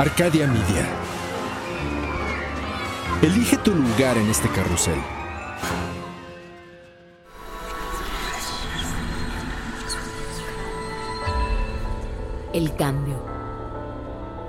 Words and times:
Arcadia 0.00 0.46
Media. 0.46 0.88
Elige 3.20 3.58
tu 3.58 3.74
lugar 3.74 4.16
en 4.16 4.30
este 4.30 4.48
carrusel. 4.48 4.94
El 12.54 12.74
cambio. 12.76 13.22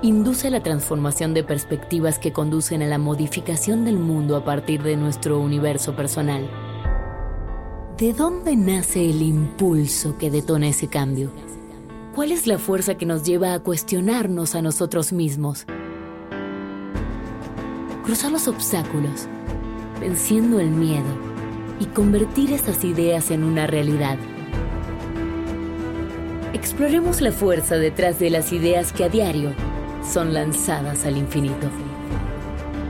Induce 0.00 0.48
la 0.48 0.62
transformación 0.62 1.34
de 1.34 1.44
perspectivas 1.44 2.18
que 2.18 2.32
conducen 2.32 2.80
a 2.80 2.86
la 2.86 2.96
modificación 2.96 3.84
del 3.84 3.98
mundo 3.98 4.36
a 4.36 4.46
partir 4.46 4.82
de 4.82 4.96
nuestro 4.96 5.38
universo 5.38 5.94
personal. 5.94 6.48
¿De 7.98 8.14
dónde 8.14 8.56
nace 8.56 9.10
el 9.10 9.20
impulso 9.20 10.16
que 10.16 10.30
detona 10.30 10.68
ese 10.68 10.88
cambio? 10.88 11.30
¿Cuál 12.14 12.30
es 12.30 12.46
la 12.46 12.58
fuerza 12.58 12.96
que 12.96 13.06
nos 13.06 13.22
lleva 13.22 13.54
a 13.54 13.60
cuestionarnos 13.60 14.54
a 14.54 14.60
nosotros 14.60 15.14
mismos? 15.14 15.64
Cruzar 18.04 18.30
los 18.30 18.48
obstáculos, 18.48 19.28
venciendo 19.98 20.60
el 20.60 20.68
miedo 20.68 21.08
y 21.80 21.86
convertir 21.86 22.52
esas 22.52 22.84
ideas 22.84 23.30
en 23.30 23.42
una 23.42 23.66
realidad. 23.66 24.18
Exploremos 26.52 27.22
la 27.22 27.32
fuerza 27.32 27.76
detrás 27.76 28.18
de 28.18 28.28
las 28.28 28.52
ideas 28.52 28.92
que 28.92 29.04
a 29.04 29.08
diario 29.08 29.54
son 30.06 30.34
lanzadas 30.34 31.06
al 31.06 31.16
infinito. 31.16 31.70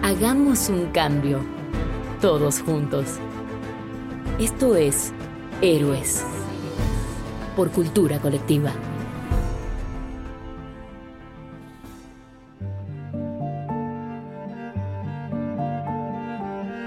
Hagamos 0.02 0.68
un 0.68 0.86
cambio, 0.86 1.38
todos 2.20 2.60
juntos. 2.60 3.06
Esto 4.40 4.74
es 4.74 5.12
Héroes, 5.60 6.24
por 7.54 7.70
cultura 7.70 8.18
colectiva. 8.18 8.72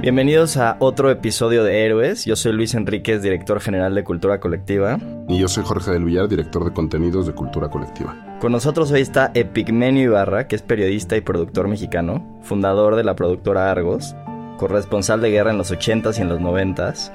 Bienvenidos 0.06 0.56
a 0.58 0.78
otro 0.82 1.10
episodio 1.10 1.64
de 1.64 1.84
Héroes. 1.84 2.26
Yo 2.26 2.36
soy 2.36 2.54
Luis 2.54 2.76
Enríquez, 2.76 3.24
director 3.24 3.60
general 3.60 3.96
de 3.96 4.04
Cultura 4.04 4.40
Colectiva. 4.40 5.00
Y 5.28 5.40
yo 5.40 5.48
soy 5.48 5.64
Jorge 5.64 5.90
del 5.90 6.06
Villar, 6.06 6.28
director 6.28 6.64
de 6.64 6.72
contenidos 6.72 7.26
de 7.26 7.34
Cultura 7.34 7.70
Colectiva. 7.70 8.38
Con 8.40 8.52
nosotros 8.52 8.92
hoy 8.92 9.02
está 9.02 9.32
Epigmenio 9.34 10.04
Ibarra, 10.04 10.48
que 10.48 10.58
es 10.58 10.62
periodista 10.62 11.18
y 11.18 11.22
productor 11.22 11.68
mexicano, 11.68 12.24
fundador 12.44 12.96
de 12.96 13.04
la 13.04 13.16
productora 13.16 13.72
Argos, 13.72 14.16
corresponsal 14.60 15.22
de 15.22 15.32
guerra 15.32 15.50
en 15.50 15.58
los 15.58 15.72
80s 15.72 16.20
y 16.20 16.22
en 16.22 16.30
los 16.30 16.40
90s, 16.40 17.12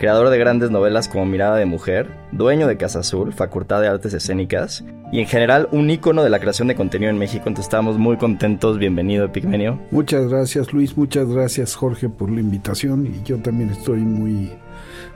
creador 0.00 0.30
de 0.30 0.38
grandes 0.38 0.70
novelas 0.70 1.08
como 1.08 1.26
Mirada 1.26 1.58
de 1.58 1.66
Mujer, 1.66 2.08
dueño 2.32 2.66
de 2.66 2.78
Casa 2.78 3.00
Azul, 3.00 3.34
Facultad 3.34 3.82
de 3.82 3.88
Artes 3.88 4.14
Escénicas 4.14 4.82
y 5.12 5.20
en 5.20 5.26
general 5.26 5.68
un 5.72 5.90
ícono 5.90 6.24
de 6.24 6.30
la 6.30 6.40
creación 6.40 6.68
de 6.68 6.74
contenido 6.74 7.10
en 7.10 7.18
México. 7.18 7.44
Entonces 7.46 7.66
estamos 7.66 7.98
muy 7.98 8.16
contentos. 8.16 8.78
Bienvenido, 8.78 9.26
Epigmenio. 9.26 9.78
Muchas 9.90 10.26
gracias, 10.28 10.72
Luis. 10.72 10.96
Muchas 10.96 11.28
gracias, 11.28 11.74
Jorge, 11.74 12.08
por 12.08 12.30
la 12.30 12.40
invitación. 12.40 13.06
Y 13.06 13.22
yo 13.24 13.36
también 13.42 13.68
estoy 13.68 14.00
muy, 14.00 14.50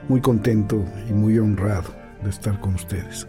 muy 0.07 0.21
contento 0.21 0.85
y 1.09 1.15
muy 1.15 1.39
honrado 1.39 1.89
de 2.23 2.29
estar 2.29 2.61
con 2.61 2.75
ustedes. 2.75 3.27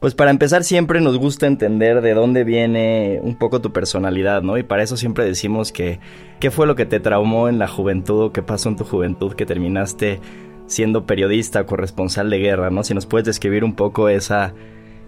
Pues 0.00 0.14
para 0.14 0.30
empezar 0.30 0.62
siempre 0.62 1.00
nos 1.00 1.18
gusta 1.18 1.48
entender 1.48 2.02
de 2.02 2.14
dónde 2.14 2.44
viene 2.44 3.18
un 3.20 3.36
poco 3.36 3.60
tu 3.60 3.72
personalidad, 3.72 4.42
¿no? 4.42 4.56
Y 4.56 4.62
para 4.62 4.84
eso 4.84 4.96
siempre 4.96 5.24
decimos 5.24 5.72
que 5.72 5.98
qué 6.38 6.52
fue 6.52 6.68
lo 6.68 6.76
que 6.76 6.86
te 6.86 7.00
traumó 7.00 7.48
en 7.48 7.58
la 7.58 7.66
juventud 7.66 8.22
o 8.22 8.32
qué 8.32 8.42
pasó 8.42 8.68
en 8.68 8.76
tu 8.76 8.84
juventud 8.84 9.34
que 9.34 9.44
terminaste 9.44 10.20
siendo 10.66 11.04
periodista 11.04 11.62
o 11.62 11.66
corresponsal 11.66 12.30
de 12.30 12.38
guerra, 12.38 12.70
¿no? 12.70 12.84
Si 12.84 12.94
nos 12.94 13.06
puedes 13.06 13.26
describir 13.26 13.64
un 13.64 13.74
poco 13.74 14.08
esa, 14.08 14.54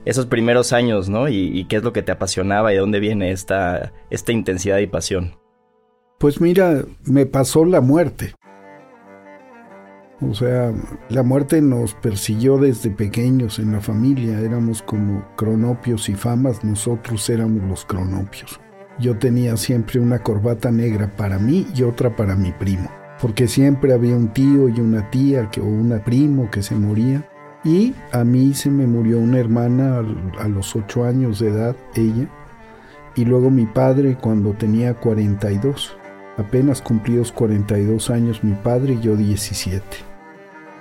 esos 0.04 0.26
primeros 0.26 0.72
años, 0.72 1.08
¿no? 1.08 1.28
Y, 1.28 1.64
qué 1.66 1.76
es 1.76 1.84
lo 1.84 1.92
que 1.92 2.02
te 2.02 2.10
apasionaba 2.10 2.72
y 2.72 2.74
de 2.74 2.80
dónde 2.80 2.98
viene 2.98 3.30
esta, 3.30 3.92
esta 4.10 4.32
intensidad 4.32 4.78
y 4.78 4.88
pasión. 4.88 5.36
Pues 6.18 6.40
mira, 6.40 6.84
me 7.04 7.26
pasó 7.26 7.64
la 7.64 7.80
muerte. 7.80 8.34
O 10.22 10.34
sea, 10.34 10.70
la 11.08 11.22
muerte 11.22 11.62
nos 11.62 11.94
persiguió 11.94 12.58
desde 12.58 12.90
pequeños 12.90 13.58
en 13.58 13.72
la 13.72 13.80
familia. 13.80 14.38
Éramos 14.40 14.82
como 14.82 15.24
cronopios 15.34 16.10
y 16.10 16.14
famas, 16.14 16.62
nosotros 16.62 17.28
éramos 17.30 17.62
los 17.62 17.86
cronopios. 17.86 18.60
Yo 18.98 19.16
tenía 19.16 19.56
siempre 19.56 19.98
una 19.98 20.18
corbata 20.18 20.70
negra 20.70 21.10
para 21.16 21.38
mí 21.38 21.66
y 21.74 21.84
otra 21.84 22.16
para 22.16 22.36
mi 22.36 22.52
primo, 22.52 22.90
porque 23.18 23.48
siempre 23.48 23.94
había 23.94 24.14
un 24.14 24.28
tío 24.28 24.68
y 24.68 24.78
una 24.78 25.08
tía 25.10 25.50
que, 25.50 25.62
o 25.62 25.64
una 25.64 26.04
primo 26.04 26.50
que 26.50 26.62
se 26.62 26.74
moría. 26.74 27.26
Y 27.64 27.94
a 28.12 28.22
mí 28.22 28.52
se 28.52 28.70
me 28.70 28.86
murió 28.86 29.18
una 29.18 29.38
hermana 29.38 30.02
a 30.38 30.48
los 30.48 30.76
ocho 30.76 31.04
años 31.04 31.38
de 31.40 31.48
edad, 31.48 31.76
ella, 31.94 32.28
y 33.16 33.24
luego 33.24 33.50
mi 33.50 33.64
padre 33.64 34.18
cuando 34.20 34.52
tenía 34.52 34.94
42. 34.94 35.96
Apenas 36.36 36.82
cumplidos 36.82 37.32
42 37.32 38.10
años 38.10 38.44
mi 38.44 38.54
padre 38.54 38.94
y 38.94 39.00
yo 39.00 39.16
17 39.16 40.09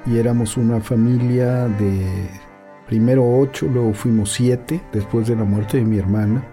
y 0.05 0.17
éramos 0.17 0.57
una 0.57 0.79
familia 0.79 1.67
de 1.67 2.29
primero 2.87 3.37
ocho, 3.39 3.67
luego 3.67 3.93
fuimos 3.93 4.33
siete 4.33 4.81
después 4.91 5.27
de 5.27 5.35
la 5.35 5.43
muerte 5.43 5.77
de 5.77 5.83
mi 5.83 5.97
hermana. 5.97 6.43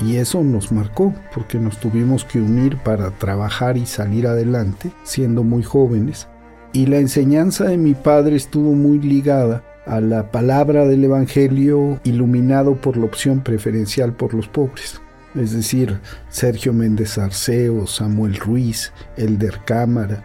Y 0.00 0.16
eso 0.16 0.44
nos 0.44 0.70
marcó 0.70 1.12
porque 1.34 1.58
nos 1.58 1.78
tuvimos 1.78 2.24
que 2.24 2.40
unir 2.40 2.76
para 2.78 3.10
trabajar 3.10 3.76
y 3.76 3.86
salir 3.86 4.26
adelante, 4.26 4.92
siendo 5.02 5.42
muy 5.42 5.62
jóvenes. 5.62 6.28
Y 6.72 6.86
la 6.86 6.98
enseñanza 6.98 7.64
de 7.64 7.78
mi 7.78 7.94
padre 7.94 8.36
estuvo 8.36 8.74
muy 8.74 9.00
ligada 9.00 9.64
a 9.86 10.00
la 10.00 10.30
palabra 10.30 10.84
del 10.86 11.02
Evangelio 11.02 11.98
iluminado 12.04 12.76
por 12.76 12.96
la 12.96 13.06
opción 13.06 13.40
preferencial 13.40 14.12
por 14.12 14.34
los 14.34 14.46
pobres. 14.46 15.00
Es 15.34 15.52
decir, 15.52 15.98
Sergio 16.28 16.72
Méndez 16.72 17.18
Arceo, 17.18 17.86
Samuel 17.86 18.36
Ruiz, 18.36 18.92
Elder 19.16 19.60
Cámara, 19.64 20.24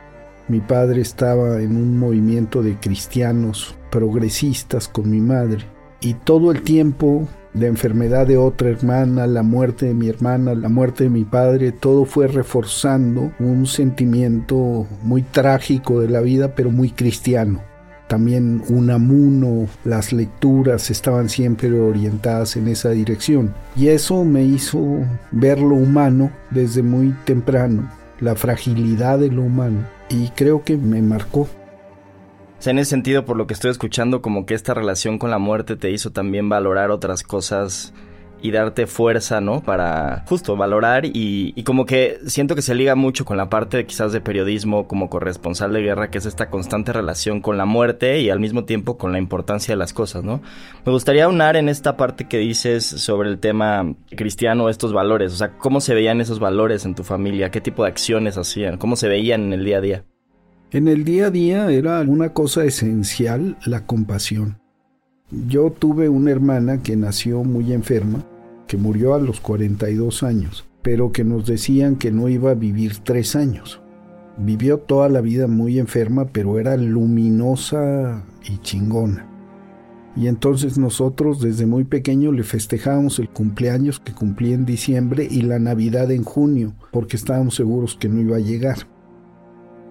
mi 0.54 0.62
padre 0.62 1.02
estaba 1.02 1.60
en 1.64 1.76
un 1.76 1.98
movimiento 1.98 2.62
de 2.62 2.80
cristianos 2.80 3.74
progresistas 3.90 4.88
con 4.88 5.10
mi 5.10 5.20
madre 5.20 5.66
y 6.00 6.14
todo 6.14 6.52
el 6.52 6.62
tiempo 6.62 7.28
la 7.56 7.66
enfermedad 7.66 8.28
de 8.28 8.38
otra 8.38 8.70
hermana, 8.70 9.26
la 9.26 9.42
muerte 9.42 9.88
de 9.88 9.96
mi 9.96 10.10
hermana, 10.10 10.54
la 10.54 10.70
muerte 10.70 11.06
de 11.06 11.10
mi 11.10 11.24
padre, 11.24 11.72
todo 11.72 12.06
fue 12.06 12.28
reforzando 12.28 13.32
un 13.40 13.66
sentimiento 13.66 14.86
muy 15.02 15.24
trágico 15.24 16.00
de 16.02 16.10
la 16.10 16.22
vida, 16.22 16.54
pero 16.54 16.70
muy 16.70 16.92
cristiano. 16.92 17.64
También 18.08 18.62
Unamuno, 18.70 19.68
las 19.84 20.14
lecturas 20.14 20.92
estaban 20.92 21.30
siempre 21.30 21.72
orientadas 21.72 22.58
en 22.58 22.68
esa 22.68 22.92
dirección. 22.92 23.56
Y 23.76 23.88
eso 23.88 24.24
me 24.24 24.44
hizo 24.44 25.00
ver 25.32 25.60
lo 25.60 25.74
humano 25.74 26.32
desde 26.52 26.84
muy 26.84 27.16
temprano, 27.26 27.90
la 28.20 28.36
fragilidad 28.36 29.18
de 29.18 29.32
lo 29.32 29.42
humano 29.42 29.80
y 30.14 30.30
creo 30.30 30.64
que 30.64 30.78
me 30.78 31.02
marcó. 31.02 31.48
En 32.66 32.80
ese 32.80 32.92
sentido, 32.92 33.26
por 33.26 33.36
lo 33.36 33.46
que 33.46 33.54
estoy 33.54 33.72
escuchando, 33.72 34.22
como 34.22 34.46
que 34.46 34.54
esta 34.54 34.74
relación 34.74 35.18
con 35.18 35.32
la 35.32 35.38
muerte 35.38 35.76
te 35.76 35.92
hizo 35.92 36.12
también 36.12 36.48
valorar 36.48 36.92
otras 36.92 37.24
cosas 37.24 37.94
y 38.44 38.52
darte 38.52 38.88
fuerza, 38.88 39.40
¿no? 39.40 39.62
Para 39.64 40.26
justo 40.28 40.58
valorar 40.58 41.06
y, 41.06 41.54
y, 41.56 41.64
como 41.64 41.86
que 41.86 42.20
siento 42.28 42.56
que 42.56 42.62
se 42.62 42.76
liga 42.76 42.94
mucho 42.94 43.24
con 43.24 43.38
la 43.38 43.50
parte 43.50 43.86
quizás 43.86 44.12
de 44.12 44.20
periodismo 44.20 44.86
como 44.86 45.10
corresponsal 45.10 45.72
de 45.72 45.82
guerra, 45.82 46.12
que 46.12 46.18
es 46.18 46.26
esta 46.26 46.50
constante 46.50 46.92
relación 46.92 47.40
con 47.40 47.58
la 47.58 47.64
muerte 47.64 48.20
y 48.20 48.30
al 48.30 48.42
mismo 48.42 48.66
tiempo 48.66 48.98
con 48.98 49.14
la 49.14 49.18
importancia 49.18 49.72
de 49.72 49.78
las 49.78 49.94
cosas, 49.94 50.26
¿no? 50.26 50.42
Me 50.86 50.92
gustaría 50.92 51.30
unar 51.30 51.56
en 51.56 51.70
esta 51.70 51.96
parte 51.96 52.28
que 52.28 52.38
dices 52.38 52.86
sobre 52.86 53.30
el 53.30 53.40
tema 53.40 53.96
cristiano, 54.10 54.68
estos 54.68 54.92
valores, 54.92 55.32
o 55.32 55.38
sea, 55.38 55.58
cómo 55.58 55.80
se 55.80 55.94
veían 55.94 56.20
esos 56.20 56.40
valores 56.40 56.84
en 56.84 56.96
tu 56.96 57.04
familia, 57.06 57.50
qué 57.50 57.62
tipo 57.62 57.84
de 57.84 57.92
acciones 57.92 58.38
hacían, 58.38 58.78
cómo 58.78 58.98
se 58.98 59.08
veían 59.08 59.44
en 59.44 59.54
el 59.54 59.64
día 59.64 59.78
a 59.78 59.82
día. 59.82 60.04
En 60.72 60.90
el 60.90 61.06
día 61.06 61.28
a 61.28 61.32
día 61.32 61.72
era 61.72 62.02
una 62.02 62.34
cosa 62.34 62.66
esencial 62.66 63.56
la 63.66 63.86
compasión. 63.86 64.60
Yo 65.48 65.72
tuve 65.72 66.10
una 66.10 66.32
hermana 66.32 66.82
que 66.84 66.98
nació 66.98 67.46
muy 67.46 67.72
enferma 67.72 68.26
que 68.68 68.78
murió 68.78 69.14
a 69.14 69.20
los 69.20 69.40
42 69.40 70.24
años, 70.24 70.66
pero 70.82 71.12
que 71.12 71.24
nos 71.24 71.46
decían 71.46 71.96
que 71.96 72.12
no 72.12 72.30
iba 72.30 72.52
a 72.52 72.56
vivir 72.56 72.98
tres 72.98 73.36
años. 73.36 73.82
Vivió 74.38 74.80
toda 74.80 75.10
la 75.10 75.22
vida 75.22 75.48
muy 75.48 75.80
enferma, 75.80 76.26
pero 76.26 76.60
era 76.60 76.76
luminosa 76.76 78.24
y 78.50 78.58
chingona. 78.60 79.30
Y 80.16 80.28
entonces 80.28 80.78
nosotros 80.78 81.42
desde 81.42 81.66
muy 81.66 81.86
pequeño 81.86 82.32
le 82.32 82.44
festejábamos 82.44 83.18
el 83.20 83.30
cumpleaños 83.30 84.00
que 84.00 84.14
cumplía 84.14 84.54
en 84.54 84.66
diciembre 84.66 85.28
y 85.30 85.42
la 85.42 85.60
Navidad 85.60 86.12
en 86.12 86.24
junio, 86.24 86.74
porque 86.92 87.16
estábamos 87.16 87.56
seguros 87.56 87.96
que 87.96 88.10
no 88.10 88.22
iba 88.22 88.38
a 88.38 88.42
llegar. 88.42 88.88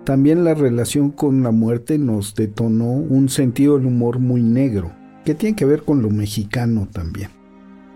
También 0.05 0.45
la 0.45 0.55
relación 0.55 1.11
con 1.11 1.43
la 1.43 1.53
muerte 1.53 1.99
nos 1.99 2.35
detonó 2.35 2.91
un 2.91 3.29
sentido 3.29 3.77
del 3.77 3.87
humor 3.87 4.19
muy 4.19 4.43
negro, 4.43 4.93
que 5.25 5.35
tiene 5.35 5.57
que 5.57 5.65
ver 5.65 5.83
con 5.83 6.03
lo 6.03 6.11
mexicano 6.11 6.89
también, 6.93 7.31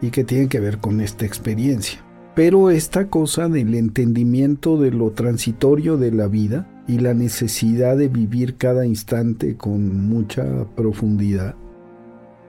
y 0.00 0.10
que 0.10 0.24
tiene 0.24 0.48
que 0.48 0.60
ver 0.60 0.78
con 0.78 1.00
esta 1.00 1.24
experiencia. 1.24 2.00
Pero 2.34 2.70
esta 2.70 3.08
cosa 3.08 3.48
del 3.48 3.74
entendimiento 3.74 4.78
de 4.78 4.90
lo 4.90 5.12
transitorio 5.12 5.96
de 5.96 6.12
la 6.12 6.28
vida 6.28 6.68
y 6.86 6.98
la 6.98 7.14
necesidad 7.14 7.96
de 7.96 8.08
vivir 8.08 8.56
cada 8.56 8.84
instante 8.84 9.56
con 9.56 10.08
mucha 10.08 10.66
profundidad, 10.76 11.54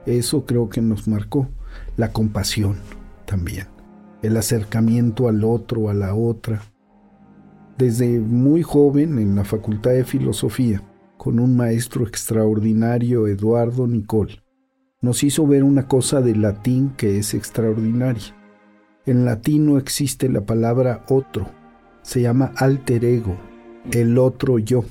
eso 0.06 0.46
creo 0.46 0.68
que 0.68 0.80
nos 0.80 1.06
marcó. 1.06 1.48
La 1.96 2.12
compasión 2.12 2.76
también. 3.26 3.66
El 4.22 4.36
acercamiento 4.36 5.28
al 5.28 5.44
otro, 5.44 5.90
a 5.90 5.94
la 5.94 6.14
otra. 6.14 6.62
Desde 7.76 8.18
muy 8.18 8.62
joven 8.62 9.18
en 9.18 9.36
la 9.36 9.44
Facultad 9.44 9.92
de 9.92 10.04
Filosofía, 10.04 10.82
con 11.16 11.38
un 11.38 11.56
maestro 11.56 12.06
extraordinario, 12.06 13.26
Eduardo 13.26 13.86
Nicol, 13.86 14.42
nos 15.00 15.22
hizo 15.22 15.46
ver 15.46 15.62
una 15.62 15.86
cosa 15.86 16.20
de 16.20 16.34
latín 16.34 16.92
que 16.96 17.18
es 17.18 17.34
extraordinaria. 17.34 18.34
En 19.06 19.24
latín 19.24 19.66
no 19.66 19.78
existe 19.78 20.28
la 20.28 20.40
palabra 20.40 21.04
otro, 21.08 21.48
se 22.02 22.22
llama 22.22 22.52
alter 22.56 23.04
ego, 23.04 23.36
el 23.92 24.18
otro 24.18 24.58
yo. 24.58 24.84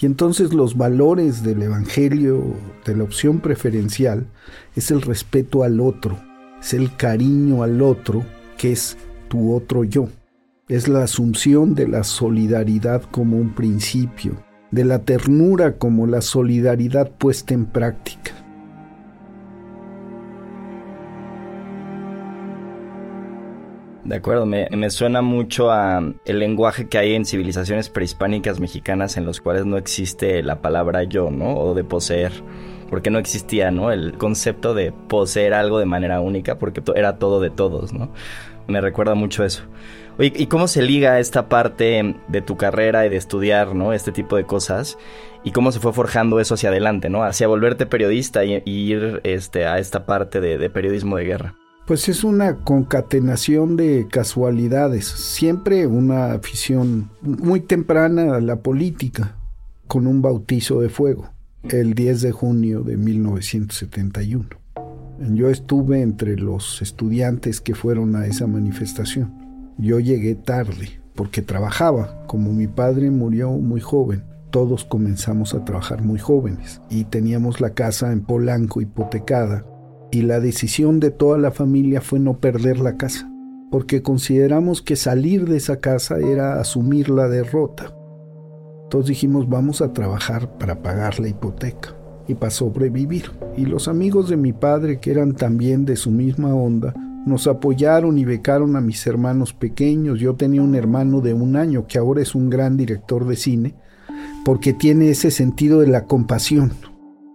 Y 0.00 0.06
entonces 0.06 0.52
los 0.52 0.76
valores 0.76 1.42
del 1.42 1.62
Evangelio, 1.62 2.42
de 2.84 2.96
la 2.96 3.04
opción 3.04 3.40
preferencial, 3.40 4.26
es 4.74 4.90
el 4.90 5.02
respeto 5.02 5.64
al 5.64 5.80
otro, 5.80 6.18
es 6.60 6.72
el 6.72 6.96
cariño 6.96 7.62
al 7.62 7.82
otro, 7.82 8.24
que 8.56 8.72
es 8.72 8.96
tu 9.28 9.54
otro 9.54 9.84
yo. 9.84 10.08
Es 10.68 10.88
la 10.88 11.02
asunción 11.02 11.74
de 11.74 11.88
la 11.88 12.04
solidaridad 12.04 13.02
como 13.02 13.36
un 13.36 13.54
principio, 13.54 14.36
de 14.70 14.84
la 14.84 15.00
ternura 15.00 15.76
como 15.76 16.06
la 16.06 16.22
solidaridad 16.22 17.10
puesta 17.10 17.52
en 17.52 17.66
práctica. 17.66 18.41
De 24.04 24.16
acuerdo, 24.16 24.46
me, 24.46 24.90
suena 24.90 25.22
mucho 25.22 25.70
a 25.70 26.02
el 26.24 26.38
lenguaje 26.40 26.88
que 26.88 26.98
hay 26.98 27.14
en 27.14 27.24
civilizaciones 27.24 27.88
prehispánicas 27.88 28.58
mexicanas 28.58 29.16
en 29.16 29.24
los 29.24 29.40
cuales 29.40 29.64
no 29.64 29.76
existe 29.76 30.42
la 30.42 30.60
palabra 30.60 31.04
yo, 31.04 31.30
¿no? 31.30 31.54
O 31.54 31.74
de 31.74 31.84
poseer, 31.84 32.32
porque 32.90 33.10
no 33.10 33.20
existía, 33.20 33.70
¿no? 33.70 33.92
El 33.92 34.14
concepto 34.14 34.74
de 34.74 34.90
poseer 34.90 35.54
algo 35.54 35.78
de 35.78 35.86
manera 35.86 36.20
única, 36.20 36.58
porque 36.58 36.82
era 36.96 37.18
todo 37.18 37.40
de 37.40 37.50
todos, 37.50 37.92
¿no? 37.92 38.12
Me 38.66 38.80
recuerda 38.80 39.14
mucho 39.14 39.44
eso. 39.44 39.62
Oye, 40.18 40.32
¿y 40.34 40.46
cómo 40.46 40.66
se 40.66 40.82
liga 40.82 41.20
esta 41.20 41.48
parte 41.48 42.16
de 42.26 42.42
tu 42.42 42.56
carrera 42.56 43.06
y 43.06 43.08
de 43.08 43.16
estudiar, 43.16 43.76
¿no? 43.76 43.92
Este 43.92 44.10
tipo 44.10 44.34
de 44.36 44.44
cosas. 44.44 44.98
¿Y 45.44 45.52
cómo 45.52 45.70
se 45.70 45.78
fue 45.78 45.92
forjando 45.92 46.40
eso 46.40 46.54
hacia 46.54 46.70
adelante, 46.70 47.08
¿no? 47.08 47.22
Hacia 47.22 47.46
volverte 47.46 47.86
periodista 47.86 48.44
y, 48.44 48.62
ir 48.64 49.20
este, 49.22 49.64
a 49.64 49.78
esta 49.78 50.06
parte 50.06 50.40
de 50.40 50.70
periodismo 50.70 51.16
de 51.16 51.24
guerra. 51.24 51.61
Pues 51.86 52.08
es 52.08 52.22
una 52.22 52.58
concatenación 52.58 53.76
de 53.76 54.06
casualidades, 54.08 55.04
siempre 55.06 55.86
una 55.86 56.32
afición 56.32 57.10
muy 57.22 57.60
temprana 57.60 58.36
a 58.36 58.40
la 58.40 58.60
política, 58.60 59.36
con 59.88 60.06
un 60.06 60.22
bautizo 60.22 60.80
de 60.80 60.88
fuego, 60.88 61.30
el 61.64 61.94
10 61.94 62.22
de 62.22 62.32
junio 62.32 62.82
de 62.82 62.96
1971. 62.96 64.46
Yo 65.34 65.50
estuve 65.50 66.02
entre 66.02 66.36
los 66.36 66.82
estudiantes 66.82 67.60
que 67.60 67.74
fueron 67.74 68.16
a 68.16 68.26
esa 68.26 68.46
manifestación. 68.46 69.34
Yo 69.76 69.98
llegué 69.98 70.34
tarde 70.34 71.00
porque 71.14 71.42
trabajaba, 71.42 72.24
como 72.26 72.52
mi 72.52 72.68
padre 72.68 73.10
murió 73.10 73.50
muy 73.50 73.80
joven 73.80 74.24
todos 74.52 74.84
comenzamos 74.84 75.54
a 75.54 75.64
trabajar 75.64 76.02
muy 76.02 76.18
jóvenes 76.18 76.82
y 76.90 77.04
teníamos 77.04 77.62
la 77.62 77.70
casa 77.70 78.12
en 78.12 78.20
Polanco 78.20 78.82
hipotecada 78.82 79.64
y 80.12 80.22
la 80.22 80.40
decisión 80.40 81.00
de 81.00 81.10
toda 81.10 81.38
la 81.38 81.50
familia 81.50 82.02
fue 82.02 82.20
no 82.20 82.38
perder 82.38 82.78
la 82.78 82.98
casa, 82.98 83.32
porque 83.70 84.02
consideramos 84.02 84.82
que 84.82 84.94
salir 84.94 85.48
de 85.48 85.56
esa 85.56 85.80
casa 85.80 86.18
era 86.18 86.60
asumir 86.60 87.08
la 87.08 87.28
derrota. 87.28 87.96
Entonces 88.84 89.08
dijimos 89.08 89.48
vamos 89.48 89.80
a 89.80 89.94
trabajar 89.94 90.58
para 90.58 90.82
pagar 90.82 91.18
la 91.18 91.28
hipoteca 91.28 91.96
y 92.28 92.34
para 92.34 92.50
sobrevivir. 92.50 93.30
Y 93.56 93.64
los 93.64 93.88
amigos 93.88 94.28
de 94.28 94.36
mi 94.36 94.52
padre, 94.52 95.00
que 95.00 95.10
eran 95.10 95.32
también 95.32 95.86
de 95.86 95.96
su 95.96 96.10
misma 96.10 96.54
onda, 96.54 96.92
nos 97.24 97.46
apoyaron 97.46 98.18
y 98.18 98.26
becaron 98.26 98.76
a 98.76 98.82
mis 98.82 99.06
hermanos 99.06 99.54
pequeños. 99.54 100.20
Yo 100.20 100.34
tenía 100.34 100.60
un 100.60 100.74
hermano 100.74 101.22
de 101.22 101.32
un 101.32 101.56
año 101.56 101.86
que 101.86 101.96
ahora 101.96 102.20
es 102.20 102.34
un 102.34 102.50
gran 102.50 102.76
director 102.76 103.26
de 103.26 103.36
cine, 103.36 103.74
porque 104.44 104.74
tiene 104.74 105.08
ese 105.08 105.30
sentido 105.30 105.80
de 105.80 105.86
la 105.86 106.04
compasión 106.04 106.72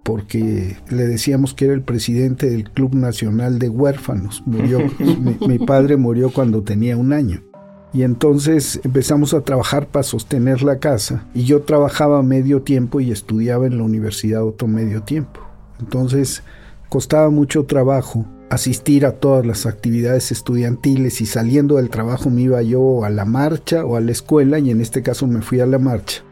porque 0.07 0.77
le 0.89 1.05
decíamos 1.05 1.53
que 1.53 1.65
era 1.65 1.73
el 1.73 1.81
presidente 1.81 2.49
del 2.49 2.71
Club 2.71 2.95
Nacional 2.95 3.59
de 3.59 3.67
Huérfanos. 3.67 4.41
Murió, 4.45 4.79
mi, 5.45 5.59
padre 5.59 5.97
murió 5.97 6.29
cuando 6.29 6.63
tenía 6.63 6.95
un 6.95 7.11
año. 7.11 7.43
Y 7.91 8.03
entonces 8.03 8.79
empezamos 8.85 9.33
a 9.33 9.41
trabajar 9.41 9.87
para 9.87 10.03
sostener 10.03 10.63
la 10.63 10.79
casa. 10.79 11.27
Y 11.33 11.43
yo 11.43 11.63
trabajaba 11.63 12.23
medio 12.23 12.61
tiempo 12.61 13.01
y 13.01 13.11
estudiaba 13.11 13.67
en 13.67 13.79
la 13.79 13.83
universidad 13.83 14.45
otro 14.45 14.69
medio 14.69 15.03
tiempo. 15.03 15.41
Entonces 15.81 16.41
costaba 16.87 17.29
mucho 17.29 17.65
trabajo 17.65 18.25
asistir 18.49 19.05
a 19.05 19.11
todas 19.11 19.45
las 19.45 19.65
actividades 19.65 20.31
estudiantiles 20.31 21.19
y 21.19 21.25
saliendo 21.25 21.75
del 21.75 21.89
trabajo 21.89 22.29
me 22.29 22.43
iba 22.43 22.61
yo 22.61 23.03
a 23.03 23.09
la 23.09 23.25
marcha 23.25 23.83
o 23.83 23.97
a 23.97 23.99
la 23.99 24.13
escuela 24.13 24.57
y 24.57 24.71
en 24.71 24.79
este 24.79 25.03
caso 25.03 25.27
me 25.27 25.41
fui 25.41 25.59
a 25.59 25.65
la 25.65 25.79
marcha. 25.79 26.23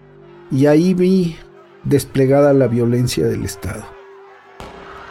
Y 0.50 0.68
ahí 0.68 0.94
vi 0.94 1.36
desplegada 1.86 2.52
la 2.52 2.68
violencia 2.68 3.28
del 3.28 3.44
Estado 3.44 3.86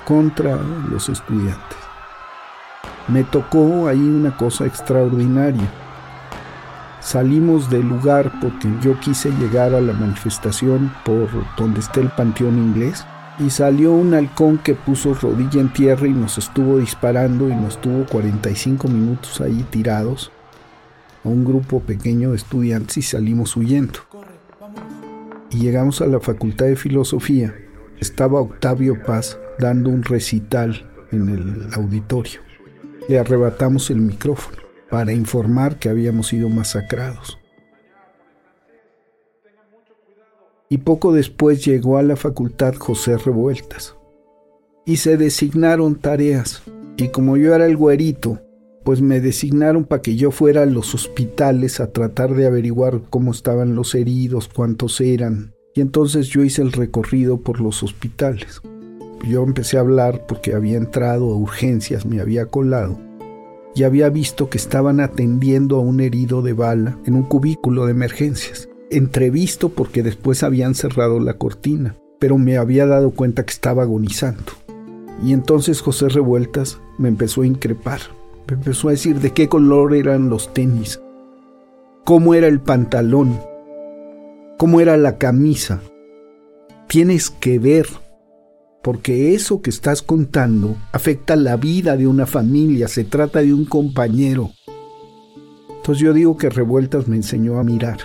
contra 0.04 0.58
los 0.90 1.08
estudiantes. 1.08 1.78
Me 3.06 3.22
tocó 3.22 3.86
ahí 3.86 4.00
una 4.00 4.36
cosa 4.36 4.66
extraordinaria. 4.66 5.68
Salimos 7.00 7.70
del 7.70 7.88
lugar 7.88 8.32
porque 8.40 8.68
yo 8.82 8.98
quise 8.98 9.30
llegar 9.30 9.72
a 9.74 9.80
la 9.80 9.92
manifestación 9.92 10.92
por 11.04 11.28
donde 11.56 11.80
está 11.80 12.00
el 12.00 12.08
Panteón 12.10 12.58
Inglés 12.58 13.06
y 13.38 13.50
salió 13.50 13.92
un 13.92 14.14
halcón 14.14 14.58
que 14.58 14.74
puso 14.74 15.14
rodilla 15.14 15.60
en 15.60 15.72
tierra 15.72 16.08
y 16.08 16.12
nos 16.12 16.38
estuvo 16.38 16.78
disparando 16.78 17.48
y 17.48 17.54
nos 17.54 17.80
tuvo 17.80 18.04
45 18.06 18.88
minutos 18.88 19.40
ahí 19.40 19.64
tirados 19.70 20.32
a 21.24 21.28
un 21.28 21.44
grupo 21.44 21.80
pequeño 21.80 22.30
de 22.30 22.36
estudiantes 22.36 22.96
y 22.96 23.02
salimos 23.02 23.56
huyendo 23.56 24.00
llegamos 25.58 26.00
a 26.00 26.06
la 26.06 26.20
Facultad 26.20 26.66
de 26.66 26.76
Filosofía. 26.76 27.54
Estaba 28.00 28.40
Octavio 28.40 29.02
Paz 29.02 29.38
dando 29.58 29.90
un 29.90 30.02
recital 30.02 30.90
en 31.12 31.28
el 31.28 31.74
auditorio. 31.74 32.40
Le 33.08 33.18
arrebatamos 33.18 33.90
el 33.90 34.00
micrófono 34.00 34.58
para 34.90 35.12
informar 35.12 35.78
que 35.78 35.88
habíamos 35.88 36.28
sido 36.28 36.48
masacrados. 36.48 37.38
Y 40.68 40.78
poco 40.78 41.12
después 41.12 41.64
llegó 41.64 41.98
a 41.98 42.02
la 42.02 42.16
facultad 42.16 42.74
José 42.74 43.16
Revueltas. 43.16 43.96
Y 44.86 44.96
se 44.96 45.16
designaron 45.16 45.96
tareas. 45.96 46.62
Y 46.96 47.08
como 47.08 47.36
yo 47.36 47.54
era 47.54 47.66
el 47.66 47.76
güerito, 47.76 48.40
pues 48.84 49.00
me 49.00 49.20
designaron 49.20 49.84
para 49.84 50.02
que 50.02 50.16
yo 50.16 50.30
fuera 50.30 50.62
a 50.62 50.66
los 50.66 50.94
hospitales 50.94 51.80
a 51.80 51.90
tratar 51.90 52.34
de 52.34 52.46
averiguar 52.46 53.00
cómo 53.10 53.32
estaban 53.32 53.74
los 53.74 53.94
heridos, 53.94 54.48
cuántos 54.48 55.00
eran. 55.00 55.54
Y 55.74 55.80
entonces 55.80 56.28
yo 56.28 56.44
hice 56.44 56.62
el 56.62 56.72
recorrido 56.72 57.40
por 57.40 57.60
los 57.60 57.82
hospitales. 57.82 58.60
Yo 59.28 59.42
empecé 59.42 59.78
a 59.78 59.80
hablar 59.80 60.26
porque 60.28 60.54
había 60.54 60.76
entrado 60.76 61.32
a 61.32 61.36
urgencias, 61.36 62.06
me 62.06 62.20
había 62.20 62.46
colado 62.46 62.98
y 63.74 63.82
había 63.82 64.08
visto 64.08 64.48
que 64.48 64.58
estaban 64.58 65.00
atendiendo 65.00 65.76
a 65.76 65.80
un 65.80 66.00
herido 66.00 66.42
de 66.42 66.52
bala 66.52 66.98
en 67.06 67.14
un 67.14 67.24
cubículo 67.24 67.86
de 67.86 67.92
emergencias. 67.92 68.68
Entrevisto 68.90 69.70
porque 69.70 70.02
después 70.02 70.42
habían 70.42 70.74
cerrado 70.74 71.18
la 71.18 71.34
cortina, 71.34 71.96
pero 72.20 72.38
me 72.38 72.56
había 72.56 72.86
dado 72.86 73.10
cuenta 73.10 73.44
que 73.44 73.52
estaba 73.52 73.82
agonizando. 73.82 74.52
Y 75.22 75.32
entonces 75.32 75.80
José 75.80 76.08
Revueltas 76.08 76.78
me 76.98 77.08
empezó 77.08 77.42
a 77.42 77.46
increpar. 77.46 78.00
Me 78.46 78.54
empezó 78.54 78.88
a 78.88 78.92
decir 78.92 79.20
de 79.20 79.32
qué 79.32 79.48
color 79.48 79.94
eran 79.94 80.28
los 80.28 80.52
tenis, 80.52 81.00
cómo 82.04 82.34
era 82.34 82.46
el 82.46 82.60
pantalón, 82.60 83.40
cómo 84.58 84.80
era 84.80 84.98
la 84.98 85.16
camisa. 85.16 85.80
Tienes 86.86 87.30
que 87.30 87.58
ver, 87.58 87.86
porque 88.82 89.34
eso 89.34 89.62
que 89.62 89.70
estás 89.70 90.02
contando 90.02 90.76
afecta 90.92 91.36
la 91.36 91.56
vida 91.56 91.96
de 91.96 92.06
una 92.06 92.26
familia, 92.26 92.86
se 92.86 93.04
trata 93.04 93.40
de 93.40 93.54
un 93.54 93.64
compañero. 93.64 94.50
Entonces 95.76 96.02
yo 96.02 96.12
digo 96.12 96.36
que 96.36 96.50
Revueltas 96.50 97.08
me 97.08 97.16
enseñó 97.16 97.58
a 97.58 97.64
mirar. 97.64 97.98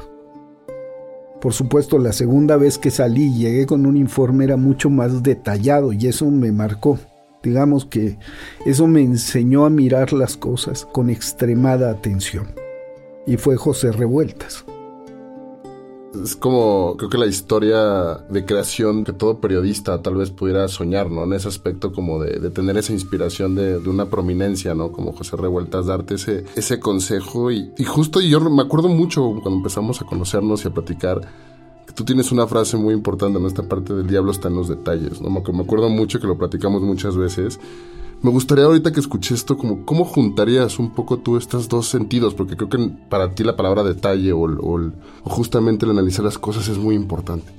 Por 1.41 1.53
supuesto, 1.53 1.97
la 1.99 2.13
segunda 2.13 2.57
vez 2.57 2.77
que 2.77 2.91
salí 2.91 3.33
llegué 3.33 3.65
con 3.65 3.85
un 3.85 3.97
informe 3.97 4.45
era 4.45 4.57
mucho 4.57 4.89
más 4.89 5.21
detallado 5.23 5.91
y 5.91 6.07
eso 6.07 6.29
me 6.29 6.51
marcó. 6.51 6.97
Digamos 7.41 7.85
que 7.85 8.17
eso 8.65 8.85
me 8.87 9.01
enseñó 9.01 9.65
a 9.65 9.69
mirar 9.69 10.11
las 10.11 10.35
cosas 10.35 10.85
con 10.91 11.09
extremada 11.09 11.89
atención. 11.89 12.47
Y 13.25 13.37
fue 13.37 13.55
José 13.55 13.91
Revueltas. 13.91 14.65
Es 16.23 16.35
como, 16.35 16.95
creo 16.97 17.09
que 17.09 17.17
la 17.19 17.27
historia 17.27 18.15
de 18.29 18.43
creación 18.43 19.03
que 19.03 19.13
todo 19.13 19.39
periodista 19.39 20.01
tal 20.01 20.15
vez 20.15 20.31
pudiera 20.31 20.67
soñar, 20.67 21.11
¿no? 21.11 21.23
En 21.23 21.33
ese 21.33 21.47
aspecto 21.47 21.93
como 21.93 22.21
de, 22.21 22.49
tener 22.49 22.77
esa 22.77 22.93
inspiración 22.93 23.55
de, 23.55 23.77
una 23.77 24.09
prominencia, 24.09 24.73
¿no? 24.73 24.91
Como 24.91 25.13
José 25.13 25.37
Revueltas, 25.37 25.85
darte 25.85 26.15
ese, 26.15 26.45
ese 26.55 26.79
consejo. 26.79 27.51
Y, 27.51 27.71
y 27.77 27.83
justo 27.83 28.19
yo 28.21 28.39
me 28.41 28.63
acuerdo 28.63 28.89
mucho 28.89 29.21
cuando 29.41 29.57
empezamos 29.57 30.01
a 30.01 30.05
conocernos 30.05 30.65
y 30.65 30.67
a 30.67 30.71
platicar, 30.71 31.21
tú 31.93 32.05
tienes 32.05 32.31
una 32.31 32.47
frase 32.47 32.77
muy 32.77 32.93
importante 32.93 33.39
en 33.39 33.45
esta 33.45 33.63
parte 33.63 33.93
del 33.93 34.07
diablo 34.07 34.31
está 34.31 34.47
en 34.47 34.55
los 34.55 34.67
detalles, 34.67 35.21
¿no? 35.21 35.29
Me 35.29 35.39
acuerdo 35.39 35.89
mucho 35.89 36.19
que 36.19 36.27
lo 36.27 36.37
platicamos 36.37 36.81
muchas 36.81 37.15
veces 37.15 37.59
me 38.21 38.31
gustaría 38.31 38.65
ahorita 38.65 38.91
que 38.91 38.99
escuché 38.99 39.33
esto, 39.33 39.57
como 39.57 39.85
cómo 39.85 40.03
juntarías 40.03 40.77
un 40.77 40.93
poco 40.93 41.19
tú 41.19 41.37
estos 41.37 41.69
dos 41.69 41.87
sentidos, 41.87 42.33
porque 42.33 42.57
creo 42.57 42.69
que 42.69 42.91
para 43.09 43.33
ti 43.33 43.45
la 43.45 43.55
palabra 43.55 43.83
detalle 43.83 44.33
o, 44.33 44.41
o, 44.41 44.91
justamente 45.23 45.85
el 45.85 45.91
analizar 45.91 46.25
las 46.25 46.37
cosas 46.37 46.67
es 46.67 46.77
muy 46.77 46.95
importante. 46.95 47.49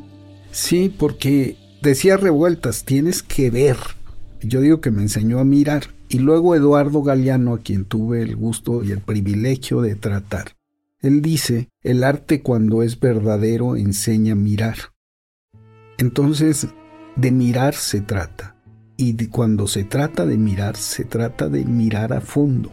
Sí, 0.53 0.95
porque 0.95 1.57
decía 1.81 2.19
revueltas, 2.19 2.85
tienes 2.85 3.23
que 3.23 3.51
ver. 3.51 3.79
Yo 4.43 4.61
digo 4.61 4.81
que 4.81 4.91
me 4.91 5.03
enseñó 5.03 5.39
a 5.39 5.45
mirar. 5.45 5.85
Y 6.11 6.19
luego 6.19 6.55
Eduardo 6.55 7.03
Galeano, 7.03 7.55
a 7.55 7.59
quien 7.59 7.85
tuve 7.85 8.21
el 8.23 8.37
gusto 8.37 8.83
y 8.83 8.91
el 8.91 9.01
privilegio 9.01 9.81
de 9.81 9.95
tratar, 9.95 10.57
él 11.01 11.23
dice, 11.23 11.71
el 11.83 12.05
arte 12.05 12.43
cuando 12.43 12.83
es 12.83 13.01
verdadero 13.01 13.77
enseña 13.77 14.33
a 14.33 14.37
mirar. 14.37 14.77
Entonces, 15.99 16.69
de 17.17 17.31
mirar 17.31 17.75
se 17.75 18.01
trata 18.01 18.57
y 18.97 19.27
cuando 19.29 19.67
se 19.67 19.85
trata 19.85 20.27
de 20.27 20.37
mirar, 20.37 20.77
se 20.77 21.05
trata 21.05 21.49
de 21.49 21.65
mirar 21.65 22.13
a 22.13 22.21
fondo. 22.21 22.71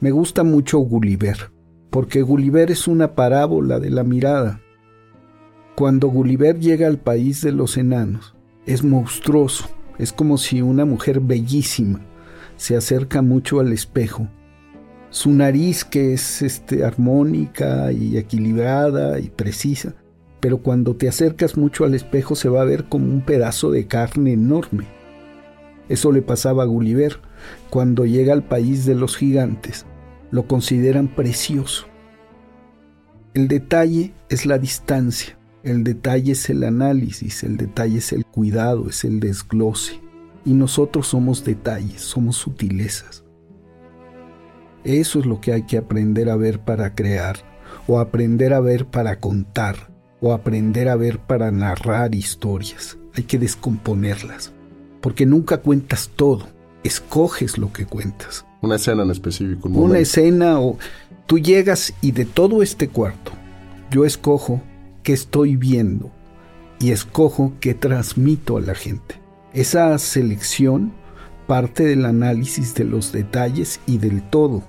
Me 0.00 0.10
gusta 0.10 0.44
mucho 0.44 0.78
Gulliver, 0.80 1.50
porque 1.88 2.20
Gulliver 2.20 2.70
es 2.70 2.86
una 2.86 3.14
parábola 3.14 3.78
de 3.78 3.88
la 3.88 4.04
mirada. 4.04 4.60
Cuando 5.74 6.08
Gulliver 6.08 6.60
llega 6.60 6.86
al 6.86 6.98
país 6.98 7.40
de 7.40 7.52
los 7.52 7.78
enanos, 7.78 8.34
es 8.66 8.84
monstruoso, 8.84 9.70
es 9.98 10.12
como 10.12 10.36
si 10.36 10.60
una 10.60 10.84
mujer 10.84 11.20
bellísima 11.20 12.00
se 12.56 12.76
acerca 12.76 13.22
mucho 13.22 13.60
al 13.60 13.72
espejo. 13.72 14.28
Su 15.10 15.30
nariz 15.30 15.84
que 15.84 16.12
es 16.12 16.42
este, 16.42 16.84
armónica 16.84 17.92
y 17.92 18.18
equilibrada 18.18 19.18
y 19.20 19.30
precisa, 19.30 19.94
pero 20.40 20.58
cuando 20.58 20.96
te 20.96 21.08
acercas 21.08 21.56
mucho 21.56 21.84
al 21.84 21.94
espejo 21.94 22.34
se 22.34 22.48
va 22.48 22.60
a 22.60 22.66
ver 22.66 22.84
como 22.84 23.06
un 23.06 23.22
pedazo 23.22 23.70
de 23.70 23.86
carne 23.86 24.32
enorme. 24.32 24.86
Eso 25.88 26.12
le 26.12 26.20
pasaba 26.20 26.64
a 26.64 26.66
Gulliver. 26.66 27.20
Cuando 27.70 28.04
llega 28.04 28.34
al 28.34 28.44
país 28.44 28.84
de 28.84 28.94
los 28.94 29.16
gigantes, 29.16 29.86
lo 30.30 30.46
consideran 30.46 31.08
precioso. 31.08 31.86
El 33.34 33.48
detalle 33.48 34.12
es 34.28 34.44
la 34.44 34.58
distancia, 34.58 35.38
el 35.62 35.84
detalle 35.84 36.32
es 36.32 36.50
el 36.50 36.64
análisis, 36.64 37.42
el 37.44 37.56
detalle 37.56 37.98
es 37.98 38.12
el 38.12 38.26
cuidado, 38.26 38.88
es 38.88 39.04
el 39.04 39.20
desglose. 39.20 40.00
Y 40.44 40.52
nosotros 40.52 41.08
somos 41.08 41.44
detalles, 41.44 42.02
somos 42.02 42.36
sutilezas. 42.36 43.24
Eso 44.88 45.18
es 45.18 45.26
lo 45.26 45.40
que 45.40 45.52
hay 45.52 45.62
que 45.64 45.76
aprender 45.76 46.30
a 46.30 46.36
ver 46.36 46.60
para 46.60 46.94
crear, 46.94 47.36
o 47.86 48.00
aprender 48.00 48.54
a 48.54 48.60
ver 48.60 48.86
para 48.86 49.20
contar, 49.20 49.90
o 50.20 50.32
aprender 50.32 50.88
a 50.88 50.96
ver 50.96 51.18
para 51.18 51.50
narrar 51.50 52.14
historias. 52.14 52.96
Hay 53.14 53.24
que 53.24 53.38
descomponerlas 53.38 54.52
porque 55.00 55.26
nunca 55.26 55.58
cuentas 55.58 56.10
todo, 56.16 56.48
escoges 56.84 57.58
lo 57.58 57.72
que 57.72 57.86
cuentas. 57.86 58.46
Una 58.60 58.76
escena 58.76 59.02
en 59.02 59.10
específico. 59.10 59.68
Una 59.68 59.98
escena 59.98 60.58
o 60.58 60.78
tú 61.26 61.38
llegas 61.38 61.92
y 62.00 62.12
de 62.12 62.24
todo 62.24 62.62
este 62.62 62.88
cuarto, 62.88 63.32
yo 63.90 64.04
escojo 64.04 64.62
qué 65.02 65.12
estoy 65.12 65.56
viendo 65.56 66.10
y 66.80 66.92
escojo 66.92 67.52
qué 67.60 67.74
transmito 67.74 68.56
a 68.56 68.60
la 68.60 68.74
gente. 68.74 69.20
Esa 69.52 69.96
selección 69.98 70.92
parte 71.46 71.84
del 71.84 72.04
análisis 72.04 72.74
de 72.74 72.84
los 72.84 73.12
detalles 73.12 73.80
y 73.86 73.98
del 73.98 74.22
todo. 74.22 74.62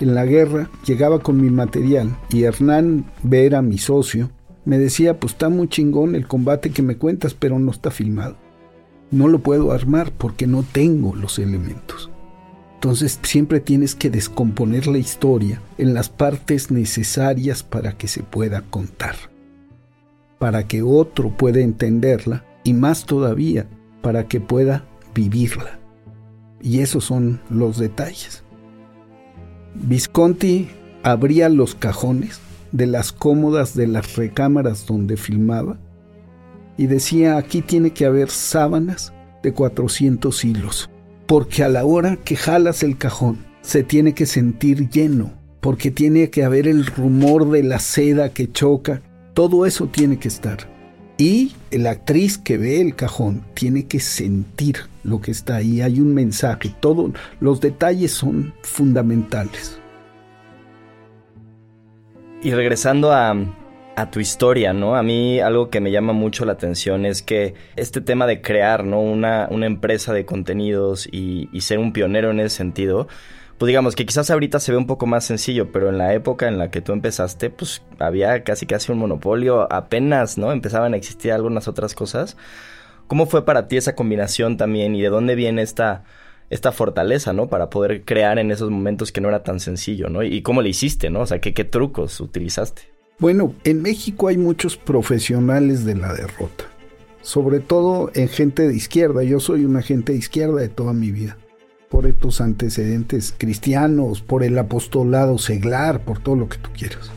En 0.00 0.14
la 0.14 0.24
guerra 0.24 0.70
llegaba 0.86 1.20
con 1.20 1.40
mi 1.40 1.50
material 1.50 2.16
y 2.30 2.44
Hernán 2.44 3.04
Vera, 3.22 3.60
mi 3.60 3.76
socio, 3.76 4.30
me 4.64 4.78
decía, 4.78 5.20
pues 5.20 5.34
está 5.34 5.50
muy 5.50 5.68
chingón 5.68 6.14
el 6.14 6.26
combate 6.26 6.70
que 6.70 6.82
me 6.82 6.96
cuentas, 6.96 7.34
pero 7.34 7.58
no 7.58 7.70
está 7.70 7.90
filmado. 7.90 8.36
No 9.10 9.28
lo 9.28 9.40
puedo 9.40 9.72
armar 9.72 10.12
porque 10.12 10.46
no 10.46 10.62
tengo 10.62 11.14
los 11.14 11.38
elementos. 11.38 12.10
Entonces 12.74 13.18
siempre 13.22 13.60
tienes 13.60 13.94
que 13.94 14.08
descomponer 14.08 14.86
la 14.86 14.96
historia 14.96 15.60
en 15.76 15.92
las 15.92 16.08
partes 16.08 16.70
necesarias 16.70 17.62
para 17.62 17.98
que 17.98 18.08
se 18.08 18.22
pueda 18.22 18.62
contar, 18.70 19.16
para 20.38 20.66
que 20.66 20.80
otro 20.80 21.36
pueda 21.36 21.60
entenderla 21.60 22.46
y 22.64 22.72
más 22.72 23.04
todavía 23.04 23.68
para 24.00 24.28
que 24.28 24.40
pueda 24.40 24.86
vivirla. 25.14 25.78
Y 26.62 26.80
esos 26.80 27.04
son 27.04 27.42
los 27.50 27.78
detalles. 27.78 28.44
Visconti 29.74 30.68
abría 31.02 31.48
los 31.48 31.74
cajones 31.74 32.40
de 32.72 32.86
las 32.86 33.12
cómodas 33.12 33.74
de 33.74 33.86
las 33.86 34.16
recámaras 34.16 34.86
donde 34.86 35.16
filmaba 35.16 35.78
y 36.76 36.86
decía 36.86 37.36
aquí 37.36 37.62
tiene 37.62 37.90
que 37.92 38.06
haber 38.06 38.30
sábanas 38.30 39.12
de 39.42 39.52
400 39.52 40.44
hilos, 40.44 40.90
porque 41.26 41.62
a 41.62 41.68
la 41.68 41.84
hora 41.84 42.16
que 42.16 42.36
jalas 42.36 42.82
el 42.82 42.96
cajón 42.96 43.38
se 43.62 43.82
tiene 43.82 44.14
que 44.14 44.26
sentir 44.26 44.88
lleno, 44.88 45.32
porque 45.60 45.90
tiene 45.90 46.30
que 46.30 46.44
haber 46.44 46.66
el 46.66 46.86
rumor 46.86 47.50
de 47.50 47.62
la 47.62 47.78
seda 47.78 48.30
que 48.30 48.50
choca, 48.50 49.02
todo 49.34 49.66
eso 49.66 49.86
tiene 49.86 50.18
que 50.18 50.28
estar. 50.28 50.58
Y 51.18 51.52
la 51.70 51.90
actriz 51.90 52.38
que 52.38 52.56
ve 52.56 52.80
el 52.80 52.96
cajón 52.96 53.42
tiene 53.54 53.86
que 53.86 54.00
sentir 54.00 54.89
lo 55.02 55.20
que 55.20 55.30
está 55.30 55.56
ahí, 55.56 55.80
hay 55.80 56.00
un 56.00 56.14
mensaje, 56.14 56.74
todos 56.80 57.12
los 57.40 57.60
detalles 57.60 58.12
son 58.12 58.54
fundamentales. 58.62 59.80
Y 62.42 62.52
regresando 62.52 63.12
a, 63.12 63.36
tu 64.10 64.18
historia, 64.18 64.72
¿no? 64.72 64.96
A 64.96 65.02
mí 65.02 65.40
algo 65.40 65.68
que 65.68 65.78
me 65.78 65.90
llama 65.90 66.14
mucho 66.14 66.46
la 66.46 66.52
atención 66.52 67.04
es 67.04 67.20
que 67.20 67.52
este 67.76 68.00
tema 68.00 68.26
de 68.26 68.40
crear, 68.40 68.82
¿no? 68.82 68.98
Una, 68.98 69.46
una 69.50 69.66
empresa 69.66 70.14
de 70.14 70.24
contenidos 70.24 71.06
y, 71.06 71.50
y, 71.52 71.60
ser 71.60 71.78
un 71.78 71.92
pionero 71.92 72.30
en 72.30 72.40
ese 72.40 72.56
sentido, 72.56 73.08
pues 73.58 73.68
digamos 73.68 73.94
que 73.94 74.06
quizás 74.06 74.30
ahorita 74.30 74.58
se 74.58 74.72
ve 74.72 74.78
un 74.78 74.86
poco 74.86 75.04
más 75.04 75.26
sencillo, 75.26 75.70
pero 75.70 75.90
en 75.90 75.98
la 75.98 76.14
época 76.14 76.48
en 76.48 76.56
la 76.56 76.70
que 76.70 76.80
tú 76.80 76.94
empezaste, 76.94 77.50
pues 77.50 77.82
había 77.98 78.42
casi 78.42 78.64
casi 78.64 78.90
un 78.90 78.96
monopolio, 78.96 79.70
apenas, 79.70 80.38
¿no? 80.38 80.50
Empezaban 80.50 80.94
a 80.94 80.96
existir 80.96 81.30
algunas 81.30 81.68
otras 81.68 81.94
cosas. 81.94 82.38
¿Cómo 83.10 83.26
fue 83.26 83.44
para 83.44 83.66
ti 83.66 83.76
esa 83.76 83.96
combinación 83.96 84.56
también 84.56 84.94
y 84.94 85.02
de 85.02 85.08
dónde 85.08 85.34
viene 85.34 85.62
esta 85.62 86.04
esta 86.48 86.70
fortaleza, 86.70 87.32
¿no? 87.32 87.48
Para 87.48 87.68
poder 87.68 88.04
crear 88.04 88.38
en 88.38 88.52
esos 88.52 88.70
momentos 88.70 89.10
que 89.10 89.20
no 89.20 89.28
era 89.28 89.42
tan 89.42 89.58
sencillo, 89.58 90.08
¿no? 90.08 90.22
Y 90.22 90.42
cómo 90.42 90.62
le 90.62 90.68
hiciste, 90.68 91.10
¿no? 91.10 91.22
O 91.22 91.26
sea, 91.26 91.40
¿qué, 91.40 91.52
qué 91.52 91.64
trucos 91.64 92.20
utilizaste? 92.20 92.82
Bueno, 93.18 93.52
en 93.64 93.82
México 93.82 94.28
hay 94.28 94.36
muchos 94.36 94.76
profesionales 94.76 95.84
de 95.84 95.96
la 95.96 96.14
derrota, 96.14 96.66
sobre 97.20 97.58
todo 97.58 98.12
en 98.14 98.28
gente 98.28 98.68
de 98.68 98.76
izquierda. 98.76 99.24
Yo 99.24 99.40
soy 99.40 99.64
una 99.64 99.82
gente 99.82 100.12
de 100.12 100.18
izquierda 100.18 100.60
de 100.60 100.68
toda 100.68 100.92
mi 100.92 101.10
vida, 101.10 101.36
por 101.88 102.06
estos 102.06 102.40
antecedentes 102.40 103.34
cristianos, 103.36 104.20
por 104.20 104.44
el 104.44 104.56
apostolado 104.56 105.36
seglar, 105.38 106.04
por 106.04 106.20
todo 106.20 106.36
lo 106.36 106.48
que 106.48 106.58
tú 106.58 106.70
quieras. 106.72 107.10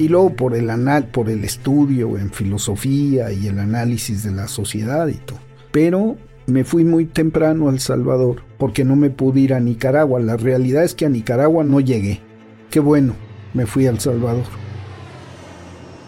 Y 0.00 0.08
luego 0.08 0.34
por 0.34 0.54
el, 0.54 0.70
anal, 0.70 1.08
por 1.08 1.28
el 1.28 1.44
estudio 1.44 2.16
en 2.16 2.30
filosofía 2.30 3.32
y 3.32 3.48
el 3.48 3.58
análisis 3.58 4.22
de 4.22 4.30
la 4.30 4.48
sociedad 4.48 5.06
y 5.08 5.16
todo. 5.16 5.40
Pero 5.72 6.16
me 6.46 6.64
fui 6.64 6.84
muy 6.84 7.04
temprano 7.04 7.68
a 7.68 7.72
El 7.72 7.80
Salvador 7.80 8.42
porque 8.56 8.82
no 8.82 8.96
me 8.96 9.10
pude 9.10 9.40
ir 9.40 9.52
a 9.52 9.60
Nicaragua. 9.60 10.18
La 10.18 10.38
realidad 10.38 10.84
es 10.84 10.94
que 10.94 11.04
a 11.04 11.10
Nicaragua 11.10 11.64
no 11.64 11.80
llegué. 11.80 12.22
Qué 12.70 12.80
bueno, 12.80 13.12
me 13.52 13.66
fui 13.66 13.86
a 13.86 13.90
El 13.90 14.00
Salvador. 14.00 14.46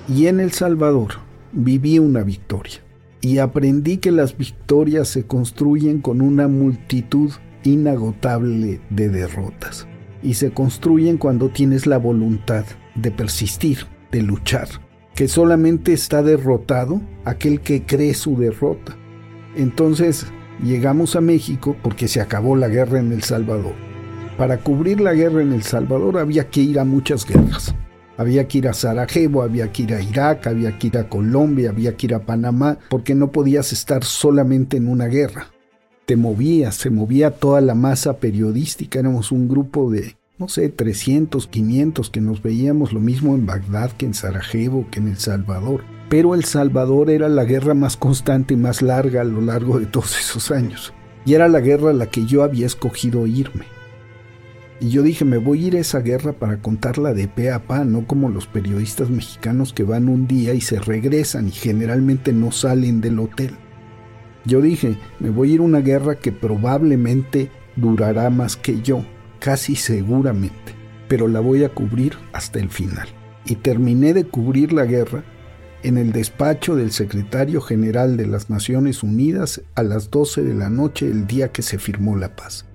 Y 0.09 0.27
en 0.27 0.41
El 0.41 0.53
Salvador 0.53 1.17
viví 1.53 1.99
una 1.99 2.23
victoria. 2.23 2.81
Y 3.21 3.39
aprendí 3.39 3.99
que 3.99 4.11
las 4.11 4.39
victorias 4.39 5.09
se 5.09 5.25
construyen 5.25 6.01
con 6.01 6.23
una 6.23 6.49
multitud 6.49 7.31
inagotable 7.63 8.81
de 8.89 9.11
derrotas. 9.11 9.87
Y 10.23 10.33
se 10.33 10.51
construyen 10.51 11.19
cuando 11.19 11.51
tienes 11.51 11.87
la 11.87 11.99
voluntad 11.99 12.65
de 12.95 13.11
persistir, 13.11 13.87
de 14.11 14.23
luchar. 14.23 14.69
Que 15.15 15.29
solamente 15.29 15.93
está 15.93 16.23
derrotado 16.23 17.01
aquel 17.25 17.61
que 17.61 17.83
cree 17.85 18.15
su 18.15 18.37
derrota 18.37 18.97
entonces 19.57 20.27
llegamos 20.63 21.17
a 21.17 21.21
México 21.21 21.77
porque 21.83 22.09
se 22.09 22.21
acabó 22.21 22.57
la 22.57 22.69
guerra 22.69 22.99
en 22.99 23.13
El 23.13 23.23
Salvador. 23.23 23.75
Para 24.39 24.59
cubrir 24.59 25.01
la 25.01 25.13
guerra 25.13 25.43
en 25.43 25.53
El 25.53 25.63
Salvador 25.63 26.19
había 26.19 26.49
que 26.49 26.63
ir 26.63 26.79
a 26.79 26.85
muchas 26.85 27.27
guerras. 27.27 27.75
Había 28.17 28.47
que 28.47 28.59
ir 28.59 28.69
a 28.69 28.75
Sarajevo, 28.75 29.43
había 29.43 29.73
que 29.73 29.83
ir 29.83 29.95
a 29.95 30.03
Irak, 30.03 30.47
había 30.47 30.79
que 30.79 30.89
ir 30.89 30.99
a 30.99 31.09
Colombia, 31.09 31.71
había 31.71 31.97
que 31.97 32.07
ir 32.07 32.15
a 32.15 32.25
Panamá, 32.25 32.79
porque 32.89 33.15
no 33.15 33.31
podías 33.31 33.73
estar 33.73 34.05
solamente 34.05 34.77
en 34.77 34.89
una 34.89 35.07
guerra. 35.07 35.49
Te 36.07 36.17
movías, 36.17 36.75
se 36.75 36.91
movía 36.91 37.31
toda 37.31 37.61
la 37.61 37.75
masa 37.75 38.19
periodística, 38.19 38.99
éramos 38.99 39.33
un 39.33 39.49
grupo 39.49 39.91
de, 39.91 40.17
no 40.43 40.49
sé, 40.49 40.71
300, 40.71 41.47
500 41.47 42.11
que 42.11 42.21
nos 42.21 42.43
veíamos 42.43 42.93
lo 42.93 42.99
mismo 42.99 43.37
en 43.37 43.47
Bagdad 43.47 43.93
que 43.93 44.07
en 44.07 44.13
Sarajevo, 44.13 44.89
que 44.91 44.99
en 44.99 45.07
El 45.07 45.17
Salvador. 45.17 45.85
Pero 46.09 46.35
El 46.35 46.43
Salvador 46.43 47.11
era 47.11 47.29
la 47.29 47.45
guerra 47.45 47.75
más 47.75 47.97
constante 47.97 48.55
y 48.55 48.57
más 48.57 48.83
larga 48.83 49.21
a 49.21 49.25
lo 49.25 49.41
largo 49.41 49.79
de 49.79 49.87
todos 49.87 50.19
esos 50.19 50.51
años. 50.51 50.93
Y 51.25 51.35
era 51.35 51.47
la 51.47 51.61
guerra 51.61 51.91
a 51.91 51.93
la 51.93 52.07
que 52.07 52.27
yo 52.27 52.43
había 52.43 52.67
escogido 52.67 53.25
irme. 53.29 53.67
Y 54.81 54.89
yo 54.89 55.05
dije, 55.05 55.25
me 55.25 55.37
voy 55.39 55.63
a 55.63 55.67
ir 55.69 55.77
a 55.77 55.79
esa 55.79 56.01
guerra 56.01 56.33
para 56.33 56.61
contarla 56.61 57.15
de 57.15 57.29
pe 57.29 57.53
a 57.53 57.61
pa, 57.65 57.85
no 57.85 58.05
como 58.09 58.29
los 58.29 58.49
periodistas 58.49 59.11
mexicanos 59.11 59.73
que 59.73 59.85
van 59.85 60.09
un 60.09 60.27
día 60.27 60.55
y 60.55 60.61
se 60.61 60.81
regresan 60.81 61.47
y 61.47 61.53
generalmente 61.53 62.33
no 62.33 62.51
salen 62.51 63.01
del 63.01 63.21
hotel. 63.21 63.55
Yo 64.45 64.61
dije, 64.61 64.97
me 65.21 65.31
voy 65.31 65.53
a 65.53 65.55
ir 65.55 65.61
a 65.61 65.63
una 65.63 65.83
guerra 65.83 66.17
que 66.17 66.33
probablemente 66.33 67.49
durará 67.77 68.29
más 68.29 68.57
que 68.57 68.83
yo, 68.83 69.05
casi 69.43 69.75
seguramente, 69.75 70.73
pero 71.09 71.27
la 71.27 71.41
voy 71.41 71.65
a 71.65 71.69
cubrir 71.69 72.15
hasta 72.33 72.61
el 72.61 72.71
final. 72.71 73.09
Y 73.45 73.57
terminé 73.57 74.15
de 74.15 74.25
cubrir 74.25 74.73
la 74.73 74.85
guerra 74.85 75.25
en 75.83 75.99
el 75.99 76.13
despacho 76.13 76.77
del 76.77 76.93
secretario 76.93 77.61
general 77.61 78.17
de 78.17 78.27
las 78.27 78.51
Naciones 78.51 79.03
Unidas 79.03 79.63
a 79.75 79.83
las 79.83 80.13
12 80.13 80.45
de 80.45 80.55
la 80.55 80.71
noche 80.71 81.07
el 81.07 81.27
día 81.27 81.51
que 81.51 81.63
se 81.63 81.79
firmó 81.79 82.17
la 82.17 82.37
paz 82.37 82.67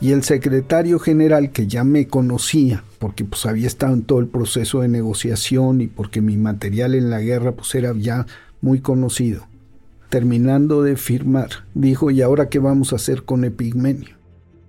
y 0.00 0.12
el 0.12 0.22
secretario 0.22 0.98
general 0.98 1.52
que 1.52 1.66
ya 1.66 1.84
me 1.84 2.06
conocía, 2.06 2.84
porque 2.98 3.24
pues 3.24 3.44
había 3.44 3.66
estado 3.66 3.92
en 3.92 4.02
todo 4.02 4.20
el 4.20 4.28
proceso 4.28 4.80
de 4.80 4.88
negociación 4.88 5.82
y 5.82 5.88
porque 5.88 6.22
mi 6.22 6.36
material 6.36 6.94
en 6.94 7.10
la 7.10 7.20
guerra 7.20 7.52
pues 7.52 7.74
era 7.74 7.92
ya 7.94 8.26
muy 8.62 8.80
conocido, 8.80 9.46
terminando 10.08 10.82
de 10.82 10.96
firmar, 10.96 11.50
dijo, 11.74 12.10
¿y 12.10 12.22
ahora 12.22 12.48
qué 12.48 12.58
vamos 12.58 12.92
a 12.92 12.96
hacer 12.96 13.24
con 13.24 13.44
Epigmenio? 13.44 14.19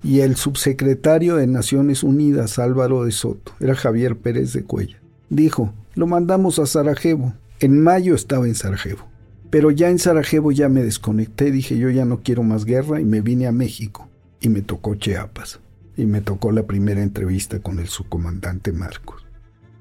Y 0.03 0.21
el 0.21 0.35
subsecretario 0.35 1.35
de 1.35 1.47
Naciones 1.47 2.03
Unidas, 2.03 2.59
Álvaro 2.59 3.05
de 3.05 3.11
Soto, 3.11 3.53
era 3.59 3.75
Javier 3.75 4.17
Pérez 4.17 4.53
de 4.53 4.63
Cuella, 4.63 4.99
dijo, 5.29 5.73
lo 5.93 6.07
mandamos 6.07 6.57
a 6.59 6.65
Sarajevo. 6.65 7.33
En 7.59 7.81
mayo 7.81 8.15
estaba 8.15 8.47
en 8.47 8.55
Sarajevo. 8.55 9.07
Pero 9.51 9.69
ya 9.69 9.89
en 9.89 9.99
Sarajevo 9.99 10.51
ya 10.51 10.69
me 10.69 10.81
desconecté, 10.81 11.51
dije 11.51 11.77
yo 11.77 11.89
ya 11.89 12.05
no 12.05 12.21
quiero 12.21 12.41
más 12.41 12.63
guerra 12.63 13.01
y 13.01 13.05
me 13.05 13.21
vine 13.21 13.47
a 13.47 13.51
México 13.51 14.07
y 14.39 14.47
me 14.47 14.61
tocó 14.61 14.95
Chiapas 14.95 15.59
y 15.97 16.05
me 16.05 16.21
tocó 16.21 16.53
la 16.53 16.63
primera 16.63 17.03
entrevista 17.03 17.59
con 17.59 17.79
el 17.79 17.87
subcomandante 17.87 18.71
Marcos. 18.71 19.25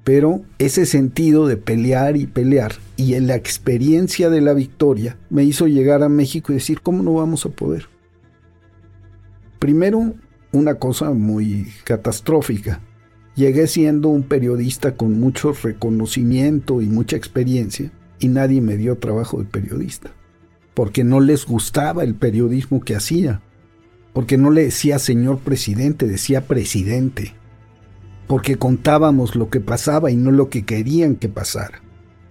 Pero 0.02 0.42
ese 0.58 0.86
sentido 0.86 1.46
de 1.46 1.56
pelear 1.56 2.16
y 2.16 2.26
pelear 2.26 2.74
y 2.96 3.14
en 3.14 3.28
la 3.28 3.36
experiencia 3.36 4.28
de 4.28 4.40
la 4.40 4.54
victoria 4.54 5.16
me 5.30 5.44
hizo 5.44 5.68
llegar 5.68 6.02
a 6.02 6.08
México 6.08 6.52
y 6.52 6.56
decir, 6.56 6.80
¿cómo 6.80 7.04
no 7.04 7.14
vamos 7.14 7.46
a 7.46 7.50
poder? 7.50 7.86
Primero, 9.60 10.14
una 10.50 10.74
cosa 10.74 11.12
muy 11.12 11.68
catastrófica. 11.84 12.80
Llegué 13.36 13.68
siendo 13.68 14.08
un 14.08 14.24
periodista 14.24 14.96
con 14.96 15.20
mucho 15.20 15.52
reconocimiento 15.52 16.82
y 16.82 16.86
mucha 16.86 17.16
experiencia 17.16 17.92
y 18.18 18.26
nadie 18.26 18.60
me 18.60 18.76
dio 18.76 18.98
trabajo 18.98 19.38
de 19.38 19.44
periodista, 19.44 20.10
porque 20.74 21.04
no 21.04 21.20
les 21.20 21.46
gustaba 21.46 22.02
el 22.02 22.16
periodismo 22.16 22.80
que 22.80 22.96
hacía 22.96 23.40
porque 24.12 24.36
no 24.36 24.50
le 24.50 24.64
decía 24.64 24.98
señor 24.98 25.38
presidente, 25.38 26.06
decía 26.06 26.46
presidente, 26.46 27.34
porque 28.26 28.56
contábamos 28.56 29.36
lo 29.36 29.50
que 29.50 29.60
pasaba 29.60 30.10
y 30.10 30.16
no 30.16 30.30
lo 30.30 30.48
que 30.50 30.64
querían 30.64 31.16
que 31.16 31.28
pasara. 31.28 31.82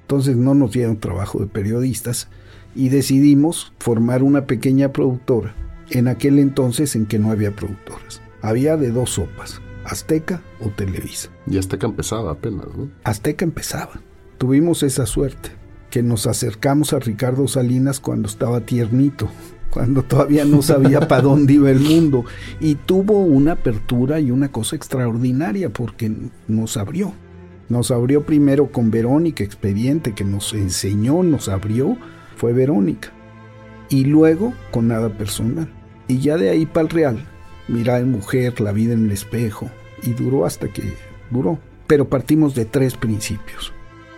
Entonces 0.01 0.35
no 0.35 0.55
nos 0.55 0.71
dieron 0.71 0.99
trabajo 0.99 1.39
de 1.39 1.47
periodistas 1.47 2.27
y 2.75 2.89
decidimos 2.89 3.73
formar 3.79 4.23
una 4.23 4.45
pequeña 4.45 4.91
productora 4.91 5.55
en 5.91 6.07
aquel 6.07 6.39
entonces 6.39 6.95
en 6.95 7.05
que 7.05 7.19
no 7.19 7.31
había 7.31 7.55
productoras. 7.55 8.21
Había 8.41 8.77
de 8.77 8.91
dos 8.91 9.11
sopas, 9.11 9.61
Azteca 9.83 10.41
o 10.61 10.69
Televisa. 10.69 11.29
Y 11.47 11.57
Azteca 11.57 11.87
empezaba 11.87 12.31
apenas, 12.31 12.67
¿no? 12.75 12.89
Azteca 13.03 13.43
empezaba. 13.43 14.01
Tuvimos 14.37 14.83
esa 14.83 15.05
suerte, 15.05 15.49
que 15.89 16.03
nos 16.03 16.27
acercamos 16.27 16.93
a 16.93 16.99
Ricardo 16.99 17.47
Salinas 17.47 17.99
cuando 17.99 18.27
estaba 18.27 18.61
tiernito, 18.61 19.29
cuando 19.69 20.03
todavía 20.03 20.45
no 20.45 20.61
sabía 20.61 21.07
para 21.07 21.21
dónde 21.23 21.53
iba 21.53 21.71
el 21.71 21.79
mundo. 21.79 22.25
Y 22.59 22.75
tuvo 22.75 23.19
una 23.19 23.53
apertura 23.53 24.19
y 24.19 24.31
una 24.31 24.51
cosa 24.51 24.75
extraordinaria 24.75 25.69
porque 25.69 26.11
nos 26.47 26.77
abrió. 26.77 27.13
Nos 27.67 27.91
abrió 27.91 28.25
primero 28.25 28.71
con 28.71 28.89
Verónica 28.89 29.43
Expediente, 29.43 30.15
que 30.15 30.23
nos 30.23 30.53
enseñó, 30.53 31.21
nos 31.21 31.49
abrió, 31.49 31.97
fue 32.35 32.53
Verónica. 32.53 33.11
Y 33.89 34.05
luego 34.05 34.53
con 34.71 34.87
nada 34.87 35.09
personal. 35.09 35.71
Y 36.09 36.19
ya 36.19 36.37
de 36.37 36.49
ahí 36.49 36.65
para 36.65 36.85
el 36.85 36.89
real, 36.89 37.27
mirar 37.67 38.01
en 38.01 38.11
mujer, 38.11 38.59
la 38.59 38.71
vida 38.71 38.93
en 38.93 39.05
el 39.05 39.11
espejo. 39.11 39.69
Y 40.01 40.13
duró 40.13 40.45
hasta 40.45 40.67
que 40.67 40.81
duró. 41.29 41.59
Pero 41.87 42.09
partimos 42.09 42.55
de 42.55 42.65
tres 42.65 42.95
principios. 42.97 43.71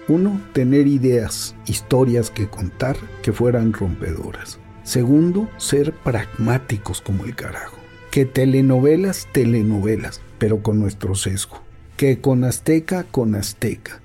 Uno, 0.07 0.41
tener 0.53 0.87
ideas, 0.87 1.53
historias 1.67 2.31
que 2.31 2.47
contar 2.47 2.95
que 3.21 3.33
fueran 3.33 3.73
rompedoras. 3.73 4.57
Segundo, 4.83 5.49
ser 5.57 5.93
pragmáticos 5.93 7.01
como 7.01 7.25
el 7.25 7.35
carajo. 7.35 7.77
Que 8.09 8.25
telenovelas, 8.25 9.27
telenovelas, 9.33 10.21
pero 10.37 10.63
con 10.63 10.79
nuestro 10.79 11.13
sesgo. 11.13 11.61
Que 11.97 12.21
con 12.21 12.45
Azteca, 12.45 13.03
con 13.03 13.35
Azteca. 13.35 14.01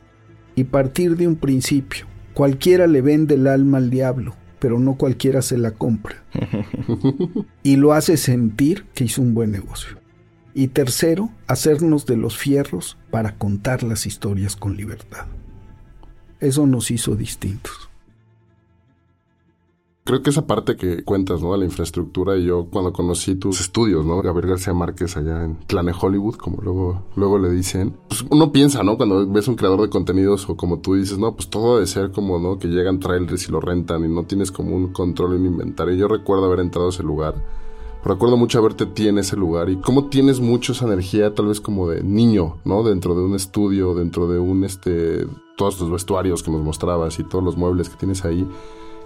Y 0.57 0.65
partir 0.65 1.17
de 1.17 1.29
un 1.29 1.37
principio. 1.37 2.07
Cualquiera 2.35 2.87
le 2.87 3.01
vende 3.01 3.37
el 3.37 3.47
alma 3.47 3.79
al 3.79 3.91
diablo, 3.91 4.35
pero 4.67 4.81
no 4.81 4.97
cualquiera 4.97 5.43
se 5.43 5.57
la 5.57 5.71
compra. 5.71 6.25
y 7.63 7.77
lo 7.77 7.93
hace 7.93 8.17
sentir 8.17 8.85
que 8.95 9.05
hizo 9.05 9.23
un 9.23 9.33
buen 9.33 9.53
negocio. 9.53 10.01
Y 10.55 10.67
tercero, 10.67 11.31
hacernos 11.47 12.05
de 12.05 12.17
los 12.17 12.37
fierros 12.37 12.99
para 13.13 13.37
contar 13.37 13.85
las 13.85 14.07
historias 14.07 14.57
con 14.57 14.77
libertad. 14.77 15.27
Eso 16.41 16.67
nos 16.67 16.91
hizo 16.91 17.15
distintos. 17.15 17.86
Creo 20.07 20.23
que 20.23 20.31
esa 20.31 20.47
parte 20.47 20.77
que 20.77 21.03
cuentas, 21.03 21.43
¿no? 21.43 21.51
De 21.51 21.59
la 21.59 21.65
infraestructura, 21.65 22.37
y 22.37 22.45
yo 22.45 22.69
cuando 22.71 22.93
conocí 22.93 23.35
tus 23.35 23.61
estudios, 23.61 24.07
¿no? 24.07 24.23
Gabriel 24.23 24.51
García 24.51 24.73
Márquez 24.73 25.17
allá 25.17 25.43
en 25.43 25.57
Plane 25.57 25.93
Hollywood, 26.01 26.37
como 26.37 26.63
luego, 26.63 27.03
luego 27.17 27.41
le 27.41 27.51
dicen, 27.51 27.97
pues 28.07 28.25
uno 28.31 28.53
piensa, 28.53 28.85
¿no? 28.85 28.97
Cuando 28.97 29.27
ves 29.27 29.49
un 29.49 29.57
creador 29.57 29.81
de 29.81 29.91
contenidos 29.91 30.49
o 30.49 30.57
como 30.57 30.79
tú 30.79 30.95
dices, 30.95 31.19
no, 31.19 31.35
pues 31.35 31.51
todo 31.51 31.75
debe 31.75 31.89
ser 31.89 32.13
como, 32.13 32.39
¿no? 32.39 32.57
Que 32.57 32.69
llegan 32.69 33.01
trailers 33.01 33.49
y 33.49 33.51
lo 33.51 33.61
rentan 33.61 34.05
y 34.05 34.09
no 34.09 34.23
tienes 34.23 34.53
como 34.53 34.77
un 34.77 34.93
control 34.93 35.35
en 35.35 35.47
inventario. 35.47 35.97
Yo 35.97 36.07
recuerdo 36.07 36.45
haber 36.45 36.61
entrado 36.61 36.87
a 36.87 36.91
ese 36.91 37.03
lugar. 37.03 37.35
Recuerdo 38.05 38.37
mucho 38.37 38.61
haberte 38.61 38.85
a 38.85 38.95
ti 38.95 39.09
en 39.09 39.19
ese 39.19 39.37
lugar 39.37 39.71
y 39.71 39.79
cómo 39.79 40.07
tienes 40.07 40.39
mucho 40.39 40.71
esa 40.71 40.85
energía 40.85 41.35
tal 41.35 41.47
vez 41.47 41.61
como 41.61 41.89
de 41.89 42.05
niño, 42.05 42.59
¿no? 42.65 42.85
Dentro 42.85 43.17
de 43.17 43.23
un 43.23 43.35
estudio, 43.35 43.93
dentro 43.93 44.29
de 44.29 44.39
un, 44.39 44.63
este, 44.63 45.27
todos 45.57 45.81
los 45.81 45.91
vestuarios 45.91 46.45
que 46.45 46.53
nos 46.53 46.63
mostrabas 46.63 47.19
y 47.19 47.25
todos 47.25 47.43
los 47.43 47.57
muebles 47.57 47.89
que 47.89 47.97
tienes 47.97 48.25
ahí 48.25 48.47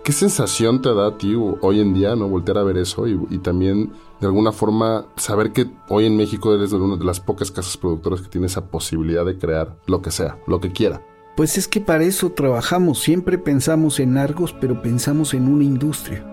¿Qué 0.04 0.12
sensación 0.12 0.80
te 0.80 0.94
da 0.94 1.08
a 1.08 1.18
ti 1.18 1.34
hoy 1.34 1.80
en 1.80 1.92
día, 1.92 2.16
no 2.16 2.26
voltear 2.26 2.56
a 2.56 2.62
ver 2.62 2.78
eso 2.78 3.06
y, 3.06 3.38
también 3.38 3.90
de 4.18 4.26
alguna 4.26 4.50
forma 4.50 5.04
saber 5.16 5.52
que 5.52 5.66
hoy 5.88 6.06
en 6.06 6.16
México 6.16 6.54
eres 6.54 6.72
una 6.72 6.96
de 6.96 7.04
las 7.04 7.20
pocas 7.20 7.50
casas 7.50 7.76
productoras 7.76 8.22
que 8.22 8.28
tiene 8.28 8.46
esa 8.46 8.64
posibilidad 8.66 9.26
de 9.26 9.36
crear 9.36 9.76
lo 9.86 10.00
que 10.00 10.10
sea, 10.10 10.38
lo 10.46 10.58
que 10.58 10.72
quiera? 10.72 11.02
Pues 11.36 11.58
es 11.58 11.68
que 11.68 11.82
para 11.82 12.04
eso 12.04 12.30
trabajamos, 12.30 13.00
siempre 13.00 13.36
pensamos 13.36 14.00
en 14.00 14.16
Argos, 14.16 14.54
pero 14.58 14.80
pensamos 14.80 15.34
en 15.34 15.48
una 15.48 15.64
industria. 15.64 16.24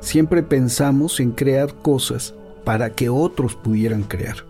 Siempre 0.00 0.42
pensamos 0.42 1.20
en 1.20 1.32
crear 1.32 1.74
cosas 1.74 2.34
para 2.64 2.90
que 2.90 3.08
otros 3.08 3.54
pudieran 3.54 4.02
crear. 4.02 4.44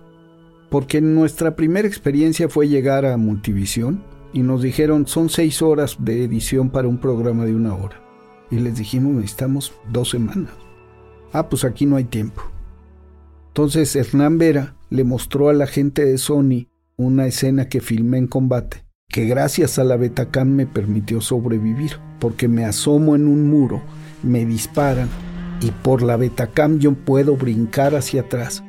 Porque 0.71 1.01
nuestra 1.01 1.55
primera 1.55 1.87
experiencia 1.87 2.49
fue 2.49 2.69
llegar 2.69 3.07
a 3.07 3.17
Multivisión 3.17 4.03
y 4.33 4.43
nos 4.43 4.61
dijeron 4.63 5.07
son 5.07 5.29
seis 5.29 5.63
horas 5.63 5.97
de 6.01 6.25
edición 6.25 6.71
para 6.71 6.89
un 6.89 6.99
programa 6.99 7.45
de 7.45 7.55
una 7.55 7.75
hora. 7.75 8.04
Y 8.51 8.59
les 8.59 8.77
dijimos, 8.77 9.15
necesitamos 9.15 9.73
dos 9.91 10.11
semanas. 10.11 10.53
Ah, 11.33 11.49
pues 11.49 11.65
aquí 11.65 11.87
no 11.87 11.97
hay 11.97 12.05
tiempo. 12.05 12.43
Entonces 13.49 13.95
Hernán 13.97 14.39
Vera 14.39 14.77
le 14.91 15.05
mostró 15.05 15.49
a 15.49 15.53
la 15.53 15.67
gente 15.67 16.05
de 16.05 16.19
Sony 16.19 16.69
una 16.97 17.27
escena 17.27 17.69
que 17.69 17.81
filmé 17.81 18.19
en 18.19 18.27
combate, 18.27 18.85
que 19.09 19.27
gracias 19.27 19.79
a 19.79 19.85
la 19.85 19.97
Betacam 19.97 20.49
me 20.49 20.67
permitió 20.67 21.21
sobrevivir, 21.21 21.99
porque 22.21 22.49
me 22.49 22.65
asomo 22.65 23.17
en 23.17 23.27
un 23.27 23.49
muro, 23.49 23.83
me 24.23 24.45
disparan 24.45 25.09
y 25.61 25.71
por 25.71 26.03
la 26.03 26.17
Betacam 26.17 26.79
yo 26.79 26.95
puedo 26.95 27.37
brincar 27.37 27.95
hacia 27.95 28.23
atrás. 28.23 28.63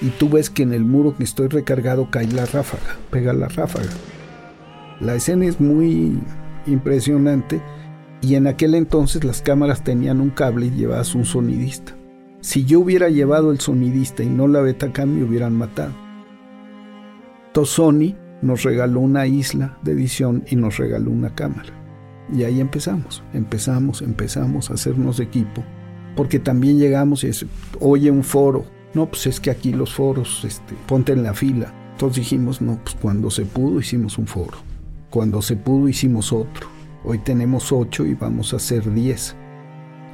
Y 0.00 0.10
tú 0.10 0.28
ves 0.28 0.50
que 0.50 0.62
en 0.62 0.72
el 0.72 0.84
muro 0.84 1.16
que 1.16 1.24
estoy 1.24 1.48
recargado 1.48 2.10
cae 2.10 2.26
la 2.26 2.46
ráfaga, 2.46 2.96
pega 3.10 3.32
la 3.32 3.48
ráfaga. 3.48 3.90
La 5.00 5.14
escena 5.14 5.46
es 5.46 5.60
muy 5.60 6.18
impresionante 6.66 7.60
y 8.24 8.36
en 8.36 8.46
aquel 8.46 8.74
entonces 8.74 9.22
las 9.22 9.42
cámaras 9.42 9.84
tenían 9.84 10.20
un 10.20 10.30
cable 10.30 10.66
y 10.66 10.70
llevabas 10.70 11.14
un 11.14 11.26
sonidista. 11.26 11.94
Si 12.40 12.64
yo 12.64 12.80
hubiera 12.80 13.10
llevado 13.10 13.52
el 13.52 13.60
sonidista 13.60 14.22
y 14.22 14.28
no 14.28 14.48
la 14.48 14.60
Betacam 14.60 15.10
me 15.10 15.24
hubieran 15.24 15.54
matado. 15.54 15.92
Sony 17.64 18.14
nos 18.42 18.62
regaló 18.62 19.00
una 19.00 19.26
isla 19.26 19.78
de 19.82 19.92
edición 19.92 20.44
y 20.48 20.56
nos 20.56 20.78
regaló 20.78 21.10
una 21.10 21.34
cámara. 21.34 21.72
Y 22.32 22.44
ahí 22.44 22.60
empezamos, 22.60 23.22
empezamos, 23.34 24.00
empezamos 24.02 24.70
a 24.70 24.74
hacernos 24.74 25.20
equipo, 25.20 25.62
porque 26.16 26.38
también 26.38 26.78
llegamos 26.78 27.24
y 27.24 27.28
es, 27.28 27.44
oye, 27.80 28.10
un 28.10 28.24
foro. 28.24 28.64
No, 28.94 29.06
pues 29.06 29.26
es 29.26 29.40
que 29.40 29.50
aquí 29.50 29.72
los 29.72 29.92
foros, 29.92 30.44
este, 30.44 30.74
ponte 30.86 31.12
en 31.12 31.22
la 31.22 31.34
fila. 31.34 31.72
Entonces 31.92 32.24
dijimos, 32.24 32.60
no, 32.62 32.78
pues 32.82 32.96
cuando 33.00 33.30
se 33.30 33.44
pudo 33.44 33.80
hicimos 33.80 34.18
un 34.18 34.26
foro. 34.26 34.56
Cuando 35.10 35.42
se 35.42 35.56
pudo 35.56 35.88
hicimos 35.88 36.32
otro. 36.32 36.73
Hoy 37.06 37.18
tenemos 37.18 37.70
ocho 37.70 38.06
y 38.06 38.14
vamos 38.14 38.54
a 38.54 38.56
hacer 38.56 38.90
diez. 38.90 39.36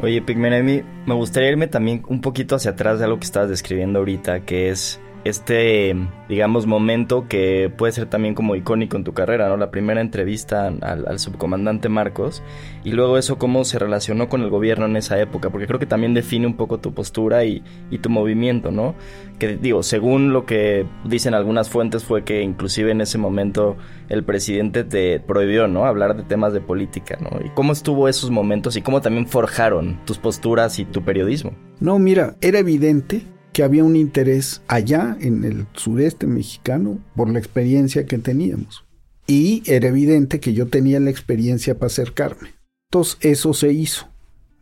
Oye, 0.02 0.22
Pigmenemi, 0.22 0.82
me 1.06 1.14
gustaría 1.14 1.50
irme 1.50 1.68
también 1.68 2.02
un 2.08 2.20
poquito 2.20 2.56
hacia 2.56 2.72
atrás 2.72 2.98
de 2.98 3.04
algo 3.04 3.18
que 3.18 3.26
estabas 3.26 3.48
describiendo 3.48 4.00
ahorita, 4.00 4.40
que 4.40 4.70
es 4.70 4.98
este, 5.24 5.94
digamos, 6.28 6.66
momento 6.66 7.26
que 7.28 7.70
puede 7.76 7.92
ser 7.92 8.06
también 8.06 8.34
como 8.34 8.56
icónico 8.56 8.96
en 8.96 9.04
tu 9.04 9.12
carrera, 9.12 9.48
¿no? 9.48 9.56
La 9.56 9.70
primera 9.70 10.00
entrevista 10.00 10.68
al, 10.68 11.18
subcomandante 11.18 11.88
Marcos 11.88 12.42
y 12.84 12.92
luego 12.92 13.18
eso 13.18 13.36
cómo 13.36 13.64
se 13.64 13.78
relacionó 13.78 14.28
con 14.28 14.40
el 14.40 14.48
gobierno 14.48 14.86
en 14.86 14.96
esa 14.96 15.20
época, 15.20 15.50
porque 15.50 15.66
creo 15.66 15.78
que 15.78 15.86
también 15.86 16.14
define 16.14 16.46
un 16.46 16.56
poco 16.56 16.78
tu 16.78 16.94
postura 16.94 17.44
y, 17.44 17.62
y 17.90 17.98
tu 17.98 18.08
movimiento, 18.08 18.70
¿no? 18.70 18.94
Que 19.38 19.56
digo, 19.56 19.82
según 19.82 20.32
lo 20.32 20.46
que 20.46 20.86
dicen 21.04 21.34
algunas 21.34 21.68
fuentes 21.68 22.04
fue 22.04 22.24
que 22.24 22.42
inclusive 22.42 22.90
en 22.90 23.00
ese 23.00 23.18
momento 23.18 23.76
el 24.08 24.24
presidente 24.24 24.84
te 24.84 25.20
prohibió, 25.20 25.68
¿no? 25.68 25.84
Hablar 25.84 26.16
de 26.16 26.22
temas 26.22 26.52
de 26.52 26.60
política, 26.60 27.18
¿no? 27.20 27.44
¿Y 27.44 27.50
cómo 27.50 27.72
estuvo 27.72 28.08
esos 28.08 28.30
momentos 28.30 28.76
y 28.76 28.82
cómo 28.82 29.00
también 29.00 29.26
forjaron 29.26 30.00
tus 30.06 30.18
posturas 30.18 30.78
y 30.78 30.86
tu 30.86 31.02
periodismo? 31.02 31.52
No, 31.78 31.98
mira, 31.98 32.36
era 32.40 32.58
evidente 32.58 33.22
que 33.52 33.62
había 33.62 33.84
un 33.84 33.96
interés 33.96 34.62
allá 34.68 35.16
en 35.20 35.44
el 35.44 35.66
sureste 35.74 36.26
mexicano 36.26 36.98
por 37.16 37.28
la 37.30 37.38
experiencia 37.38 38.06
que 38.06 38.18
teníamos. 38.18 38.84
Y 39.26 39.62
era 39.66 39.88
evidente 39.88 40.40
que 40.40 40.52
yo 40.52 40.68
tenía 40.68 41.00
la 41.00 41.10
experiencia 41.10 41.74
para 41.74 41.86
acercarme. 41.86 42.54
Entonces 42.90 43.18
eso 43.20 43.54
se 43.54 43.72
hizo. 43.72 44.08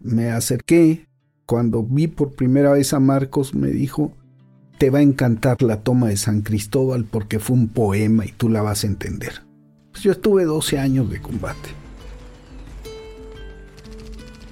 Me 0.00 0.30
acerqué. 0.30 1.06
Cuando 1.46 1.82
vi 1.82 2.08
por 2.08 2.34
primera 2.34 2.72
vez 2.72 2.92
a 2.92 3.00
Marcos 3.00 3.54
me 3.54 3.68
dijo, 3.68 4.12
te 4.76 4.90
va 4.90 4.98
a 4.98 5.02
encantar 5.02 5.62
la 5.62 5.80
toma 5.80 6.08
de 6.08 6.18
San 6.18 6.42
Cristóbal 6.42 7.04
porque 7.04 7.38
fue 7.38 7.56
un 7.56 7.68
poema 7.68 8.26
y 8.26 8.32
tú 8.32 8.50
la 8.50 8.60
vas 8.60 8.84
a 8.84 8.86
entender. 8.86 9.42
Pues 9.90 10.02
yo 10.02 10.12
estuve 10.12 10.44
12 10.44 10.78
años 10.78 11.10
de 11.10 11.20
combate. 11.20 11.70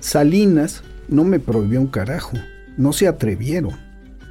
Salinas 0.01 0.83
no 1.09 1.25
me 1.25 1.39
prohibió 1.39 1.81
un 1.81 1.89
carajo. 1.89 2.39
No 2.79 2.93
se 2.93 3.09
atrevieron 3.09 3.86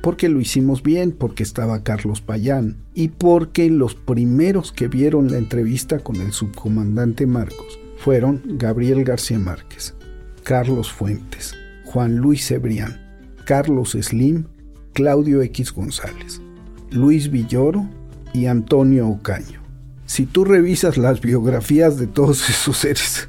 porque 0.06 0.30
lo 0.30 0.40
hicimos 0.40 0.84
bien, 0.84 1.14
porque 1.14 1.42
estaba 1.42 1.82
Carlos 1.82 2.22
Payán 2.22 2.78
y 2.94 3.08
porque 3.08 3.72
los 3.72 3.96
primeros 3.96 4.72
que 4.72 4.88
vieron 4.88 5.32
la 5.32 5.40
entrevista 5.40 5.98
con 5.98 6.18
el 6.18 6.32
subcomandante 6.32 7.26
Marcos 7.26 7.80
fueron 7.98 8.40
Gabriel 8.46 9.04
García 9.04 9.40
Márquez, 9.40 9.96
Carlos 10.44 10.92
Fuentes, 10.92 11.56
Juan 11.86 12.18
Luis 12.18 12.48
Cebrián, 12.48 13.02
Carlos 13.46 13.98
Slim, 14.00 14.46
Claudio 14.94 15.42
X 15.42 15.74
González, 15.74 16.40
Luis 16.92 17.32
Villoro 17.32 17.90
y 18.32 18.46
Antonio 18.46 19.08
Ocaño. 19.08 19.64
Si 20.06 20.28
tú 20.28 20.46
revisas 20.46 20.98
las 20.98 21.20
biografías 21.20 21.98
de 21.98 22.06
todos 22.06 22.48
esos 22.52 22.78
seres, 22.78 23.28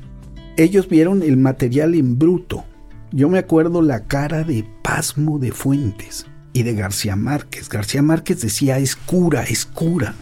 ellos 0.59 0.91
vieron 0.91 1.23
el 1.23 1.39
material 1.39 1.95
en 1.95 2.19
bruto. 2.19 2.65
Yo 3.13 3.31
me 3.31 3.39
acuerdo 3.39 3.81
la 3.81 4.05
cara 4.05 4.45
de 4.45 4.63
pasmo 4.83 5.39
de 5.39 5.53
Fuentes 5.53 6.27
y 6.57 6.63
de 6.63 6.75
García 6.75 7.17
Márquez. 7.17 7.69
García 7.69 8.01
Márquez 8.01 8.41
decía, 8.41 8.79
es 8.79 8.97
cura, 8.97 9.43
es 9.43 9.67
cura. 9.67 10.15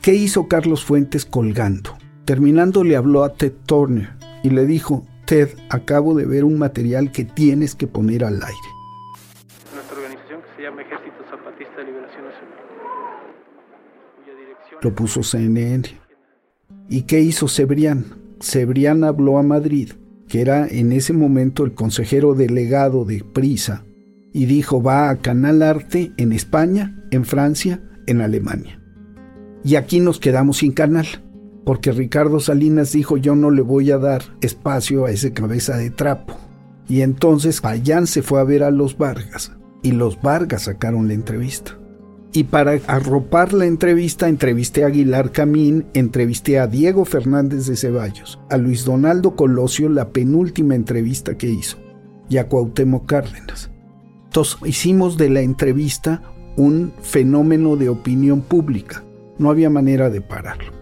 ¿Qué 0.00 0.14
hizo 0.14 0.46
Carlos 0.46 0.84
Fuentes 0.84 1.24
colgando? 1.24 1.98
Terminando 2.24 2.84
le 2.84 2.94
habló 2.94 3.24
a 3.24 3.34
Ted 3.34 3.54
Turner 3.66 4.10
y 4.44 4.50
le 4.50 4.66
dijo, 4.66 5.04
Ted, 5.26 5.48
acabo 5.68 6.14
de 6.14 6.26
ver 6.26 6.44
un 6.44 6.58
material 6.58 7.10
que 7.10 7.24
tienes 7.24 7.74
que 7.74 7.88
poner 7.88 8.22
al 8.24 8.34
aire. 8.34 8.68
Nuestra 9.74 9.96
organización 9.96 10.42
que 10.42 10.48
se 10.56 10.62
llama 10.62 10.82
Ejército 10.82 11.24
Zapatista 11.28 11.76
de 11.78 11.84
Liberación 11.86 12.24
Nacional. 12.24 12.58
Lo 14.80 14.94
puso 14.94 15.24
CNN. 15.24 15.88
¿Y 16.88 17.02
qué 17.02 17.18
hizo 17.18 17.48
Cebrián? 17.48 18.04
Cebrián 18.40 19.02
habló 19.02 19.38
a 19.38 19.42
Madrid, 19.42 19.90
que 20.28 20.40
era 20.40 20.68
en 20.68 20.92
ese 20.92 21.12
momento 21.14 21.64
el 21.64 21.74
consejero 21.74 22.34
delegado 22.34 23.04
de 23.04 23.24
Prisa, 23.24 23.82
y 24.38 24.46
dijo 24.46 24.80
va 24.80 25.10
a 25.10 25.16
Canal 25.16 25.62
Arte 25.62 26.12
en 26.16 26.32
España, 26.32 26.96
en 27.10 27.24
Francia, 27.24 27.82
en 28.06 28.20
Alemania. 28.20 28.80
Y 29.64 29.74
aquí 29.74 29.98
nos 29.98 30.20
quedamos 30.20 30.58
sin 30.58 30.70
canal, 30.70 31.08
porque 31.64 31.90
Ricardo 31.90 32.38
Salinas 32.38 32.92
dijo 32.92 33.16
yo 33.16 33.34
no 33.34 33.50
le 33.50 33.62
voy 33.62 33.90
a 33.90 33.98
dar 33.98 34.22
espacio 34.40 35.06
a 35.06 35.10
ese 35.10 35.32
cabeza 35.32 35.76
de 35.76 35.90
trapo. 35.90 36.36
Y 36.88 37.00
entonces 37.02 37.60
Payán 37.60 38.06
se 38.06 38.22
fue 38.22 38.38
a 38.38 38.44
ver 38.44 38.62
a 38.62 38.70
los 38.70 38.96
Vargas, 38.96 39.50
y 39.82 39.90
los 39.90 40.22
Vargas 40.22 40.62
sacaron 40.62 41.08
la 41.08 41.14
entrevista. 41.14 41.76
Y 42.32 42.44
para 42.44 42.78
arropar 42.86 43.52
la 43.52 43.66
entrevista 43.66 44.28
entrevisté 44.28 44.84
a 44.84 44.86
Aguilar 44.86 45.32
Camín, 45.32 45.86
entrevisté 45.94 46.60
a 46.60 46.68
Diego 46.68 47.04
Fernández 47.04 47.66
de 47.66 47.74
Ceballos, 47.74 48.38
a 48.50 48.56
Luis 48.56 48.84
Donaldo 48.84 49.34
Colosio 49.34 49.88
la 49.88 50.10
penúltima 50.10 50.76
entrevista 50.76 51.36
que 51.36 51.48
hizo, 51.50 51.76
y 52.28 52.36
a 52.36 52.46
Cuauhtémoc 52.46 53.04
Cárdenas. 53.06 53.72
Entonces 54.28 54.58
hicimos 54.66 55.16
de 55.16 55.30
la 55.30 55.40
entrevista 55.40 56.22
un 56.56 56.92
fenómeno 57.00 57.76
de 57.76 57.88
opinión 57.88 58.42
pública. 58.42 59.02
No 59.38 59.48
había 59.48 59.70
manera 59.70 60.10
de 60.10 60.20
pararlo. 60.20 60.72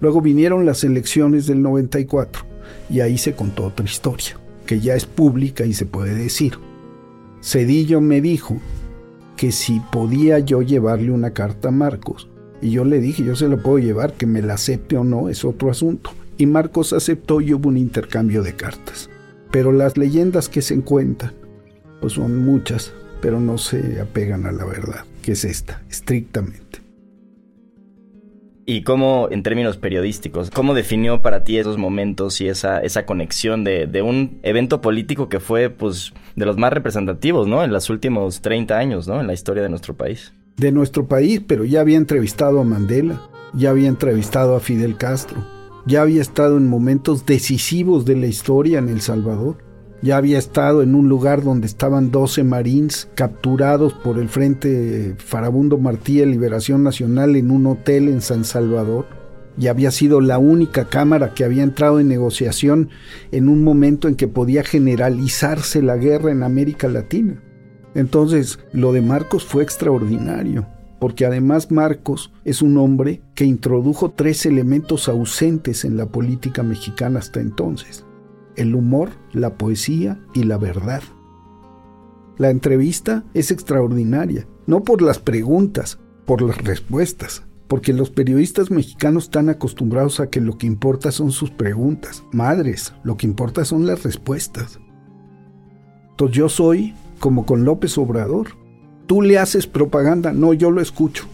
Luego 0.00 0.20
vinieron 0.20 0.64
las 0.64 0.84
elecciones 0.84 1.46
del 1.46 1.60
94 1.60 2.44
y 2.88 3.00
ahí 3.00 3.18
se 3.18 3.34
contó 3.34 3.64
otra 3.64 3.84
historia, 3.84 4.36
que 4.64 4.80
ya 4.80 4.94
es 4.94 5.06
pública 5.06 5.64
y 5.64 5.74
se 5.74 5.86
puede 5.86 6.14
decir. 6.14 6.54
Cedillo 7.42 8.00
me 8.00 8.20
dijo 8.20 8.58
que 9.36 9.50
si 9.50 9.80
podía 9.90 10.38
yo 10.38 10.62
llevarle 10.62 11.10
una 11.10 11.32
carta 11.32 11.68
a 11.68 11.72
Marcos. 11.72 12.28
Y 12.62 12.70
yo 12.70 12.84
le 12.84 13.00
dije, 13.00 13.24
yo 13.24 13.34
se 13.34 13.48
lo 13.48 13.62
puedo 13.62 13.78
llevar, 13.78 14.12
que 14.12 14.26
me 14.26 14.42
la 14.42 14.54
acepte 14.54 14.96
o 14.96 15.04
no, 15.04 15.30
es 15.30 15.44
otro 15.44 15.70
asunto. 15.70 16.10
Y 16.36 16.46
Marcos 16.46 16.92
aceptó 16.92 17.40
y 17.40 17.54
hubo 17.54 17.70
un 17.70 17.78
intercambio 17.78 18.42
de 18.42 18.54
cartas. 18.54 19.08
Pero 19.50 19.72
las 19.72 19.96
leyendas 19.96 20.48
que 20.48 20.62
se 20.62 20.78
cuentan 20.82 21.32
pues 22.00 22.14
son 22.14 22.38
muchas, 22.44 22.92
pero 23.20 23.40
no 23.40 23.58
se 23.58 24.00
apegan 24.00 24.46
a 24.46 24.52
la 24.52 24.64
verdad, 24.64 25.04
que 25.22 25.32
es 25.32 25.44
esta, 25.44 25.82
estrictamente. 25.90 26.80
¿Y 28.66 28.82
cómo, 28.82 29.26
en 29.30 29.42
términos 29.42 29.78
periodísticos, 29.78 30.50
cómo 30.50 30.74
definió 30.74 31.22
para 31.22 31.42
ti 31.42 31.58
esos 31.58 31.76
momentos 31.76 32.40
y 32.40 32.48
esa, 32.48 32.80
esa 32.80 33.04
conexión 33.04 33.64
de, 33.64 33.86
de, 33.86 34.00
un 34.00 34.38
evento 34.44 34.80
político 34.80 35.28
que 35.28 35.40
fue, 35.40 35.70
pues, 35.70 36.12
de 36.36 36.46
los 36.46 36.56
más 36.56 36.72
representativos, 36.72 37.48
¿no? 37.48 37.64
En 37.64 37.72
los 37.72 37.90
últimos 37.90 38.42
30 38.42 38.78
años, 38.78 39.08
¿no? 39.08 39.20
En 39.20 39.26
la 39.26 39.32
historia 39.32 39.64
de 39.64 39.70
nuestro 39.70 39.94
país. 39.94 40.32
De 40.56 40.70
nuestro 40.70 41.08
país, 41.08 41.42
pero 41.44 41.64
ya 41.64 41.80
había 41.80 41.96
entrevistado 41.96 42.60
a 42.60 42.64
Mandela, 42.64 43.20
ya 43.54 43.70
había 43.70 43.88
entrevistado 43.88 44.54
a 44.54 44.60
Fidel 44.60 44.96
Castro, 44.96 45.44
ya 45.86 46.02
había 46.02 46.22
estado 46.22 46.56
en 46.56 46.68
momentos 46.68 47.26
decisivos 47.26 48.04
de 48.04 48.16
la 48.16 48.26
historia 48.26 48.78
en 48.78 48.88
El 48.88 49.00
Salvador 49.00 49.69
ya 50.02 50.16
había 50.16 50.38
estado 50.38 50.82
en 50.82 50.94
un 50.94 51.08
lugar 51.08 51.42
donde 51.42 51.66
estaban 51.66 52.10
12 52.10 52.44
marines 52.44 53.08
capturados 53.14 53.92
por 53.92 54.18
el 54.18 54.28
Frente 54.28 55.14
Farabundo 55.18 55.76
Martí 55.78 56.18
de 56.18 56.26
Liberación 56.26 56.82
Nacional 56.82 57.36
en 57.36 57.50
un 57.50 57.66
hotel 57.66 58.08
en 58.08 58.22
San 58.22 58.44
Salvador. 58.44 59.06
Y 59.58 59.66
había 59.66 59.90
sido 59.90 60.22
la 60.22 60.38
única 60.38 60.86
cámara 60.86 61.34
que 61.34 61.44
había 61.44 61.62
entrado 61.62 62.00
en 62.00 62.08
negociación 62.08 62.88
en 63.30 63.48
un 63.48 63.62
momento 63.62 64.08
en 64.08 64.14
que 64.14 64.28
podía 64.28 64.64
generalizarse 64.64 65.82
la 65.82 65.96
guerra 65.96 66.30
en 66.30 66.44
América 66.44 66.88
Latina. 66.88 67.42
Entonces, 67.94 68.58
lo 68.72 68.92
de 68.92 69.02
Marcos 69.02 69.44
fue 69.44 69.62
extraordinario, 69.62 70.66
porque 70.98 71.26
además 71.26 71.70
Marcos 71.70 72.32
es 72.44 72.62
un 72.62 72.78
hombre 72.78 73.20
que 73.34 73.44
introdujo 73.44 74.12
tres 74.12 74.46
elementos 74.46 75.08
ausentes 75.08 75.84
en 75.84 75.98
la 75.98 76.06
política 76.06 76.62
mexicana 76.62 77.18
hasta 77.18 77.40
entonces 77.40 78.06
el 78.56 78.74
humor, 78.74 79.10
la 79.32 79.56
poesía 79.56 80.20
y 80.34 80.44
la 80.44 80.58
verdad. 80.58 81.02
La 82.38 82.50
entrevista 82.50 83.24
es 83.34 83.50
extraordinaria, 83.50 84.46
no 84.66 84.82
por 84.82 85.02
las 85.02 85.18
preguntas, 85.18 85.98
por 86.24 86.42
las 86.42 86.56
respuestas, 86.58 87.44
porque 87.68 87.92
los 87.92 88.10
periodistas 88.10 88.70
mexicanos 88.70 89.24
están 89.24 89.48
acostumbrados 89.48 90.20
a 90.20 90.28
que 90.28 90.40
lo 90.40 90.58
que 90.58 90.66
importa 90.66 91.12
son 91.12 91.32
sus 91.32 91.50
preguntas. 91.50 92.24
Madres, 92.32 92.94
lo 93.04 93.16
que 93.16 93.26
importa 93.26 93.64
son 93.64 93.86
las 93.86 94.02
respuestas. 94.02 94.80
Entonces 96.10 96.36
yo 96.36 96.48
soy 96.48 96.94
como 97.20 97.46
con 97.46 97.64
López 97.64 97.96
Obrador. 97.96 98.48
Tú 99.06 99.22
le 99.22 99.38
haces 99.38 99.66
propaganda, 99.66 100.32
no, 100.32 100.52
yo 100.52 100.70
lo 100.70 100.80
escucho. 100.80 101.26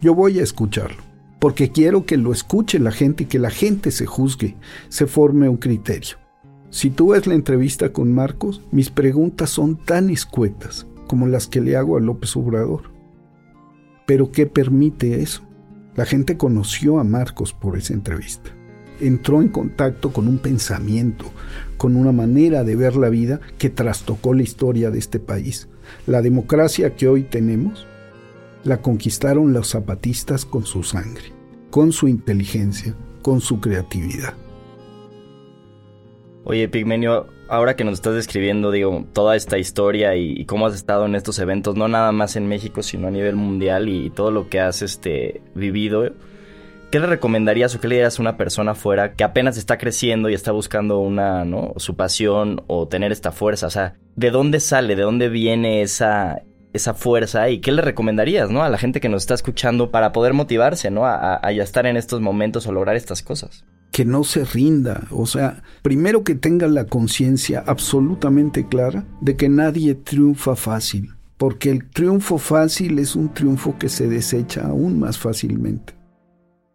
Yo 0.00 0.14
voy 0.14 0.38
a 0.38 0.42
escucharlo, 0.42 1.02
porque 1.44 1.70
quiero 1.70 2.06
que 2.06 2.16
lo 2.16 2.32
escuche 2.32 2.78
la 2.78 2.90
gente 2.90 3.24
y 3.24 3.26
que 3.26 3.38
la 3.38 3.50
gente 3.50 3.90
se 3.90 4.06
juzgue, 4.06 4.56
se 4.88 5.06
forme 5.06 5.46
un 5.46 5.58
criterio. 5.58 6.16
Si 6.70 6.88
tú 6.88 7.08
ves 7.08 7.26
la 7.26 7.34
entrevista 7.34 7.92
con 7.92 8.14
Marcos, 8.14 8.62
mis 8.72 8.88
preguntas 8.88 9.50
son 9.50 9.76
tan 9.76 10.08
escuetas 10.08 10.86
como 11.06 11.26
las 11.26 11.46
que 11.46 11.60
le 11.60 11.76
hago 11.76 11.98
a 11.98 12.00
López 12.00 12.34
Obrador. 12.34 12.84
Pero 14.06 14.32
¿qué 14.32 14.46
permite 14.46 15.20
eso? 15.20 15.42
La 15.96 16.06
gente 16.06 16.38
conoció 16.38 16.98
a 16.98 17.04
Marcos 17.04 17.52
por 17.52 17.76
esa 17.76 17.92
entrevista. 17.92 18.48
Entró 18.98 19.42
en 19.42 19.48
contacto 19.48 20.14
con 20.14 20.28
un 20.28 20.38
pensamiento, 20.38 21.26
con 21.76 21.94
una 21.94 22.12
manera 22.12 22.64
de 22.64 22.74
ver 22.74 22.96
la 22.96 23.10
vida 23.10 23.38
que 23.58 23.68
trastocó 23.68 24.32
la 24.32 24.44
historia 24.44 24.90
de 24.90 24.98
este 24.98 25.20
país. 25.20 25.68
La 26.06 26.22
democracia 26.22 26.96
que 26.96 27.06
hoy 27.06 27.22
tenemos 27.22 27.86
la 28.64 28.80
conquistaron 28.80 29.52
los 29.52 29.68
zapatistas 29.68 30.46
con 30.46 30.64
su 30.64 30.82
sangre, 30.82 31.33
con 31.74 31.90
su 31.90 32.06
inteligencia, 32.06 32.94
con 33.20 33.40
su 33.40 33.60
creatividad. 33.60 34.34
Oye, 36.44 36.68
Pigmenio, 36.68 37.26
ahora 37.48 37.74
que 37.74 37.82
nos 37.82 37.94
estás 37.94 38.14
describiendo, 38.14 38.70
digo, 38.70 39.04
toda 39.12 39.34
esta 39.34 39.58
historia 39.58 40.14
y, 40.14 40.44
cómo 40.44 40.68
has 40.68 40.76
estado 40.76 41.04
en 41.06 41.16
estos 41.16 41.40
eventos, 41.40 41.74
no 41.74 41.88
nada 41.88 42.12
más 42.12 42.36
en 42.36 42.46
México, 42.46 42.84
sino 42.84 43.08
a 43.08 43.10
nivel 43.10 43.34
mundial 43.34 43.88
y, 43.88 44.10
todo 44.10 44.30
lo 44.30 44.48
que 44.48 44.60
has 44.60 44.82
este, 44.82 45.40
vivido, 45.56 46.12
¿qué 46.92 47.00
le 47.00 47.06
recomendarías 47.06 47.74
o 47.74 47.80
qué 47.80 47.88
le 47.88 47.96
dirías 47.96 48.20
a 48.20 48.22
una 48.22 48.36
persona 48.36 48.76
fuera 48.76 49.14
que 49.14 49.24
apenas 49.24 49.56
está 49.56 49.76
creciendo 49.76 50.28
y 50.28 50.34
está 50.34 50.52
buscando 50.52 51.00
una, 51.00 51.44
¿no? 51.44 51.72
Su 51.78 51.96
pasión 51.96 52.62
o 52.68 52.86
tener 52.86 53.10
esta 53.10 53.32
fuerza, 53.32 53.66
o 53.66 53.70
sea, 53.70 53.96
¿de 54.14 54.30
dónde 54.30 54.60
sale, 54.60 54.94
de 54.94 55.02
dónde 55.02 55.28
viene 55.28 55.82
esa, 55.82 56.40
esa 56.74 56.92
fuerza 56.92 57.48
y 57.48 57.60
qué 57.60 57.72
le 57.72 57.80
recomendarías, 57.80 58.50
¿no? 58.50 58.62
A 58.62 58.68
la 58.68 58.76
gente 58.76 59.00
que 59.00 59.08
nos 59.08 59.22
está 59.22 59.34
escuchando 59.34 59.90
para 59.90 60.12
poder 60.12 60.34
motivarse, 60.34 60.90
¿no? 60.90 61.06
A, 61.06 61.40
a, 61.42 61.52
estar 61.52 61.86
en 61.86 61.96
estos 61.96 62.20
momentos 62.20 62.66
o 62.66 62.72
lograr 62.72 62.96
estas 62.96 63.22
cosas 63.22 63.64
que 63.90 64.04
no 64.04 64.24
se 64.24 64.44
rinda, 64.44 65.06
o 65.12 65.24
sea, 65.24 65.62
primero 65.82 66.24
que 66.24 66.34
tenga 66.34 66.66
la 66.66 66.86
conciencia 66.86 67.62
absolutamente 67.64 68.66
clara 68.66 69.06
de 69.20 69.36
que 69.36 69.48
nadie 69.48 69.94
triunfa 69.94 70.56
fácil, 70.56 71.14
porque 71.38 71.70
el 71.70 71.88
triunfo 71.90 72.38
fácil 72.38 72.98
es 72.98 73.14
un 73.14 73.32
triunfo 73.32 73.78
que 73.78 73.88
se 73.88 74.08
desecha 74.08 74.66
aún 74.66 74.98
más 74.98 75.16
fácilmente. 75.16 75.94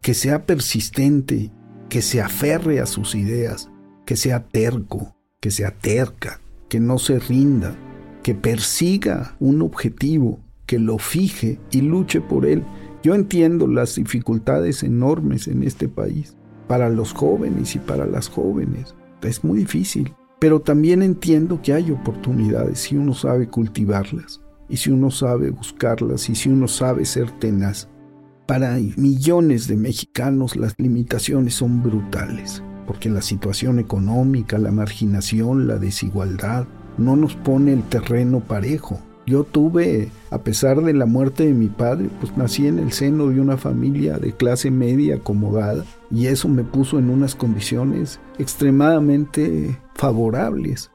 Que 0.01 0.13
sea 0.13 0.45
persistente, 0.45 1.51
que 1.89 2.01
se 2.01 2.21
aferre 2.21 2.79
a 2.79 2.85
sus 2.85 3.15
ideas, 3.15 3.69
que 4.05 4.15
sea 4.15 4.47
terco, 4.47 5.17
que 5.41 5.51
sea 5.51 5.71
terca, 5.71 6.39
que 6.69 6.79
no 6.79 6.99
se 6.99 7.19
rinda, 7.19 7.75
que 8.23 8.35
persiga 8.35 9.35
un 9.39 9.61
objetivo, 9.61 10.39
que 10.65 10.79
lo 10.79 10.97
fije 10.97 11.59
y 11.71 11.81
luche 11.81 12.21
por 12.21 12.45
él. 12.45 12.63
Yo 13.01 13.15
entiendo 13.15 13.67
las 13.67 13.95
dificultades 13.95 14.83
enormes 14.83 15.47
en 15.47 15.63
este 15.63 15.87
país 15.87 16.35
para 16.67 16.89
los 16.89 17.13
jóvenes 17.13 17.75
y 17.75 17.79
para 17.79 18.05
las 18.05 18.29
jóvenes. 18.29 18.93
Es 19.21 19.43
muy 19.43 19.59
difícil, 19.59 20.13
pero 20.39 20.59
también 20.61 21.01
entiendo 21.01 21.61
que 21.61 21.73
hay 21.73 21.91
oportunidades 21.91 22.79
si 22.79 22.95
uno 22.95 23.13
sabe 23.13 23.47
cultivarlas 23.47 24.41
y 24.69 24.77
si 24.77 24.91
uno 24.91 25.09
sabe 25.11 25.49
buscarlas 25.49 26.29
y 26.29 26.35
si 26.35 26.49
uno 26.49 26.67
sabe 26.67 27.05
ser 27.05 27.31
tenaz. 27.39 27.89
Para 28.45 28.77
millones 28.97 29.67
de 29.67 29.77
mexicanos 29.77 30.55
las 30.55 30.75
limitaciones 30.77 31.55
son 31.55 31.83
brutales, 31.83 32.63
porque 32.85 33.09
la 33.09 33.21
situación 33.21 33.79
económica, 33.79 34.57
la 34.57 34.71
marginación, 34.71 35.67
la 35.67 35.77
desigualdad 35.77 36.67
no 36.99 37.15
nos 37.15 37.35
pone 37.35 37.73
el 37.73 37.83
terreno 37.83 38.39
parejo. 38.41 38.99
Yo 39.25 39.43
tuve, 39.43 40.09
a 40.31 40.39
pesar 40.39 40.81
de 40.81 40.93
la 40.93 41.05
muerte 41.05 41.45
de 41.45 41.53
mi 41.53 41.67
padre, 41.67 42.09
pues 42.19 42.35
nací 42.35 42.65
en 42.65 42.79
el 42.79 42.91
seno 42.91 43.27
de 43.27 43.39
una 43.39 43.57
familia 43.57 44.17
de 44.17 44.33
clase 44.33 44.71
media 44.71 45.17
acomodada 45.17 45.85
y 46.09 46.25
eso 46.25 46.47
me 46.47 46.63
puso 46.63 46.97
en 46.97 47.11
unas 47.11 47.35
condiciones 47.35 48.19
extremadamente 48.39 49.77
favorables. 49.93 50.89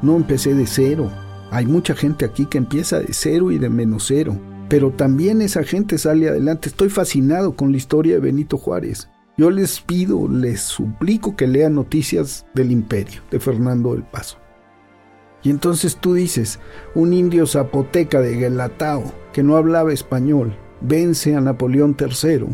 No 0.00 0.16
empecé 0.16 0.54
de 0.54 0.66
cero. 0.66 1.10
Hay 1.50 1.66
mucha 1.66 1.94
gente 1.94 2.24
aquí 2.24 2.46
que 2.46 2.58
empieza 2.58 3.00
de 3.00 3.12
cero 3.12 3.52
y 3.52 3.58
de 3.58 3.68
menos 3.68 4.06
cero, 4.06 4.36
pero 4.70 4.90
también 4.90 5.42
esa 5.42 5.62
gente 5.62 5.98
sale 5.98 6.30
adelante. 6.30 6.70
Estoy 6.70 6.88
fascinado 6.88 7.54
con 7.54 7.70
la 7.70 7.76
historia 7.76 8.14
de 8.14 8.20
Benito 8.20 8.56
Juárez. 8.56 9.10
Yo 9.36 9.50
les 9.50 9.80
pido, 9.80 10.26
les 10.26 10.62
suplico 10.62 11.36
que 11.36 11.46
lean 11.46 11.74
noticias 11.74 12.46
del 12.54 12.70
imperio 12.70 13.20
de 13.30 13.40
Fernando 13.40 13.92
del 13.92 14.04
Paso. 14.04 14.38
Y 15.46 15.50
entonces 15.50 15.98
tú 16.00 16.14
dices, 16.14 16.58
un 16.96 17.12
indio 17.12 17.46
zapoteca 17.46 18.20
de 18.20 18.34
Guelatao, 18.34 19.04
que 19.32 19.44
no 19.44 19.56
hablaba 19.56 19.92
español, 19.92 20.56
vence 20.80 21.36
a 21.36 21.40
Napoleón 21.40 21.96
III. 21.96 22.46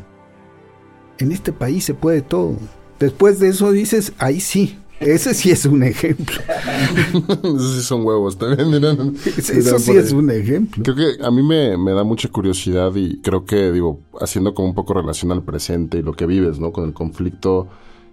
En 1.16 1.32
este 1.32 1.54
país 1.54 1.86
se 1.86 1.94
puede 1.94 2.20
todo. 2.20 2.58
Después 3.00 3.38
de 3.38 3.48
eso 3.48 3.72
dices, 3.72 4.12
ahí 4.18 4.40
sí, 4.40 4.78
ese 5.00 5.32
sí 5.32 5.50
es 5.50 5.64
un 5.64 5.84
ejemplo. 5.84 6.36
Esos 7.42 7.76
sí 7.76 7.80
son 7.80 8.04
huevos 8.04 8.36
también. 8.36 9.16
Eso 9.24 9.78
sí 9.78 9.92
es 9.92 10.12
un 10.12 10.30
ejemplo. 10.30 10.82
Creo 10.82 10.94
que 10.94 11.24
a 11.24 11.30
mí 11.30 11.42
me, 11.42 11.78
me, 11.78 11.92
da 11.92 12.04
mucha 12.04 12.28
curiosidad 12.28 12.94
y 12.94 13.22
creo 13.22 13.46
que, 13.46 13.72
digo, 13.72 14.00
haciendo 14.20 14.52
como 14.52 14.68
un 14.68 14.74
poco 14.74 14.92
relación 14.92 15.32
al 15.32 15.42
presente 15.42 15.96
y 15.96 16.02
lo 16.02 16.12
que 16.12 16.26
vives, 16.26 16.58
¿no? 16.58 16.72
Con 16.72 16.84
el 16.84 16.92
conflicto 16.92 17.68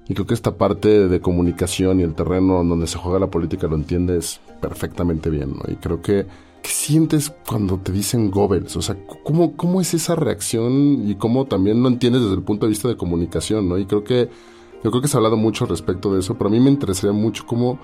y 0.09 0.15
creo 0.15 0.25
que 0.25 0.33
esta 0.33 0.57
parte 0.57 1.07
de 1.07 1.21
comunicación 1.21 1.99
y 1.99 2.03
el 2.03 2.15
terreno 2.15 2.63
donde 2.63 2.87
se 2.87 2.97
juega 2.97 3.19
la 3.19 3.27
política 3.27 3.67
lo 3.67 3.75
entiendes 3.75 4.41
perfectamente 4.59 5.29
bien, 5.29 5.51
¿no? 5.51 5.71
Y 5.71 5.75
creo 5.75 6.01
que, 6.01 6.25
¿qué 6.63 6.69
sientes 6.69 7.31
cuando 7.47 7.77
te 7.77 7.91
dicen 7.91 8.31
Goebbels? 8.31 8.75
O 8.75 8.81
sea, 8.81 8.97
¿cómo, 9.23 9.55
¿cómo 9.55 9.79
es 9.79 9.93
esa 9.93 10.15
reacción 10.15 11.07
y 11.07 11.13
cómo 11.13 11.45
también 11.45 11.83
lo 11.83 11.89
entiendes 11.89 12.23
desde 12.23 12.33
el 12.33 12.41
punto 12.41 12.65
de 12.65 12.71
vista 12.71 12.87
de 12.87 12.97
comunicación, 12.97 13.69
¿no? 13.69 13.77
Y 13.77 13.85
creo 13.85 14.03
que, 14.03 14.29
yo 14.83 14.89
creo 14.89 14.99
que 14.99 15.07
se 15.07 15.15
ha 15.15 15.19
hablado 15.19 15.37
mucho 15.37 15.67
respecto 15.67 16.11
de 16.11 16.21
eso, 16.21 16.35
pero 16.35 16.49
a 16.49 16.51
mí 16.51 16.59
me 16.59 16.71
interesaría 16.71 17.13
mucho 17.13 17.45
cómo 17.45 17.79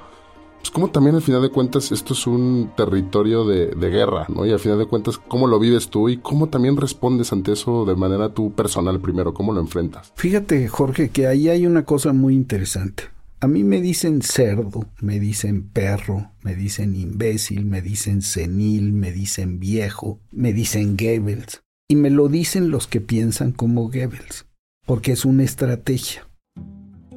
pues 0.66 0.74
como 0.74 0.90
también 0.90 1.16
al 1.16 1.22
final 1.22 1.44
de 1.44 1.52
cuentas 1.52 1.92
esto 1.92 2.14
es 2.14 2.26
un 2.26 2.72
territorio 2.76 3.46
de, 3.46 3.70
guerra, 3.92 4.26
¿no? 4.30 4.48
Y 4.48 4.52
al 4.52 4.60
final 4.60 4.80
de 4.80 4.88
cuentas, 4.88 5.20
¿cómo 5.20 5.46
lo 5.46 5.60
vives 5.60 5.90
tú 5.90 6.10
y 6.10 6.18
cómo 6.18 6.50
también 6.50 6.76
respondes 6.76 7.32
ante 7.32 7.52
eso 7.52 7.86
de 7.86 7.96
manera 7.96 8.34
tú 8.34 8.52
personal 8.52 9.00
primero? 9.00 9.32
¿Cómo 9.32 9.54
lo 9.54 9.62
enfrentas? 9.62 10.12
Fíjate, 10.16 10.68
Jorge, 10.68 11.10
que 11.10 11.28
ahí 11.28 11.50
hay 11.50 11.68
una 11.68 11.86
cosa 11.86 12.14
muy 12.14 12.34
interesante. 12.34 13.04
A 13.42 13.48
mí 13.48 13.64
me 13.64 13.80
dicen 13.80 14.24
cerdo, 14.24 14.88
me 15.02 15.20
dicen 15.20 15.70
perro, 15.70 16.32
me 16.42 16.56
dicen 16.56 16.96
imbécil, 16.96 17.64
me 17.68 17.84
dicen 17.84 18.24
senil, 18.24 18.92
me 18.92 19.12
dicen 19.12 19.60
viejo, 19.60 20.20
me 20.32 20.52
dicen 20.52 20.98
Goebbels. 20.98 21.62
Y 21.88 21.96
me 21.96 22.10
lo 22.10 22.28
dicen 22.28 22.72
los 22.72 22.88
que 22.88 23.02
piensan 23.02 23.52
como 23.52 23.84
Goebbels, 23.84 24.48
porque 24.88 25.12
es 25.12 25.26
una 25.26 25.44
estrategia. 25.44 26.28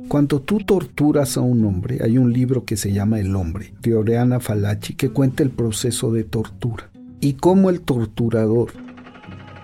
Cuando 0.08 0.40
tú 0.40 0.60
torturas 0.60 1.36
a 1.36 1.42
un 1.42 1.66
hombre, 1.66 1.98
hay 2.02 2.16
un 2.16 2.32
libro 2.32 2.64
que 2.64 2.78
se 2.78 2.94
llama 2.94 3.20
El 3.20 3.36
hombre, 3.36 3.74
de 3.82 3.94
Oriana 3.94 4.40
Falachi, 4.40 4.94
que 4.94 5.10
cuenta 5.10 5.42
el 5.42 5.50
proceso 5.50 6.10
de 6.10 6.24
tortura. 6.24 6.90
Y 7.20 7.34
cómo 7.34 7.68
el 7.68 7.82
torturador 7.82 8.72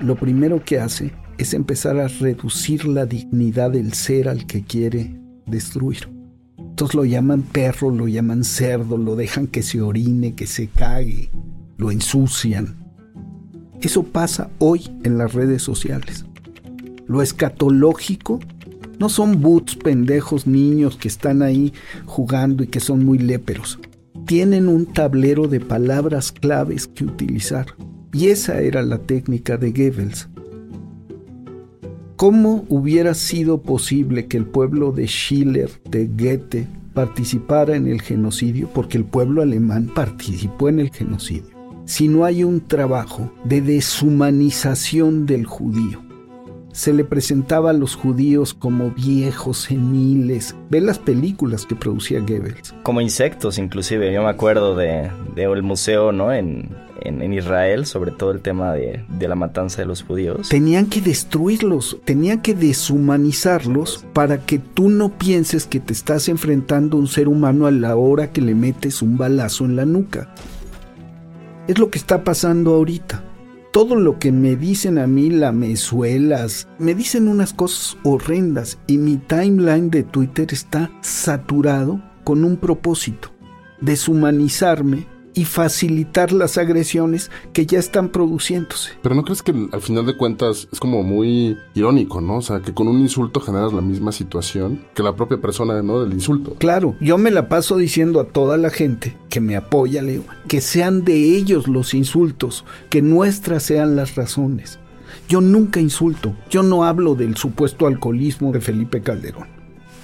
lo 0.00 0.16
primero 0.16 0.62
que 0.62 0.80
hace 0.80 1.12
es 1.38 1.54
empezar 1.54 1.98
a 1.98 2.09
reducir 2.09 2.85
la 2.85 3.07
dignidad 3.07 3.70
del 3.70 3.94
ser 3.94 4.28
al 4.28 4.44
que 4.46 4.62
quiere 4.62 5.18
destruir. 5.46 6.11
Entonces 6.59 6.94
lo 6.94 7.07
llaman 7.07 7.40
perro, 7.40 7.90
lo 7.90 8.07
llaman 8.07 8.44
cerdo, 8.44 8.98
lo 8.98 9.16
dejan 9.16 9.46
que 9.46 9.62
se 9.62 9.80
orine, 9.80 10.35
que 10.35 10.46
se 10.46 10.66
cague, 10.66 11.30
lo 11.78 11.90
ensucian. 11.90 12.76
Eso 13.80 14.02
pasa 14.02 14.50
hoy 14.59 14.90
en 15.04 15.16
las 15.16 15.33
redes 15.33 15.62
sociales. 15.62 16.26
Lo 17.07 17.22
escatológico 17.22 18.40
no 18.98 19.09
son 19.09 19.40
boots 19.40 19.76
pendejos 19.76 20.46
niños 20.46 20.96
que 20.96 21.09
están 21.09 21.42
ahí 21.42 21.72
jugando 22.07 22.62
y 22.62 22.68
que 22.68 22.80
son 22.80 23.04
muy 23.04 23.18
léperos. 23.18 23.78
Tienen 24.26 24.68
un 24.68 24.87
tablero 24.87 25.48
de 25.48 25.61
palabras 25.61 26.33
claves 26.33 26.87
que 26.87 27.04
utilizar. 27.04 27.66
Y 28.12 28.28
esa 28.28 28.61
era 28.61 28.83
la 28.83 28.98
técnica 28.98 29.57
de 29.57 29.72
Goebbels. 29.72 30.28
¿Cómo 32.16 32.64
hubiera 32.68 33.12
sido 33.12 33.61
posible 33.61 34.26
que 34.26 34.37
el 34.37 34.46
pueblo 34.46 34.92
de 34.92 35.07
Schiller, 35.07 35.68
de 35.90 36.07
Goethe, 36.07 36.68
participara 36.94 37.74
en 37.74 37.88
el 37.88 38.00
genocidio? 38.00 38.70
Porque 38.72 38.96
el 38.96 39.04
pueblo 39.04 39.42
alemán 39.42 39.90
participó 39.92 40.68
en 40.68 40.78
el 40.78 40.90
genocidio. 40.90 41.50
Si 41.87 42.09
no 42.09 42.24
hay 42.24 42.44
un 42.44 42.61
trabajo 42.61 43.33
de 43.44 43.61
deshumanización 43.61 45.26
del 45.26 45.44
judío, 45.44 46.02
se 46.74 46.92
le 46.92 47.04
presentaba 47.04 47.70
a 47.70 47.72
los 47.72 47.94
judíos 47.94 48.52
como 48.52 48.90
viejos, 48.90 49.58
seniles. 49.58 50.56
Ve 50.70 50.80
las 50.80 50.98
películas 50.98 51.66
que 51.66 51.76
producía 51.76 52.18
Goebbels. 52.18 52.74
Como 52.82 53.00
insectos, 53.00 53.58
inclusive. 53.58 54.12
Yo 54.12 54.24
me 54.24 54.28
acuerdo 54.28 54.74
de, 54.74 55.08
el 55.37 55.62
museo, 55.62 56.10
¿no? 56.10 56.32
En, 56.32 56.68
en, 57.00 57.32
Israel, 57.32 57.87
sobre 57.87 58.10
todo 58.10 58.32
el 58.32 58.40
tema 58.40 58.72
de, 58.72 59.04
de, 59.08 59.28
la 59.28 59.37
matanza 59.37 59.82
de 59.82 59.87
los 59.87 60.02
judíos. 60.02 60.48
Tenían 60.48 60.87
que 60.87 61.00
destruirlos, 61.00 61.98
tenían 62.04 62.42
que 62.42 62.54
deshumanizarlos 62.54 64.04
para 64.12 64.38
que 64.38 64.58
tú 64.58 64.88
no 64.88 65.16
pienses 65.16 65.66
que 65.66 65.78
te 65.78 65.92
estás 65.92 66.28
enfrentando 66.28 66.96
a 66.96 67.00
un 67.00 67.06
ser 67.06 67.28
humano 67.28 67.66
a 67.66 67.70
la 67.70 67.94
hora 67.94 68.32
que 68.32 68.40
le 68.40 68.56
metes 68.56 69.00
un 69.00 69.16
balazo 69.16 69.64
en 69.64 69.76
la 69.76 69.84
nuca. 69.84 70.34
Es 71.68 71.78
lo 71.78 71.88
que 71.88 71.98
está 71.98 72.24
pasando 72.24 72.74
ahorita 72.74 73.22
todo 73.74 73.96
lo 73.96 74.20
que 74.20 74.30
me 74.30 74.54
dicen 74.54 74.98
a 74.98 75.08
mí, 75.08 75.30
la 75.30 75.50
mesuelas, 75.50 76.68
me 76.78 76.94
dicen 76.94 77.26
unas 77.26 77.52
cosas 77.52 77.96
horrendas 78.04 78.78
y 78.87 78.98
mi 78.98 79.16
timeline 79.16 79.90
de 79.90 80.04
Twitter 80.04 80.46
está 80.52 80.92
saturado 81.00 82.00
con 82.22 82.44
un 82.44 82.56
propósito, 82.56 83.32
deshumanizarme 83.80 85.08
y 85.35 85.44
facilitar 85.44 86.33
las 86.33 86.59
agresiones 86.59 87.31
que 87.53 87.66
ya 87.66 87.79
están 87.79 88.09
produciéndose. 88.09 88.92
Pero 89.03 89.14
¿no 89.14 89.25
crees 89.25 89.42
que 89.42 89.53
al 89.73 89.81
final 89.81 90.07
de 90.07 90.16
cuentas 90.16 90.68
es 90.73 90.81
como 90.81 91.03
muy 91.03 91.59
irónico, 91.75 92.20
¿no? 92.20 92.37
O 92.37 92.42
sea, 92.42 92.61
que 92.61 92.73
con 92.73 92.88
un 92.88 93.01
insulto 93.01 93.40
generas 93.40 93.73
la 93.73 93.81
misma 93.81 94.12
situación 94.12 94.85
que 94.94 95.03
la 95.03 95.16
propia 95.16 95.40
persona, 95.40 95.83
¿no? 95.83 96.01
Del 96.01 96.12
insulto. 96.12 96.55
Claro, 96.55 96.97
yo 97.01 97.18
me 97.18 97.31
la 97.31 97.49
paso 97.49 97.77
diciendo 97.77 98.20
a 98.20 98.29
toda 98.29 98.57
la 98.57 98.70
gente 98.70 99.16
que 99.29 99.40
me 99.40 99.57
apoya, 99.57 100.03
Leo, 100.03 100.23
que 100.49 100.61
sean 100.61 101.05
de 101.05 101.37
ellos 101.37 101.68
los 101.68 101.94
insultos, 101.94 102.64
que 102.88 103.03
nuestras 103.03 103.64
sean 103.64 103.97
las 103.97 104.14
razones. 104.14 104.79
Yo 105.29 105.40
nunca 105.40 105.81
insulto, 105.81 106.35
yo 106.51 106.62
no 106.62 106.85
hablo 106.85 107.14
del 107.14 107.37
supuesto 107.37 107.87
alcoholismo 107.87 108.53
de 108.53 108.61
Felipe 108.61 109.01
Calderón. 109.01 109.49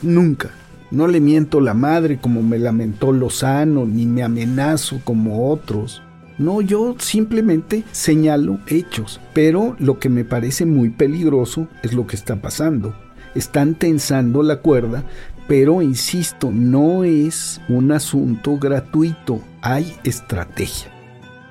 Nunca. 0.02 0.50
No 0.90 1.06
le 1.06 1.20
miento 1.20 1.60
la 1.60 1.72
madre 1.72 2.18
como 2.18 2.42
me 2.42 2.58
lamentó 2.58 3.12
Lozano, 3.12 3.86
ni 3.86 4.06
me 4.06 4.24
amenazo 4.24 5.00
como 5.04 5.50
otros. 5.50 6.02
No, 6.36 6.60
yo 6.60 6.96
simplemente 6.98 7.84
señalo 7.92 8.58
hechos, 8.66 9.20
pero 9.32 9.76
lo 9.78 9.98
que 9.98 10.08
me 10.08 10.24
parece 10.24 10.66
muy 10.66 10.90
peligroso 10.90 11.68
es 11.82 11.92
lo 11.92 12.06
que 12.06 12.16
está 12.16 12.36
pasando. 12.36 12.94
Están 13.34 13.76
tensando 13.76 14.42
la 14.42 14.56
cuerda, 14.56 15.04
pero 15.46 15.82
insisto, 15.82 16.50
no 16.50 17.04
es 17.04 17.60
un 17.68 17.92
asunto 17.92 18.56
gratuito, 18.58 19.40
hay 19.62 19.94
estrategia. 20.02 20.90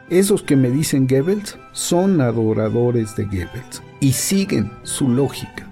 Esos 0.10 0.42
que 0.42 0.56
me 0.56 0.72
dicen 0.72 1.08
Goebbels 1.08 1.58
son 1.72 2.20
adoradores 2.20 3.16
de 3.16 3.26
Goebbels 3.26 3.84
y 4.02 4.14
siguen 4.14 4.72
su 4.84 5.08
lógica. 5.08 5.69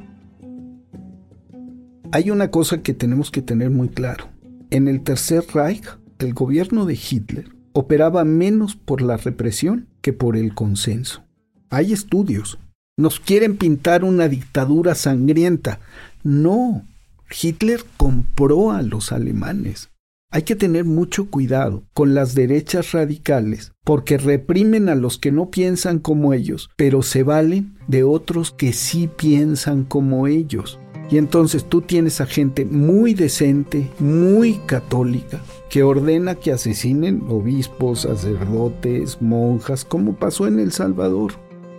Hay 2.13 2.31
una 2.31 2.51
cosa 2.51 2.81
que 2.81 2.93
tenemos 2.93 3.31
que 3.31 3.41
tener 3.41 3.69
muy 3.69 3.89
claro. 3.89 4.29
En 4.69 4.87
el 4.87 5.01
Tercer 5.03 5.43
Reich, 5.53 5.83
el 6.19 6.33
gobierno 6.33 6.85
de 6.85 6.93
Hitler 6.93 7.49
operaba 7.73 8.23
menos 8.23 8.75
por 8.75 9.01
la 9.01 9.17
represión 9.17 9.87
que 10.01 10.13
por 10.13 10.37
el 10.37 10.53
consenso. 10.53 11.23
Hay 11.69 11.91
estudios. 11.91 12.59
Nos 12.97 13.19
quieren 13.19 13.57
pintar 13.57 14.05
una 14.05 14.29
dictadura 14.29 14.95
sangrienta. 14.95 15.79
No, 16.23 16.85
Hitler 17.29 17.83
compró 17.97 18.71
a 18.71 18.81
los 18.81 19.11
alemanes. 19.11 19.89
Hay 20.31 20.43
que 20.43 20.55
tener 20.55 20.85
mucho 20.85 21.29
cuidado 21.29 21.83
con 21.93 22.13
las 22.13 22.35
derechas 22.35 22.93
radicales 22.93 23.73
porque 23.83 24.17
reprimen 24.17 24.89
a 24.89 24.95
los 24.95 25.17
que 25.17 25.31
no 25.31 25.49
piensan 25.49 25.99
como 25.99 26.33
ellos, 26.33 26.69
pero 26.75 27.01
se 27.01 27.23
valen 27.23 27.77
de 27.87 28.03
otros 28.03 28.51
que 28.51 28.73
sí 28.73 29.07
piensan 29.07 29.83
como 29.83 30.27
ellos. 30.27 30.79
Y 31.09 31.17
entonces 31.17 31.65
tú 31.65 31.81
tienes 31.81 32.19
a 32.19 32.25
gente 32.25 32.65
muy 32.65 33.13
decente, 33.13 33.89
muy 33.99 34.55
católica, 34.65 35.41
que 35.69 35.83
ordena 35.83 36.35
que 36.35 36.51
asesinen 36.51 37.23
obispos, 37.29 38.01
sacerdotes, 38.01 39.21
monjas, 39.21 39.85
como 39.85 40.15
pasó 40.15 40.47
en 40.47 40.59
El 40.59 40.71
Salvador. 40.71 41.33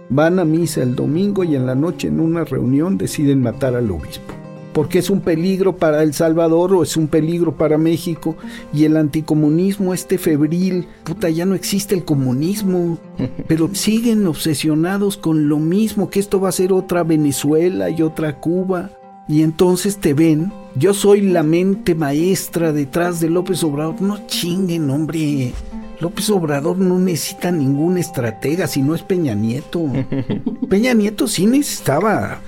Van 0.08 0.38
a 0.38 0.46
misa 0.46 0.82
el 0.82 0.94
domingo 0.94 1.44
y 1.44 1.56
en 1.56 1.66
la 1.66 1.74
noche 1.74 2.08
en 2.08 2.20
una 2.20 2.44
reunión 2.44 2.96
deciden 2.96 3.42
matar 3.42 3.74
al 3.74 3.90
obispo. 3.90 4.32
Porque 4.72 4.98
es 4.98 5.10
un 5.10 5.20
peligro 5.20 5.76
para 5.76 6.02
El 6.02 6.14
Salvador 6.14 6.72
o 6.72 6.82
es 6.82 6.96
un 6.96 7.08
peligro 7.08 7.56
para 7.56 7.76
México 7.76 8.36
y 8.72 8.84
el 8.84 8.96
anticomunismo 8.96 9.92
este 9.92 10.16
febril, 10.16 10.86
puta, 11.04 11.28
ya 11.28 11.44
no 11.44 11.54
existe 11.54 11.94
el 11.94 12.04
comunismo, 12.04 12.98
pero 13.48 13.74
siguen 13.74 14.26
obsesionados 14.26 15.18
con 15.18 15.48
lo 15.50 15.58
mismo, 15.58 16.08
que 16.08 16.20
esto 16.20 16.40
va 16.40 16.48
a 16.48 16.52
ser 16.52 16.72
otra 16.72 17.02
Venezuela 17.02 17.90
y 17.90 18.00
otra 18.00 18.40
Cuba. 18.40 18.97
Y 19.28 19.42
entonces 19.42 19.98
te 19.98 20.14
ven, 20.14 20.50
yo 20.74 20.94
soy 20.94 21.20
la 21.20 21.42
mente 21.42 21.94
maestra 21.94 22.72
detrás 22.72 23.20
de 23.20 23.28
López 23.28 23.62
Obrador. 23.62 24.00
No 24.00 24.26
chinguen, 24.26 24.88
hombre. 24.88 25.52
López 26.00 26.30
Obrador 26.30 26.78
no 26.78 26.98
necesita 26.98 27.50
ningún 27.50 27.98
estratega, 27.98 28.66
si 28.66 28.80
no 28.80 28.94
es 28.94 29.02
Peña 29.02 29.34
Nieto. 29.34 29.84
Peña 30.70 30.94
Nieto 30.94 31.28
sí 31.28 31.46
necesitaba 31.46 32.40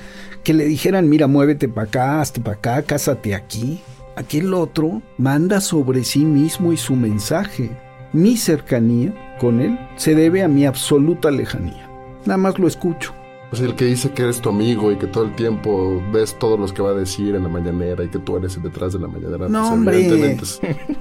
que 0.43 0.55
le 0.55 0.65
dijeran, 0.65 1.09
mira, 1.09 1.27
muévete 1.27 1.69
para 1.69 1.87
acá, 1.87 2.21
hazte 2.21 2.41
para 2.41 2.57
acá, 2.57 2.83
cásate 2.83 3.35
aquí. 3.35 3.83
Aquí 4.17 4.39
el 4.39 4.55
otro 4.55 5.03
manda 5.19 5.61
sobre 5.61 6.05
sí 6.05 6.25
mismo 6.25 6.73
y 6.73 6.77
su 6.79 6.97
mensaje. 6.97 7.71
Mi 8.13 8.37
cercanía 8.37 9.37
con 9.39 9.61
él 9.61 9.79
se 9.97 10.15
debe 10.15 10.43
a 10.43 10.49
mi 10.49 10.65
absoluta 10.65 11.31
lejanía. 11.31 11.89
Nada 12.25 12.39
más 12.39 12.59
lo 12.59 12.67
escucho. 12.67 13.15
Pues 13.51 13.63
el 13.63 13.75
que 13.75 13.85
dice 13.87 14.13
que 14.13 14.23
eres 14.23 14.41
tu 14.41 14.49
amigo 14.49 14.93
y 14.93 14.97
que 14.97 15.09
todo 15.09 15.25
el 15.25 15.35
tiempo 15.35 16.01
ves 16.13 16.39
todos 16.39 16.59
los 16.59 16.73
que 16.73 16.83
va 16.83 16.91
a 16.91 16.95
decir 16.95 17.35
en 17.35 17.43
la 17.43 17.49
mañanera 17.49 18.05
y 18.05 18.09
que 18.09 18.21
tú 18.21 18.37
eres 18.37 18.63
detrás 18.63 18.93
de 18.93 19.01
la 19.01 19.09
mañanera. 19.09 19.49
No, 19.49 19.63
pues, 19.63 19.73
hombre. 19.73 20.39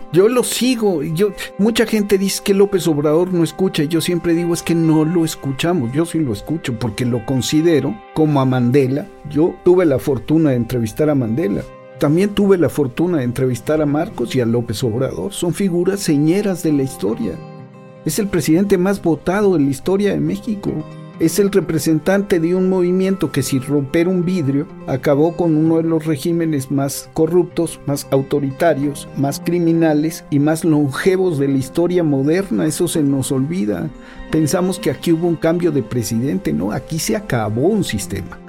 Yo 0.12 0.28
lo 0.28 0.44
sigo. 0.44 1.04
Yo, 1.04 1.30
mucha 1.60 1.86
gente 1.86 2.18
dice 2.18 2.42
que 2.44 2.56
López 2.56 2.88
Obrador 2.88 3.32
no 3.32 3.44
escucha 3.44 3.84
y 3.84 3.88
yo 3.88 4.02
siempre 4.02 4.34
digo 4.34 4.56
es 4.56 4.64
que 4.64 4.74
no 4.74 5.06
lo 5.06 5.26
escuchamos. 5.26 5.92
Yo 5.94 6.08
sí 6.08 6.18
lo 6.18 6.34
escucho 6.34 6.80
porque 6.80 7.06
lo 7.06 7.24
considero 7.28 7.96
como 8.16 8.42
a 8.42 8.46
Mandela. 8.46 9.06
Yo 9.30 9.54
tuve 9.64 9.86
la 9.86 10.00
fortuna 10.00 10.50
de 10.50 10.56
entrevistar 10.56 11.12
a 11.12 11.16
Mandela. 11.16 11.62
También 12.00 12.30
tuve 12.30 12.58
la 12.58 12.70
fortuna 12.70 13.20
de 13.20 13.26
entrevistar 13.26 13.80
a 13.80 13.86
Marcos 13.86 14.36
y 14.36 14.42
a 14.42 14.48
López 14.48 14.84
Obrador. 14.84 15.34
Son 15.34 15.54
figuras 15.54 16.00
señeras 16.00 16.64
de 16.64 16.74
la 16.74 16.82
historia. 16.82 17.34
Es 18.06 18.18
el 18.18 18.28
presidente 18.28 18.80
más 18.80 19.04
votado 19.04 19.56
en 19.56 19.66
la 19.66 19.72
historia 19.72 20.14
de 20.14 20.20
México 20.20 20.72
es 21.20 21.38
el 21.38 21.52
representante 21.52 22.40
de 22.40 22.56
un 22.56 22.70
movimiento 22.70 23.32
que 23.32 23.44
sin 23.44 23.62
romper 23.62 24.08
un 24.08 24.24
vidrio 24.24 24.68
acabó 24.88 25.36
con 25.36 25.56
uno 25.58 25.78
de 25.78 25.84
los 25.84 26.06
regímenes 26.06 26.72
más 26.72 27.10
corruptos, 27.14 27.80
más 27.86 28.08
autoritarios, 28.12 29.08
más 29.18 29.40
criminales 29.40 30.24
y 30.30 30.40
más 30.40 30.64
longevos 30.64 31.38
de 31.38 31.50
la 31.50 31.58
historia 31.58 32.04
moderna. 32.04 32.66
Eso 32.66 32.88
se 32.88 33.04
nos 33.04 33.32
olvida. 33.32 33.90
Pensamos 34.32 34.80
que 34.80 34.92
aquí 34.92 35.12
hubo 35.12 35.28
un 35.28 35.36
cambio 35.36 35.72
de 35.72 35.84
presidente, 35.84 36.54
no, 36.54 36.72
aquí 36.72 37.00
se 37.00 37.16
acabó 37.16 37.68
un 37.68 37.84
sistema. 37.84 38.40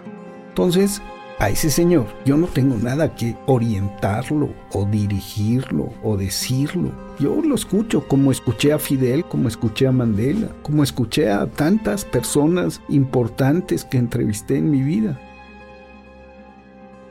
Entonces, 0.50 1.02
a 1.40 1.48
ese 1.48 1.70
señor 1.70 2.06
yo 2.26 2.36
no 2.36 2.46
tengo 2.46 2.76
nada 2.76 3.14
que 3.14 3.34
orientarlo 3.46 4.50
o 4.72 4.84
dirigirlo 4.84 5.88
o 6.02 6.16
decirlo. 6.18 6.92
Yo 7.18 7.40
lo 7.42 7.54
escucho 7.54 8.06
como 8.06 8.30
escuché 8.30 8.74
a 8.74 8.78
Fidel, 8.78 9.24
como 9.24 9.48
escuché 9.48 9.86
a 9.86 9.92
Mandela, 9.92 10.48
como 10.62 10.82
escuché 10.82 11.30
a 11.30 11.46
tantas 11.46 12.04
personas 12.04 12.82
importantes 12.90 13.86
que 13.86 13.96
entrevisté 13.96 14.58
en 14.58 14.70
mi 14.70 14.82
vida. 14.82 15.18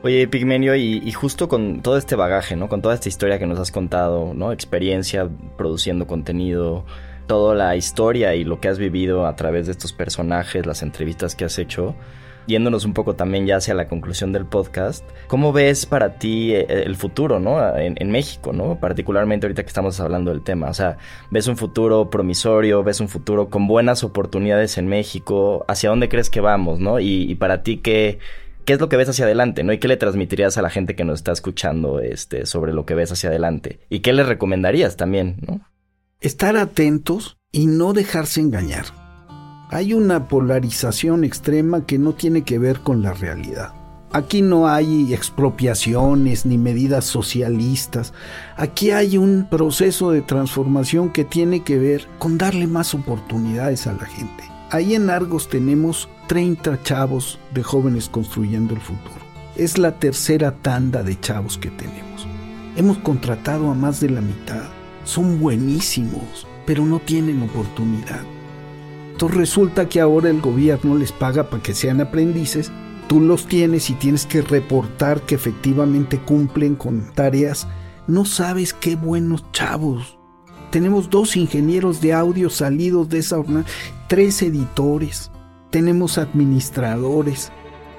Oye, 0.02 0.26
Pigmenio, 0.28 0.76
y, 0.76 1.12
justo 1.12 1.48
con 1.48 1.82
todo 1.82 1.98
este 1.98 2.16
bagaje, 2.16 2.56
¿no? 2.56 2.68
Con 2.70 2.80
toda 2.80 2.94
esta 2.94 3.10
historia 3.10 3.38
que 3.38 3.46
nos 3.46 3.58
has 3.58 3.70
contado, 3.70 4.32
¿no? 4.32 4.50
Experiencia 4.52 5.28
produciendo 5.58 6.06
contenido, 6.06 6.86
toda 7.26 7.54
la 7.54 7.76
historia 7.76 8.34
y 8.34 8.44
lo 8.44 8.60
que 8.60 8.68
has 8.68 8.78
vivido 8.78 9.26
a 9.26 9.36
través 9.36 9.66
de 9.66 9.72
estos 9.72 9.92
personajes, 9.92 10.64
las 10.64 10.82
entrevistas 10.82 11.34
que 11.34 11.44
has 11.44 11.58
hecho 11.58 11.96
yéndonos 12.46 12.84
un 12.84 12.94
poco 12.94 13.14
también 13.14 13.46
ya 13.46 13.56
hacia 13.56 13.74
la 13.74 13.88
conclusión 13.88 14.32
del 14.32 14.46
podcast, 14.46 15.04
¿cómo 15.26 15.52
ves 15.52 15.86
para 15.86 16.18
ti 16.18 16.52
eh, 16.52 16.66
el 16.68 16.96
futuro, 16.96 17.40
¿no? 17.40 17.76
En, 17.76 18.10
México, 18.10 18.52
¿no? 18.52 18.78
Particularmente 18.80 19.46
ahorita 19.46 19.62
que 19.62 19.68
estamos 19.68 20.00
hablando 20.00 20.30
del 20.30 20.42
tema. 20.42 20.68
O 20.68 20.74
sea, 20.74 20.98
¿ves 21.30 21.46
un 21.46 21.56
futuro 21.56 22.10
promisorio? 22.10 22.82
¿Ves 22.82 23.00
un 23.00 23.08
futuro 23.08 23.48
con 23.48 23.66
buenas 23.66 24.02
oportunidades 24.02 24.78
en 24.78 24.88
México? 24.88 25.64
¿Hacia 25.68 25.90
dónde 25.90 26.08
crees 26.08 26.28
que 26.30 26.40
vamos, 26.40 26.80
¿no? 26.80 26.98
Y, 26.98 27.34
para 27.36 27.62
ti, 27.62 27.78
¿qué, 27.78 28.18
¿qué 28.64 28.72
es 28.72 28.80
lo 28.80 28.88
que 28.88 28.96
ves 28.96 29.08
hacia 29.08 29.24
adelante, 29.26 29.62
¿no? 29.62 29.72
¿Y 29.72 29.78
qué 29.78 29.88
le 29.88 29.96
transmitirías 29.96 30.58
a 30.58 30.62
la 30.62 30.70
gente 30.70 30.96
que 30.96 31.04
nos 31.04 31.20
está 31.20 31.32
escuchando 31.32 32.00
este, 32.00 32.46
sobre 32.46 32.72
lo 32.72 32.84
que 32.84 32.94
ves 32.94 33.12
hacia 33.12 33.30
adelante? 33.30 33.80
¿Y 33.88 34.00
qué 34.00 34.12
le 34.12 34.24
recomendarías 34.24 34.96
también, 34.96 35.36
¿no? 35.46 35.60
Estar 36.20 36.56
atentos 36.56 37.38
y 37.52 37.66
no 37.66 37.92
dejarse 37.92 38.40
engañar. 38.40 38.99
Hay 39.72 39.94
una 39.94 40.26
polarización 40.26 41.22
extrema 41.22 41.86
que 41.86 41.96
no 41.96 42.12
tiene 42.12 42.42
que 42.42 42.58
ver 42.58 42.80
con 42.80 43.02
la 43.02 43.12
realidad. 43.12 43.72
Aquí 44.10 44.42
no 44.42 44.66
hay 44.66 45.14
expropiaciones 45.14 46.44
ni 46.44 46.58
medidas 46.58 47.04
socialistas. 47.04 48.12
Aquí 48.56 48.90
hay 48.90 49.16
un 49.16 49.46
proceso 49.48 50.10
de 50.10 50.22
transformación 50.22 51.10
que 51.10 51.24
tiene 51.24 51.62
que 51.62 51.78
ver 51.78 52.08
con 52.18 52.36
darle 52.36 52.66
más 52.66 52.94
oportunidades 52.94 53.86
a 53.86 53.92
la 53.92 54.06
gente. 54.06 54.42
Ahí 54.72 54.96
en 54.96 55.08
Argos 55.08 55.48
tenemos 55.48 56.08
30 56.26 56.82
chavos 56.82 57.38
de 57.54 57.62
jóvenes 57.62 58.08
construyendo 58.08 58.74
el 58.74 58.80
futuro. 58.80 59.20
Es 59.54 59.78
la 59.78 59.92
tercera 60.00 60.50
tanda 60.50 61.04
de 61.04 61.20
chavos 61.20 61.58
que 61.58 61.70
tenemos. 61.70 62.26
Hemos 62.74 62.98
contratado 62.98 63.70
a 63.70 63.74
más 63.74 64.00
de 64.00 64.10
la 64.10 64.20
mitad. 64.20 64.64
Son 65.04 65.38
buenísimos, 65.38 66.48
pero 66.66 66.84
no 66.84 66.98
tienen 66.98 67.42
oportunidad 67.42 68.22
resulta 69.28 69.88
que 69.88 70.00
ahora 70.00 70.30
el 70.30 70.40
gobierno 70.40 70.96
les 70.96 71.12
paga 71.12 71.50
para 71.50 71.62
que 71.62 71.74
sean 71.74 72.00
aprendices, 72.00 72.72
tú 73.06 73.20
los 73.20 73.46
tienes 73.46 73.90
y 73.90 73.94
tienes 73.94 74.24
que 74.24 74.40
reportar 74.40 75.22
que 75.22 75.34
efectivamente 75.34 76.18
cumplen 76.18 76.74
con 76.74 77.12
tareas. 77.12 77.68
No 78.06 78.24
sabes 78.24 78.72
qué 78.72 78.96
buenos 78.96 79.44
chavos. 79.52 80.18
Tenemos 80.70 81.10
dos 81.10 81.36
ingenieros 81.36 82.00
de 82.00 82.12
audio 82.12 82.48
salidos 82.48 83.08
de 83.08 83.18
esa 83.18 83.36
jornada, 83.36 83.66
tres 84.08 84.40
editores, 84.40 85.30
tenemos 85.70 86.16
administradores, 86.16 87.52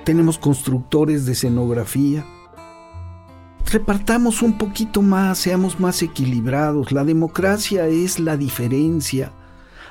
tenemos 0.05 0.37
constructores 0.37 1.25
de 1.25 1.33
escenografía. 1.33 2.25
repartamos 3.69 4.41
un 4.41 4.57
poquito 4.57 5.01
más, 5.01 5.37
seamos 5.37 5.79
más 5.79 6.01
equilibrados. 6.01 6.91
La 6.91 7.05
democracia 7.05 7.87
es 7.87 8.19
la 8.19 8.35
diferencia. 8.35 9.31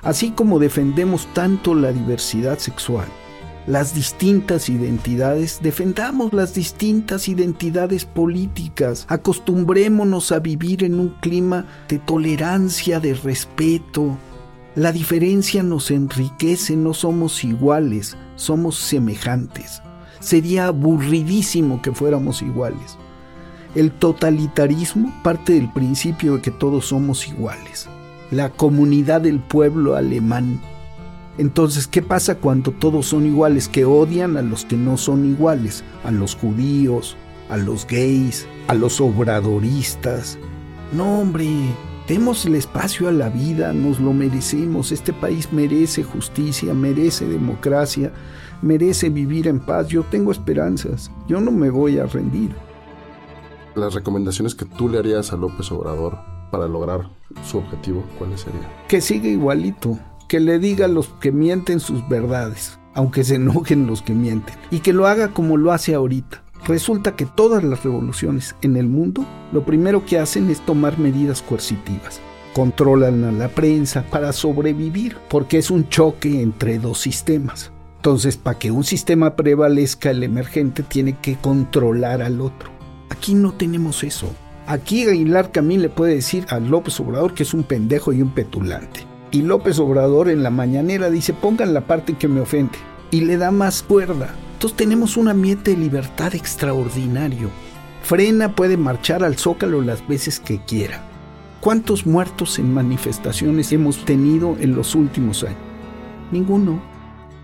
Así 0.03 0.31
como 0.31 0.59
defendemos 0.59 1.27
tanto 1.35 1.75
la 1.75 1.93
diversidad 1.93 2.59
sexual, 2.59 3.07
las 3.67 3.95
distintas 3.95 4.71
identidades, 4.71 5.61
defendamos 5.63 6.33
las 6.33 6.55
distintas 6.55 7.29
identidades 7.29 8.07
políticas, 8.07 9.05
acostumbrémonos 9.09 10.33
a 10.33 10.39
vivir 10.39 10.83
en 10.83 10.99
un 10.99 11.11
clima 11.21 11.67
de 11.89 11.99
tolerancia, 11.99 12.99
de 12.99 13.13
respeto. 13.15 14.17
La 14.75 14.93
diferencia 14.93 15.63
nos 15.63 15.91
enriquece, 15.91 16.75
no 16.75 16.95
somos 16.95 17.45
iguales, 17.45 18.17
somos 18.37 18.79
semejantes. 18.79 19.83
Sería 20.21 20.67
aburridísimo 20.67 21.83
que 21.83 21.93
fuéramos 21.93 22.41
iguales. 22.41 22.97
El 23.75 23.93
totalitarismo 23.93 25.13
parte 25.23 25.53
del 25.53 25.71
principio 25.71 26.37
de 26.37 26.43
que 26.43 26.51
todos 26.51 26.87
somos 26.87 27.29
iguales. 27.29 27.89
La 28.31 28.51
comunidad 28.51 29.21
del 29.21 29.41
pueblo 29.41 29.97
alemán. 29.97 30.61
Entonces, 31.39 31.87
¿qué 31.87 32.03
pasa 32.03 32.37
cuando 32.37 32.71
todos 32.71 33.07
son 33.07 33.27
iguales? 33.27 33.69
Que 33.69 33.85
odian 33.85 34.37
a 34.37 34.43
los 34.43 34.65
que 34.65 34.77
no 34.77 34.97
son 34.97 35.25
iguales, 35.25 35.85
a 36.05 36.11
los 36.11 36.37
judíos, 36.37 37.17
a 37.49 37.57
los 37.57 37.87
gays, 37.87 38.47
a 38.69 38.75
los 38.75 39.01
obradoristas. 39.01 40.39
No, 40.93 41.21
hombre, 41.21 41.49
demos 42.07 42.45
el 42.47 42.55
espacio 42.55 43.09
a 43.09 43.13
la 43.13 43.31
vida, 43.31 43.73
nos 43.73 44.01
lo 44.01 44.13
merecemos. 44.13 44.93
Este 44.93 45.13
país 45.13 45.53
merece 45.53 46.03
justicia, 46.03 46.75
merece 46.75 47.27
democracia, 47.27 48.13
merece 48.63 49.09
vivir 49.09 49.49
en 49.49 49.61
paz. 49.61 49.89
Yo 49.89 50.05
tengo 50.05 50.31
esperanzas, 50.31 51.11
yo 51.27 51.41
no 51.41 51.51
me 51.51 51.71
voy 51.71 51.99
a 51.99 52.07
rendir 52.07 52.51
las 53.75 53.95
recomendaciones 53.95 54.55
que 54.55 54.65
tú 54.65 54.89
le 54.89 54.99
harías 54.99 55.33
a 55.33 55.37
López 55.37 55.71
Obrador 55.73 56.19
para 56.51 56.67
lograr 56.67 57.09
su 57.45 57.59
objetivo, 57.59 58.05
¿cuáles 58.19 58.41
serían? 58.41 58.67
Que 58.89 59.01
siga 59.01 59.29
igualito, 59.29 59.99
que 60.29 60.41
le 60.41 60.59
diga 60.59 60.87
a 60.87 60.89
los 60.89 61.09
que 61.21 61.33
mienten 61.33 61.81
sus 61.81 62.09
verdades, 62.09 62.79
aunque 62.95 63.25
se 63.25 63.37
enojen 63.37 63.87
los 63.87 64.03
que 64.03 64.15
mienten, 64.15 64.55
y 64.71 64.81
que 64.81 64.93
lo 64.93 65.07
haga 65.07 65.29
como 65.29 65.57
lo 65.57 65.73
hace 65.73 65.95
ahorita. 65.95 66.43
Resulta 66.67 67.17
que 67.17 67.27
todas 67.27 67.65
las 67.65 67.83
revoluciones 67.85 68.55
en 68.63 68.77
el 68.77 68.87
mundo 68.87 69.25
lo 69.53 69.65
primero 69.65 70.05
que 70.05 70.19
hacen 70.19 70.51
es 70.51 70.61
tomar 70.61 70.99
medidas 70.99 71.43
coercitivas. 71.43 72.21
Controlan 72.53 73.25
a 73.25 73.33
la 73.33 73.49
prensa 73.49 74.05
para 74.11 74.33
sobrevivir, 74.33 75.17
porque 75.29 75.59
es 75.59 75.71
un 75.71 75.89
choque 75.89 76.43
entre 76.43 76.79
dos 76.79 77.01
sistemas. 77.01 77.73
Entonces, 77.97 78.37
para 78.37 78.59
que 78.59 78.71
un 78.71 78.85
sistema 78.85 79.37
prevalezca, 79.37 80.11
el 80.11 80.23
emergente 80.23 80.83
tiene 80.83 81.19
que 81.19 81.37
controlar 81.37 82.23
al 82.23 82.41
otro. 82.41 82.71
Aquí 83.09 83.35
no 83.35 83.53
tenemos 83.53 84.05
eso. 84.05 84.33
Aquí 84.71 85.03
Aguilar 85.09 85.51
Camín 85.51 85.83
le 85.83 85.89
puede 85.89 86.15
decir 86.15 86.47
a 86.49 86.61
López 86.61 87.01
Obrador 87.01 87.35
que 87.35 87.43
es 87.43 87.55
un 87.55 87.65
pendejo 87.65 88.13
y 88.13 88.23
un 88.23 88.31
petulante. 88.31 89.05
Y 89.33 89.43
López 89.43 89.81
Obrador 89.81 90.29
en 90.29 90.45
la 90.45 90.51
mañanera 90.51 91.11
dice 91.11 91.33
pongan 91.33 91.75
la 91.75 91.81
parte 91.81 92.15
que 92.15 92.29
me 92.29 92.41
ofende. 92.41 92.79
Y 93.11 93.23
le 93.23 93.37
da 93.37 93.51
más 93.51 93.83
cuerda. 93.83 94.33
Entonces 94.53 94.77
tenemos 94.77 95.17
un 95.17 95.27
ambiente 95.27 95.73
de 95.73 95.77
libertad 95.77 96.37
extraordinario. 96.37 97.51
Frena 98.05 98.55
puede 98.55 98.77
marchar 98.77 99.25
al 99.25 99.37
zócalo 99.39 99.83
las 99.83 100.07
veces 100.07 100.39
que 100.39 100.61
quiera. 100.65 101.03
¿Cuántos 101.61 102.07
muertos 102.07 102.61
en 102.61 102.73
manifestaciones 102.73 103.73
hemos 103.73 104.05
tenido 104.05 104.57
en 104.61 104.77
los 104.77 104.95
últimos 104.95 105.43
años? 105.43 105.59
Ninguno. 106.31 106.81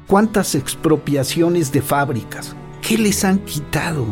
¿Cuántas 0.07 0.55
expropiaciones 0.55 1.73
de 1.73 1.83
fábricas? 1.83 2.55
¿Qué 2.83 2.97
les 2.97 3.25
han 3.25 3.41
quitado? 3.41 4.07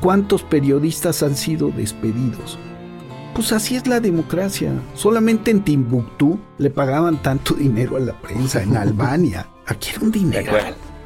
¿Cuántos 0.00 0.42
periodistas 0.42 1.22
han 1.22 1.36
sido 1.36 1.70
despedidos? 1.70 2.58
Pues 3.34 3.52
así 3.52 3.76
es 3.76 3.86
la 3.86 4.00
democracia. 4.00 4.72
Solamente 4.94 5.50
en 5.50 5.62
Timbuktu 5.62 6.38
le 6.58 6.70
pagaban 6.70 7.22
tanto 7.22 7.54
dinero 7.54 7.96
a 7.96 8.00
la 8.00 8.20
prensa, 8.20 8.62
en 8.62 8.76
Albania. 8.76 9.48
Aquí 9.66 9.90
era 9.90 10.00
un 10.00 10.12
dinero. 10.12 10.52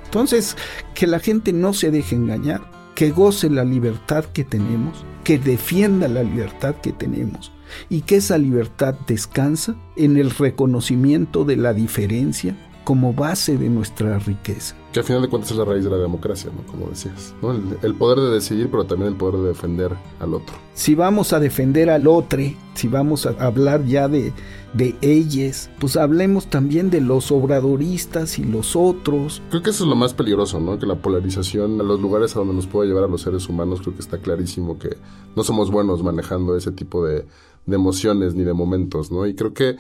Entonces, 0.05 0.57
que 0.95 1.07
la 1.07 1.19
gente 1.19 1.53
no 1.53 1.73
se 1.73 1.91
deje 1.91 2.17
engañar, 2.17 2.63
que 2.95 3.11
goce 3.11 3.49
la 3.49 3.65
libertad 3.65 4.25
que 4.25 4.45
tenemos, 4.45 5.05
que 5.25 5.39
defienda 5.39 6.09
la 6.09 6.23
libertad 6.23 6.75
que 6.77 6.93
tenemos 6.93 7.53
y 7.89 8.03
que 8.03 8.17
esa 8.17 8.39
libertad 8.39 8.95
descansa 9.07 9.77
en 9.97 10.17
el 10.17 10.31
reconocimiento 10.31 11.45
de 11.45 11.57
la 11.57 11.73
diferencia 11.73 12.57
como 12.85 13.13
base 13.13 13.57
de 13.57 13.69
nuestra 13.69 14.19
riqueza. 14.19 14.75
Que 14.93 15.01
al 15.01 15.05
final 15.05 15.23
de 15.23 15.29
cuentas 15.29 15.53
es 15.53 15.57
la 15.57 15.65
raíz 15.65 15.85
de 15.85 15.91
la 15.91 15.99
democracia, 15.99 16.51
¿no? 16.55 16.67
Como 16.71 16.89
decías, 16.89 17.33
¿no? 17.41 17.53
El, 17.53 17.95
poder 17.95 18.19
de 18.19 18.31
decidir, 18.31 18.69
pero 18.71 18.85
también 18.85 19.13
el 19.13 19.17
poder 19.17 19.41
de 19.41 19.49
defender 19.49 19.93
al 20.19 20.35
otro. 20.35 20.57
Si 20.75 20.97
vamos 20.97 21.33
a 21.33 21.39
defender 21.39 21.91
al 21.91 22.09
otro, 22.09 22.43
si 22.75 22.89
vamos 22.89 23.25
a 23.25 23.31
hablar 23.39 23.85
ya 23.85 24.09
de, 24.09 24.33
de 24.73 24.97
ellas, 25.01 25.71
pues 25.79 25.97
hablemos 25.97 26.49
también 26.49 26.91
de 26.91 27.01
los 27.01 27.31
obradoristas 27.31 28.41
y 28.41 28.45
los 28.45 28.75
otros. 28.75 29.43
Creo 29.51 29.63
que 29.63 29.71
eso 29.71 29.85
es 29.85 29.91
lo 29.91 29.97
más 29.97 30.13
peligroso, 30.13 30.59
¿no? 30.59 30.77
Que 30.79 30.87
la 30.87 30.97
polarización 30.97 31.81
a 31.81 31.85
los 31.85 32.01
lugares 32.01 32.35
a 32.35 32.41
donde 32.41 32.55
nos 32.55 32.67
puede 32.67 32.89
llevar 32.89 33.05
a 33.05 33.09
los 33.09 33.23
seres 33.23 33.49
humanos, 33.49 33.81
creo 33.83 33.95
que 33.95 34.03
está 34.03 34.19
clarísimo 34.19 34.79
que 34.79 34.97
no 35.37 35.45
somos 35.45 35.71
buenos 35.71 36.03
manejando 36.03 36.57
ese 36.57 36.73
tipo 36.73 37.05
de, 37.05 37.27
de 37.67 37.77
emociones 37.77 38.35
ni 38.35 38.43
de 38.43 38.55
momentos, 38.55 39.13
¿no? 39.13 39.25
Y 39.27 39.35
creo 39.35 39.55
que 39.55 39.77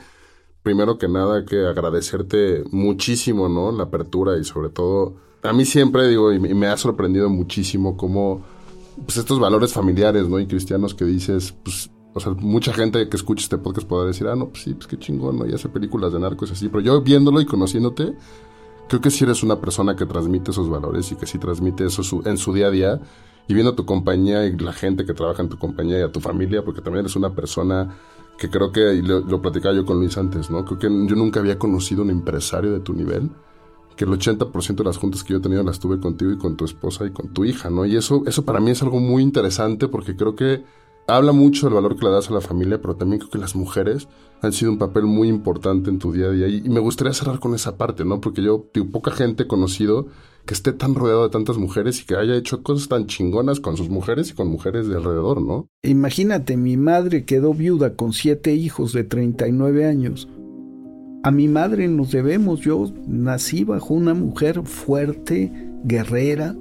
primero 0.62 0.98
que 0.98 1.08
nada 1.08 1.44
que 1.44 1.66
agradecerte 1.66 2.64
muchísimo, 2.70 3.48
¿no? 3.48 3.72
La 3.72 3.84
apertura 3.84 4.38
y 4.38 4.44
sobre 4.44 4.68
todo, 4.68 5.16
a 5.42 5.52
mí 5.52 5.64
siempre 5.64 6.08
digo, 6.08 6.32
y 6.32 6.38
me 6.38 6.66
ha 6.66 6.76
sorprendido 6.76 7.30
muchísimo 7.30 7.96
cómo, 7.96 8.42
pues 9.04 9.16
estos 9.16 9.40
valores 9.40 9.72
familiares, 9.72 10.28
¿no? 10.28 10.38
Y 10.38 10.46
cristianos 10.46 10.94
que 10.94 11.04
dices, 11.04 11.54
pues, 11.62 11.90
o 12.12 12.20
sea, 12.20 12.32
mucha 12.32 12.72
gente 12.72 13.08
que 13.08 13.16
escucha 13.16 13.44
este 13.44 13.58
podcast 13.58 13.86
podrá 13.86 14.06
decir, 14.06 14.26
ah, 14.26 14.36
no, 14.36 14.48
pues 14.48 14.64
sí, 14.64 14.74
pues 14.74 14.86
qué 14.86 14.98
chingón, 14.98 15.38
¿no? 15.38 15.46
Y 15.46 15.54
hace 15.54 15.68
películas 15.68 16.12
de 16.12 16.20
narcos 16.20 16.50
así, 16.50 16.68
pero 16.68 16.80
yo 16.80 17.00
viéndolo 17.00 17.40
y 17.40 17.46
conociéndote, 17.46 18.14
creo 18.88 19.00
que 19.00 19.10
sí 19.10 19.24
eres 19.24 19.42
una 19.42 19.60
persona 19.60 19.94
que 19.96 20.04
transmite 20.04 20.50
esos 20.50 20.68
valores 20.68 21.10
y 21.12 21.16
que 21.16 21.26
sí 21.26 21.38
transmite 21.38 21.86
eso 21.86 22.02
en 22.24 22.36
su 22.36 22.52
día 22.52 22.66
a 22.66 22.70
día 22.70 23.00
y 23.46 23.54
viendo 23.54 23.74
tu 23.74 23.86
compañía 23.86 24.44
y 24.46 24.56
la 24.58 24.72
gente 24.72 25.04
que 25.04 25.14
trabaja 25.14 25.42
en 25.42 25.48
tu 25.48 25.58
compañía 25.58 26.00
y 26.00 26.02
a 26.02 26.12
tu 26.12 26.20
familia, 26.20 26.64
porque 26.64 26.80
también 26.80 27.04
eres 27.04 27.16
una 27.16 27.34
persona 27.34 27.96
que 28.40 28.48
creo 28.48 28.72
que, 28.72 29.02
lo, 29.02 29.42
platicaba 29.42 29.74
yo 29.74 29.84
con 29.84 29.98
Luis 29.98 30.16
antes, 30.16 30.50
¿no? 30.50 30.64
Creo 30.64 30.78
que 30.78 30.86
yo 30.86 31.14
nunca 31.14 31.40
había 31.40 31.58
conocido 31.58 32.02
un 32.02 32.08
empresario 32.08 32.72
de 32.72 32.80
tu 32.80 32.94
nivel, 32.94 33.30
que 33.96 34.06
el 34.06 34.10
80% 34.12 34.76
de 34.76 34.84
las 34.84 34.96
juntas 34.96 35.22
que 35.22 35.34
yo 35.34 35.40
he 35.40 35.42
tenido 35.42 35.62
las 35.62 35.78
tuve 35.78 36.00
contigo 36.00 36.32
y 36.32 36.38
con 36.38 36.56
tu 36.56 36.64
esposa 36.64 37.04
y 37.04 37.10
con 37.10 37.34
tu 37.34 37.44
hija, 37.44 37.68
¿no? 37.68 37.84
Y 37.84 37.96
eso, 37.96 38.22
eso 38.26 38.46
para 38.46 38.58
mí 38.58 38.70
es 38.70 38.82
algo 38.82 38.98
muy 38.98 39.22
interesante 39.22 39.88
porque 39.88 40.16
creo 40.16 40.34
que 40.36 40.64
habla 41.06 41.32
mucho 41.32 41.66
del 41.66 41.74
valor 41.74 41.96
que 41.96 42.06
le 42.06 42.12
das 42.12 42.30
a 42.30 42.32
la 42.32 42.40
familia, 42.40 42.80
pero 42.80 42.96
también 42.96 43.18
creo 43.18 43.30
que 43.30 43.38
las 43.38 43.54
mujeres 43.54 44.08
han 44.40 44.54
sido 44.54 44.72
un 44.72 44.78
papel 44.78 45.04
muy 45.04 45.28
importante 45.28 45.90
en 45.90 45.98
tu 45.98 46.10
día 46.10 46.28
a 46.28 46.30
día. 46.30 46.48
Y, 46.48 46.62
me 46.62 46.80
gustaría 46.80 47.12
cerrar 47.12 47.40
con 47.40 47.54
esa 47.54 47.76
parte, 47.76 48.06
¿no? 48.06 48.22
Porque 48.22 48.40
yo, 48.40 48.70
tengo 48.72 48.90
poca 48.90 49.10
gente 49.10 49.42
he 49.42 49.46
conocido 49.46 50.06
que 50.46 50.54
esté 50.54 50.72
tan 50.72 50.94
rodeado 50.94 51.24
de 51.24 51.30
tantas 51.30 51.58
mujeres 51.58 52.00
y 52.00 52.06
que 52.06 52.16
haya 52.16 52.36
hecho 52.36 52.62
cosas 52.62 52.88
tan 52.88 53.06
chingonas 53.06 53.60
con 53.60 53.76
sus 53.76 53.88
mujeres 53.88 54.30
y 54.30 54.34
con 54.34 54.48
mujeres 54.48 54.88
de 54.88 54.96
alrededor, 54.96 55.42
¿no? 55.42 55.68
Imagínate, 55.82 56.56
mi 56.56 56.76
madre 56.76 57.24
quedó 57.24 57.54
viuda 57.54 57.94
con 57.94 58.12
siete 58.12 58.54
hijos 58.54 58.92
de 58.92 59.04
39 59.04 59.86
años. 59.86 60.28
A 61.22 61.30
mi 61.30 61.48
madre 61.48 61.86
nos 61.88 62.12
debemos, 62.12 62.60
yo 62.60 62.90
nací 63.06 63.64
bajo 63.64 63.92
una 63.92 64.14
mujer 64.14 64.62
fuerte, 64.64 65.52
guerrera, 65.84 66.56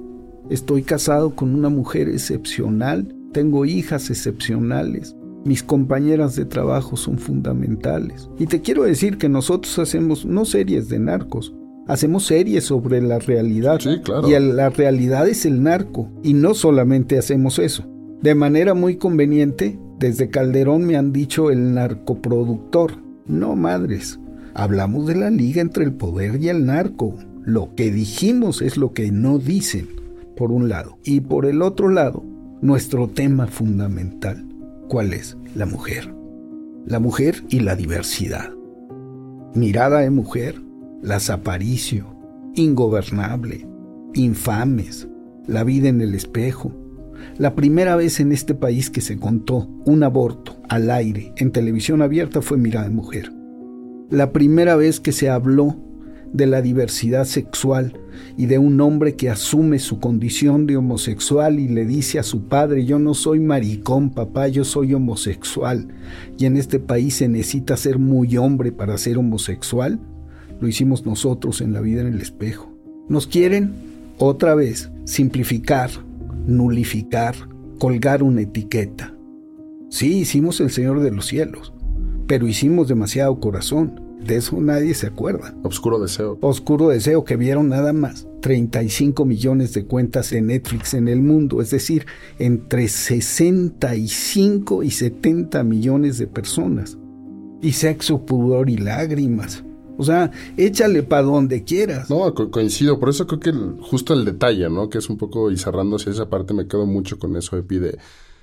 estoy 0.50 0.82
casado 0.82 1.34
con 1.34 1.54
una 1.54 1.70
mujer 1.70 2.08
excepcional, 2.08 3.14
tengo 3.32 3.64
hijas 3.64 4.10
excepcionales. 4.10 5.16
Mis 5.44 5.62
compañeras 5.62 6.36
de 6.36 6.44
trabajo 6.44 6.98
son 6.98 7.16
fundamentales. 7.16 8.28
Y 8.38 8.46
te 8.46 8.60
quiero 8.60 8.82
decir 8.82 9.16
que 9.16 9.30
nosotros 9.30 9.78
hacemos 9.78 10.26
no 10.26 10.44
series 10.44 10.90
de 10.90 10.98
narcos, 10.98 11.54
hacemos 11.86 12.26
series 12.26 12.64
sobre 12.64 13.00
la 13.00 13.18
realidad. 13.18 13.80
Sí, 13.80 14.00
claro. 14.02 14.28
Y 14.28 14.38
la 14.38 14.70
realidad 14.70 15.28
es 15.28 15.46
el 15.46 15.62
narco. 15.62 16.08
Y 16.22 16.34
no 16.34 16.54
solamente 16.54 17.18
hacemos 17.18 17.58
eso. 17.58 17.84
De 18.22 18.34
manera 18.34 18.74
muy 18.74 18.96
conveniente, 18.96 19.78
desde 19.98 20.30
Calderón 20.30 20.84
me 20.84 20.96
han 20.96 21.12
dicho 21.12 21.50
el 21.50 21.74
narcoproductor. 21.74 22.92
No, 23.26 23.56
madres. 23.56 24.18
Hablamos 24.54 25.06
de 25.06 25.14
la 25.14 25.30
liga 25.30 25.60
entre 25.62 25.84
el 25.84 25.92
poder 25.92 26.42
y 26.42 26.48
el 26.48 26.66
narco. 26.66 27.16
Lo 27.44 27.74
que 27.74 27.90
dijimos 27.90 28.62
es 28.62 28.76
lo 28.76 28.92
que 28.92 29.10
no 29.10 29.38
dicen, 29.38 29.88
por 30.36 30.52
un 30.52 30.68
lado. 30.68 30.98
Y 31.04 31.20
por 31.20 31.46
el 31.46 31.62
otro 31.62 31.88
lado, 31.88 32.22
nuestro 32.60 33.08
tema 33.08 33.46
fundamental. 33.46 34.44
¿Cuál 34.88 35.12
es? 35.12 35.36
La 35.54 35.66
mujer. 35.66 36.14
La 36.86 36.98
mujer 36.98 37.42
y 37.48 37.60
la 37.60 37.76
diversidad. 37.76 38.50
Mirada 39.54 40.00
de 40.00 40.10
mujer, 40.10 40.60
las 41.02 41.30
Aparicio, 41.30 42.14
Ingobernable, 42.54 43.66
Infames, 44.14 45.08
La 45.46 45.64
vida 45.64 45.88
en 45.88 46.00
el 46.00 46.14
espejo. 46.14 46.72
La 47.38 47.54
primera 47.54 47.96
vez 47.96 48.20
en 48.20 48.32
este 48.32 48.54
país 48.54 48.90
que 48.90 49.00
se 49.00 49.18
contó 49.18 49.68
un 49.84 50.02
aborto 50.02 50.56
al 50.68 50.90
aire 50.90 51.32
en 51.36 51.52
televisión 51.52 52.02
abierta 52.02 52.42
fue 52.42 52.58
Mirada 52.58 52.88
de 52.88 52.94
Mujer. 52.94 53.32
La 54.10 54.32
primera 54.32 54.76
vez 54.76 55.00
que 55.00 55.12
se 55.12 55.30
habló 55.30 55.76
de 56.32 56.46
la 56.46 56.62
diversidad 56.62 57.24
sexual 57.24 57.98
y 58.36 58.46
de 58.46 58.58
un 58.58 58.80
hombre 58.80 59.16
que 59.16 59.30
asume 59.30 59.78
su 59.78 59.98
condición 60.00 60.66
de 60.66 60.76
homosexual 60.76 61.58
y 61.58 61.68
le 61.68 61.86
dice 61.86 62.18
a 62.18 62.22
su 62.22 62.46
padre, 62.46 62.84
yo 62.84 62.98
no 62.98 63.14
soy 63.14 63.40
maricón, 63.40 64.10
papá, 64.10 64.48
yo 64.48 64.64
soy 64.64 64.94
homosexual. 64.94 65.88
Y 66.38 66.44
en 66.44 66.56
este 66.56 66.78
país 66.78 67.14
se 67.14 67.28
necesita 67.28 67.76
ser 67.76 67.98
muy 67.98 68.36
hombre 68.36 68.70
para 68.70 68.98
ser 68.98 69.18
homosexual. 69.18 69.98
Lo 70.60 70.68
hicimos 70.68 71.06
nosotros 71.06 71.60
en 71.60 71.72
la 71.72 71.80
vida 71.80 72.02
en 72.02 72.08
el 72.08 72.20
espejo. 72.20 72.70
Nos 73.08 73.26
quieren, 73.26 73.72
otra 74.18 74.54
vez, 74.54 74.90
simplificar, 75.04 75.90
nulificar, 76.46 77.34
colgar 77.78 78.22
una 78.22 78.42
etiqueta. 78.42 79.14
Sí, 79.88 80.18
hicimos 80.18 80.60
el 80.60 80.70
Señor 80.70 81.00
de 81.00 81.10
los 81.10 81.26
cielos, 81.26 81.72
pero 82.26 82.46
hicimos 82.46 82.88
demasiado 82.88 83.40
corazón. 83.40 84.00
De 84.24 84.36
eso 84.36 84.60
nadie 84.60 84.94
se 84.94 85.06
acuerda. 85.06 85.54
Oscuro 85.62 85.98
deseo. 85.98 86.38
Oscuro 86.42 86.88
deseo 86.88 87.24
que 87.24 87.36
vieron 87.36 87.70
nada 87.70 87.92
más 87.94 88.28
35 88.40 89.24
millones 89.24 89.72
de 89.74 89.86
cuentas 89.86 90.30
de 90.30 90.42
Netflix 90.42 90.94
en 90.94 91.08
el 91.08 91.22
mundo, 91.22 91.60
es 91.62 91.70
decir, 91.70 92.06
entre 92.38 92.88
65 92.88 94.82
y 94.82 94.90
70 94.90 95.62
millones 95.64 96.18
de 96.18 96.26
personas. 96.26 96.98
Y 97.62 97.72
sexo, 97.72 98.24
pudor 98.24 98.70
y 98.70 98.76
lágrimas. 98.76 99.64
O 100.00 100.04
sea, 100.04 100.30
échale 100.56 101.02
para 101.02 101.24
donde 101.24 101.62
quieras. 101.62 102.08
No, 102.08 102.32
coincido. 102.32 102.98
Por 102.98 103.10
eso 103.10 103.26
creo 103.26 103.38
que 103.38 103.52
justo 103.82 104.14
el 104.14 104.24
detalle, 104.24 104.70
¿no? 104.70 104.88
Que 104.88 104.96
es 104.96 105.10
un 105.10 105.18
poco, 105.18 105.50
y 105.50 105.58
cerrando 105.58 105.96
hacia 105.96 106.10
esa 106.10 106.30
parte, 106.30 106.54
me 106.54 106.66
quedo 106.66 106.86
mucho 106.86 107.18
con 107.18 107.36
eso, 107.36 107.58
Epi, 107.58 107.78
de 107.78 107.98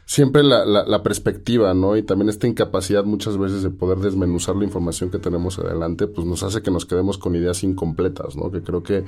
siempre 0.05 0.43
la, 0.43 0.65
la, 0.65 1.01
perspectiva, 1.01 1.73
¿no? 1.73 1.97
Y 1.97 2.03
también 2.03 2.29
esta 2.29 2.45
incapacidad 2.45 3.05
muchas 3.05 3.39
veces 3.39 3.63
de 3.63 3.71
poder 3.71 3.97
desmenuzar 3.97 4.55
la 4.55 4.65
información 4.65 5.09
que 5.09 5.17
tenemos 5.17 5.57
adelante, 5.57 6.05
pues 6.05 6.27
nos 6.27 6.43
hace 6.43 6.61
que 6.61 6.69
nos 6.69 6.85
quedemos 6.85 7.17
con 7.17 7.35
ideas 7.35 7.63
incompletas, 7.63 8.35
¿no? 8.35 8.51
Que 8.51 8.61
creo 8.61 8.83
que 8.83 9.03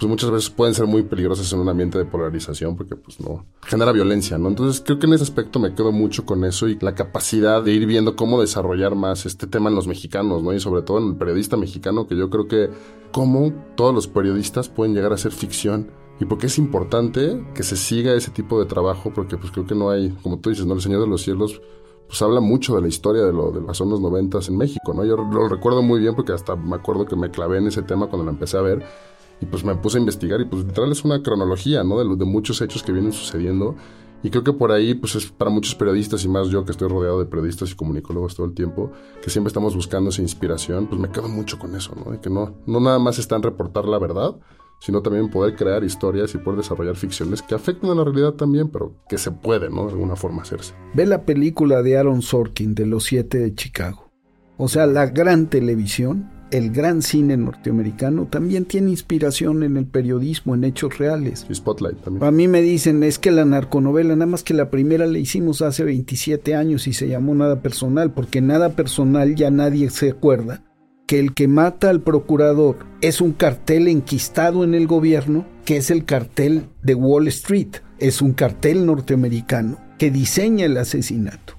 pues 0.00 0.08
muchas 0.08 0.30
veces 0.30 0.48
pueden 0.48 0.74
ser 0.74 0.86
muy 0.86 1.02
peligrosas 1.02 1.52
en 1.52 1.58
un 1.58 1.68
ambiente 1.68 1.98
de 1.98 2.06
polarización 2.06 2.74
porque 2.74 2.96
pues 2.96 3.20
no 3.20 3.44
genera 3.60 3.92
violencia, 3.92 4.38
¿no? 4.38 4.48
Entonces 4.48 4.82
creo 4.82 4.98
que 4.98 5.06
en 5.06 5.12
ese 5.12 5.24
aspecto 5.24 5.58
me 5.58 5.74
quedo 5.74 5.92
mucho 5.92 6.24
con 6.24 6.42
eso 6.46 6.68
y 6.68 6.78
la 6.80 6.94
capacidad 6.94 7.62
de 7.62 7.72
ir 7.72 7.84
viendo 7.84 8.16
cómo 8.16 8.40
desarrollar 8.40 8.94
más 8.94 9.26
este 9.26 9.46
tema 9.46 9.68
en 9.68 9.76
los 9.76 9.86
mexicanos, 9.86 10.42
¿no? 10.42 10.54
Y 10.54 10.60
sobre 10.60 10.80
todo 10.80 11.00
en 11.00 11.08
el 11.08 11.16
periodista 11.16 11.58
mexicano 11.58 12.06
que 12.06 12.16
yo 12.16 12.30
creo 12.30 12.48
que 12.48 12.70
cómo 13.12 13.52
todos 13.76 13.94
los 13.94 14.06
periodistas 14.06 14.70
pueden 14.70 14.94
llegar 14.94 15.12
a 15.12 15.18
ser 15.18 15.32
ficción 15.32 15.90
y 16.18 16.24
porque 16.24 16.46
es 16.46 16.56
importante 16.56 17.44
que 17.54 17.62
se 17.62 17.76
siga 17.76 18.14
ese 18.14 18.30
tipo 18.30 18.58
de 18.58 18.64
trabajo, 18.64 19.12
porque 19.14 19.36
pues 19.36 19.52
creo 19.52 19.66
que 19.66 19.74
no 19.74 19.90
hay, 19.90 20.16
como 20.22 20.38
tú 20.38 20.48
dices, 20.48 20.64
¿no? 20.64 20.72
El 20.72 20.80
Señor 20.80 21.02
de 21.02 21.08
los 21.08 21.20
Cielos, 21.20 21.60
pues 22.06 22.22
habla 22.22 22.40
mucho 22.40 22.74
de 22.74 22.80
la 22.80 22.88
historia 22.88 23.22
de 23.22 23.34
lo 23.34 23.50
de 23.50 23.60
las 23.60 23.76
zonas 23.76 24.00
noventas 24.00 24.48
en 24.48 24.56
México, 24.56 24.94
¿no? 24.94 25.04
Yo 25.04 25.18
lo 25.18 25.46
recuerdo 25.46 25.82
muy 25.82 26.00
bien 26.00 26.14
porque 26.14 26.32
hasta 26.32 26.56
me 26.56 26.76
acuerdo 26.76 27.04
que 27.04 27.16
me 27.16 27.30
clavé 27.30 27.58
en 27.58 27.66
ese 27.66 27.82
tema 27.82 28.06
cuando 28.06 28.24
lo 28.24 28.30
empecé 28.30 28.56
a 28.56 28.62
ver 28.62 28.82
y 29.40 29.46
pues 29.46 29.64
me 29.64 29.74
puse 29.76 29.98
a 29.98 30.00
investigar 30.00 30.40
y 30.40 30.44
pues 30.44 30.64
literal 30.64 30.92
es 30.92 31.04
una 31.04 31.22
cronología, 31.22 31.82
¿no? 31.84 31.98
De, 31.98 32.16
de 32.16 32.24
muchos 32.24 32.60
hechos 32.60 32.82
que 32.82 32.92
vienen 32.92 33.12
sucediendo 33.12 33.76
y 34.22 34.30
creo 34.30 34.44
que 34.44 34.52
por 34.52 34.70
ahí, 34.70 34.94
pues 34.94 35.14
es 35.14 35.30
para 35.30 35.50
muchos 35.50 35.74
periodistas 35.74 36.24
y 36.24 36.28
más 36.28 36.48
yo 36.48 36.64
que 36.64 36.72
estoy 36.72 36.88
rodeado 36.88 37.18
de 37.18 37.26
periodistas 37.26 37.72
y 37.72 37.74
comunicólogos 37.74 38.36
todo 38.36 38.46
el 38.46 38.54
tiempo, 38.54 38.92
que 39.22 39.30
siempre 39.30 39.48
estamos 39.48 39.74
buscando 39.74 40.10
esa 40.10 40.20
inspiración, 40.20 40.86
pues 40.86 41.00
me 41.00 41.10
quedo 41.10 41.28
mucho 41.28 41.58
con 41.58 41.74
eso, 41.74 41.94
¿no? 41.94 42.12
De 42.12 42.20
que 42.20 42.28
no, 42.28 42.54
no 42.66 42.80
nada 42.80 42.98
más 42.98 43.18
está 43.18 43.36
en 43.36 43.42
reportar 43.42 43.86
la 43.86 43.98
verdad, 43.98 44.36
sino 44.80 45.00
también 45.00 45.30
poder 45.30 45.56
crear 45.56 45.84
historias 45.84 46.34
y 46.34 46.38
poder 46.38 46.58
desarrollar 46.58 46.96
ficciones 46.96 47.42
que 47.42 47.54
afectan 47.54 47.90
a 47.90 47.94
la 47.94 48.04
realidad 48.04 48.32
también, 48.32 48.68
pero 48.68 48.94
que 49.08 49.16
se 49.16 49.30
puede, 49.30 49.70
¿no? 49.70 49.86
De 49.86 49.92
alguna 49.92 50.16
forma 50.16 50.42
hacerse. 50.42 50.74
Ve 50.94 51.06
la 51.06 51.24
película 51.24 51.82
de 51.82 51.96
Aaron 51.96 52.22
Sorkin 52.22 52.74
de 52.74 52.86
Los 52.86 53.04
Siete 53.04 53.38
de 53.38 53.54
Chicago. 53.54 54.10
O 54.58 54.68
sea, 54.68 54.86
la 54.86 55.06
gran 55.06 55.48
televisión, 55.48 56.30
el 56.50 56.70
gran 56.70 57.02
cine 57.02 57.36
norteamericano 57.36 58.26
también 58.26 58.64
tiene 58.64 58.90
inspiración 58.90 59.62
en 59.62 59.76
el 59.76 59.86
periodismo, 59.86 60.54
en 60.54 60.64
hechos 60.64 60.98
reales. 60.98 61.46
Y 61.48 61.54
Spotlight 61.54 62.02
también. 62.02 62.24
A 62.24 62.30
mí 62.30 62.48
me 62.48 62.62
dicen, 62.62 63.02
es 63.02 63.18
que 63.18 63.30
la 63.30 63.44
narconovela, 63.44 64.14
nada 64.14 64.26
más 64.26 64.42
que 64.42 64.54
la 64.54 64.70
primera 64.70 65.06
la 65.06 65.18
hicimos 65.18 65.62
hace 65.62 65.84
27 65.84 66.54
años 66.54 66.86
y 66.86 66.92
se 66.92 67.08
llamó 67.08 67.34
Nada 67.34 67.62
Personal, 67.62 68.12
porque 68.12 68.40
Nada 68.40 68.70
Personal 68.70 69.34
ya 69.34 69.50
nadie 69.50 69.90
se 69.90 70.10
acuerda 70.10 70.62
que 71.06 71.18
el 71.18 71.34
que 71.34 71.48
mata 71.48 71.90
al 71.90 72.02
procurador 72.02 72.76
es 73.00 73.20
un 73.20 73.32
cartel 73.32 73.88
enquistado 73.88 74.62
en 74.62 74.74
el 74.74 74.86
gobierno, 74.86 75.44
que 75.64 75.76
es 75.76 75.90
el 75.90 76.04
cartel 76.04 76.66
de 76.82 76.94
Wall 76.94 77.26
Street, 77.28 77.78
es 77.98 78.22
un 78.22 78.32
cartel 78.32 78.86
norteamericano 78.86 79.78
que 79.98 80.10
diseña 80.10 80.66
el 80.66 80.76
asesinato. 80.76 81.54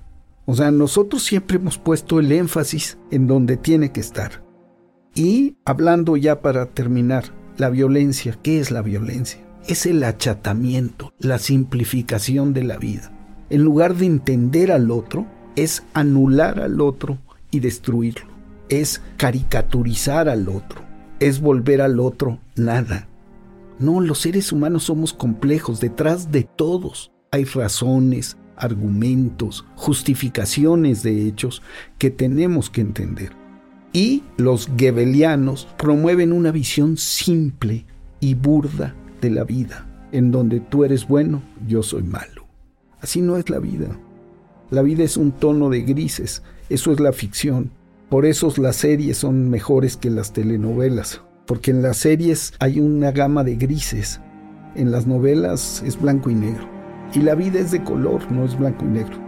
O 0.45 0.55
sea, 0.55 0.71
nosotros 0.71 1.23
siempre 1.23 1.57
hemos 1.57 1.77
puesto 1.77 2.19
el 2.19 2.31
énfasis 2.31 2.97
en 3.11 3.27
donde 3.27 3.57
tiene 3.57 3.91
que 3.91 3.99
estar. 3.99 4.41
Y 5.13 5.57
hablando 5.65 6.17
ya 6.17 6.41
para 6.41 6.67
terminar, 6.67 7.25
la 7.57 7.69
violencia, 7.69 8.37
¿qué 8.41 8.59
es 8.59 8.71
la 8.71 8.81
violencia? 8.81 9.41
Es 9.67 9.85
el 9.85 10.03
achatamiento, 10.03 11.13
la 11.19 11.37
simplificación 11.37 12.53
de 12.53 12.63
la 12.63 12.77
vida. 12.77 13.11
En 13.49 13.61
lugar 13.63 13.95
de 13.95 14.05
entender 14.05 14.71
al 14.71 14.89
otro, 14.89 15.25
es 15.55 15.83
anular 15.93 16.59
al 16.59 16.79
otro 16.81 17.17
y 17.51 17.59
destruirlo 17.59 18.31
es 18.71 19.01
caricaturizar 19.17 20.29
al 20.29 20.47
otro, 20.47 20.81
es 21.19 21.41
volver 21.41 21.81
al 21.81 21.99
otro 21.99 22.39
nada. 22.55 23.07
No, 23.79 23.99
los 23.99 24.19
seres 24.19 24.51
humanos 24.51 24.85
somos 24.85 25.13
complejos, 25.13 25.81
detrás 25.81 26.31
de 26.31 26.43
todos 26.43 27.11
hay 27.31 27.43
razones, 27.43 28.37
argumentos, 28.55 29.65
justificaciones 29.75 31.03
de 31.03 31.27
hechos 31.27 31.61
que 31.97 32.09
tenemos 32.09 32.69
que 32.69 32.81
entender. 32.81 33.40
Y 33.93 34.23
los 34.37 34.69
gebelianos 34.77 35.67
promueven 35.77 36.31
una 36.31 36.51
visión 36.51 36.97
simple 36.97 37.85
y 38.19 38.35
burda 38.35 38.95
de 39.19 39.29
la 39.29 39.43
vida, 39.43 39.85
en 40.11 40.31
donde 40.31 40.61
tú 40.61 40.85
eres 40.85 41.07
bueno, 41.07 41.41
yo 41.67 41.83
soy 41.83 42.03
malo. 42.03 42.45
Así 43.01 43.21
no 43.21 43.35
es 43.35 43.49
la 43.49 43.59
vida. 43.59 43.87
La 44.69 44.81
vida 44.81 45.03
es 45.03 45.17
un 45.17 45.31
tono 45.33 45.69
de 45.69 45.81
grises, 45.81 46.43
eso 46.69 46.93
es 46.93 46.99
la 47.01 47.11
ficción. 47.11 47.71
Por 48.09 48.25
eso 48.25 48.53
las 48.57 48.77
series 48.77 49.17
son 49.17 49.49
mejores 49.49 49.97
que 49.97 50.09
las 50.09 50.31
telenovelas, 50.31 51.21
porque 51.45 51.71
en 51.71 51.81
las 51.81 51.97
series 51.97 52.53
hay 52.59 52.79
una 52.79 53.11
gama 53.11 53.43
de 53.43 53.55
grises, 53.55 54.21
en 54.75 54.91
las 54.91 55.07
novelas 55.07 55.83
es 55.85 55.99
blanco 55.99 56.29
y 56.29 56.35
negro, 56.35 56.69
y 57.13 57.19
la 57.19 57.35
vida 57.35 57.59
es 57.59 57.71
de 57.71 57.83
color, 57.83 58.31
no 58.31 58.45
es 58.45 58.57
blanco 58.57 58.85
y 58.85 58.89
negro. 58.89 59.20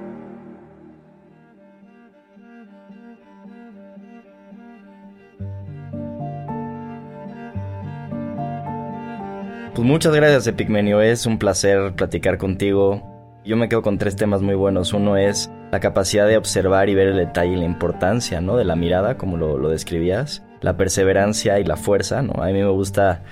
Pues 9.75 9.87
muchas 9.87 10.13
gracias, 10.13 10.45
Epigmenio. 10.45 11.01
Es 11.01 11.25
un 11.25 11.39
placer 11.39 11.95
platicar 11.95 12.37
contigo. 12.37 13.01
Yo 13.43 13.57
me 13.57 13.69
quedo 13.69 13.81
con 13.81 13.97
tres 13.97 14.15
temas 14.15 14.43
muy 14.43 14.53
buenos. 14.53 14.93
Uno 14.93 15.17
es 15.17 15.49
la 15.71 15.79
capacidad 15.79 16.27
de 16.27 16.37
observar 16.37 16.89
y 16.89 16.95
ver 16.95 17.07
el 17.07 17.17
detalle 17.17 17.53
y 17.53 17.55
la 17.55 17.65
importancia, 17.65 18.39
¿no? 18.39 18.55
De 18.55 18.65
la 18.65 18.75
mirada, 18.75 19.17
como 19.17 19.35
lo, 19.35 19.57
lo 19.57 19.69
describías, 19.69 20.43
la 20.61 20.77
perseverancia 20.77 21.59
y 21.59 21.63
la 21.63 21.75
fuerza, 21.75 22.21
¿no? 22.21 22.43
A 22.43 22.45
mí 22.45 22.53
me 22.53 22.67
gusta 22.67 23.23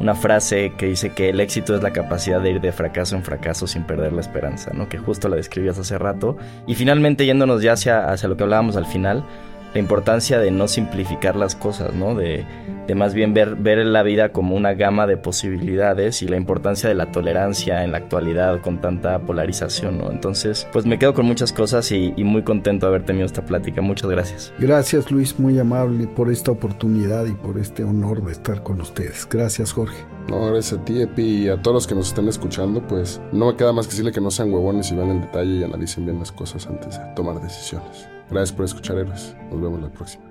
una 0.00 0.14
frase 0.14 0.72
que 0.78 0.86
dice 0.86 1.10
que 1.10 1.28
el 1.28 1.40
éxito 1.40 1.76
es 1.76 1.82
la 1.82 1.92
capacidad 1.92 2.40
de 2.40 2.52
ir 2.52 2.62
de 2.62 2.72
fracaso 2.72 3.14
en 3.14 3.22
fracaso 3.22 3.66
sin 3.66 3.84
perder 3.84 4.14
la 4.14 4.22
esperanza, 4.22 4.70
¿no? 4.72 4.88
Que 4.88 4.96
justo 4.96 5.28
la 5.28 5.36
describías 5.36 5.78
hace 5.78 5.98
rato. 5.98 6.38
Y 6.66 6.74
finalmente, 6.74 7.26
yéndonos 7.26 7.60
ya 7.60 7.74
hacia, 7.74 8.10
hacia 8.10 8.30
lo 8.30 8.38
que 8.38 8.44
hablábamos 8.44 8.76
al 8.76 8.86
final, 8.86 9.24
la 9.74 9.80
importancia 9.80 10.38
de 10.38 10.50
no 10.50 10.68
simplificar 10.68 11.36
las 11.36 11.56
cosas, 11.56 11.94
¿no? 11.94 12.14
De, 12.14 12.44
de 12.86 12.94
más 12.94 13.14
bien 13.14 13.32
ver, 13.32 13.56
ver 13.56 13.84
la 13.86 14.02
vida 14.02 14.30
como 14.30 14.54
una 14.56 14.74
gama 14.74 15.06
de 15.06 15.16
posibilidades 15.16 16.22
y 16.22 16.28
la 16.28 16.36
importancia 16.36 16.88
de 16.88 16.94
la 16.94 17.10
tolerancia 17.10 17.84
en 17.84 17.92
la 17.92 17.98
actualidad 17.98 18.60
con 18.60 18.80
tanta 18.80 19.18
polarización, 19.20 19.98
¿no? 19.98 20.10
Entonces, 20.10 20.66
pues 20.72 20.84
me 20.84 20.98
quedo 20.98 21.14
con 21.14 21.26
muchas 21.26 21.52
cosas 21.52 21.90
y, 21.92 22.12
y 22.16 22.24
muy 22.24 22.42
contento 22.42 22.86
de 22.86 22.90
haber 22.90 23.06
tenido 23.06 23.26
esta 23.26 23.44
plática. 23.44 23.80
Muchas 23.80 24.10
gracias. 24.10 24.52
Gracias 24.58 25.10
Luis, 25.10 25.38
muy 25.38 25.58
amable 25.58 26.06
por 26.06 26.30
esta 26.30 26.50
oportunidad 26.50 27.26
y 27.26 27.32
por 27.32 27.58
este 27.58 27.84
honor 27.84 28.24
de 28.24 28.32
estar 28.32 28.62
con 28.62 28.80
ustedes. 28.80 29.28
Gracias 29.30 29.72
Jorge. 29.72 30.04
No, 30.28 30.46
gracias 30.46 30.80
a 30.80 30.84
ti, 30.84 31.02
Epi, 31.02 31.22
y 31.22 31.48
a 31.48 31.60
todos 31.60 31.74
los 31.74 31.86
que 31.86 31.94
nos 31.94 32.08
estén 32.08 32.28
escuchando, 32.28 32.86
pues 32.86 33.20
no 33.32 33.46
me 33.46 33.56
queda 33.56 33.72
más 33.72 33.86
que 33.86 33.92
decirle 33.92 34.12
que 34.12 34.20
no 34.20 34.30
sean 34.30 34.52
huevones 34.52 34.90
y 34.92 34.96
vean 34.96 35.10
el 35.10 35.20
detalle 35.22 35.50
y 35.50 35.64
analicen 35.64 36.04
bien 36.04 36.18
las 36.18 36.30
cosas 36.30 36.66
antes 36.66 36.98
de 36.98 37.04
tomar 37.16 37.40
decisiones. 37.40 38.11
Gracias 38.32 38.56
por 38.56 38.64
escuchar, 38.64 38.96
héroes. 38.96 39.36
Nos 39.50 39.60
vemos 39.60 39.82
la 39.82 39.90
próxima. 39.90 40.24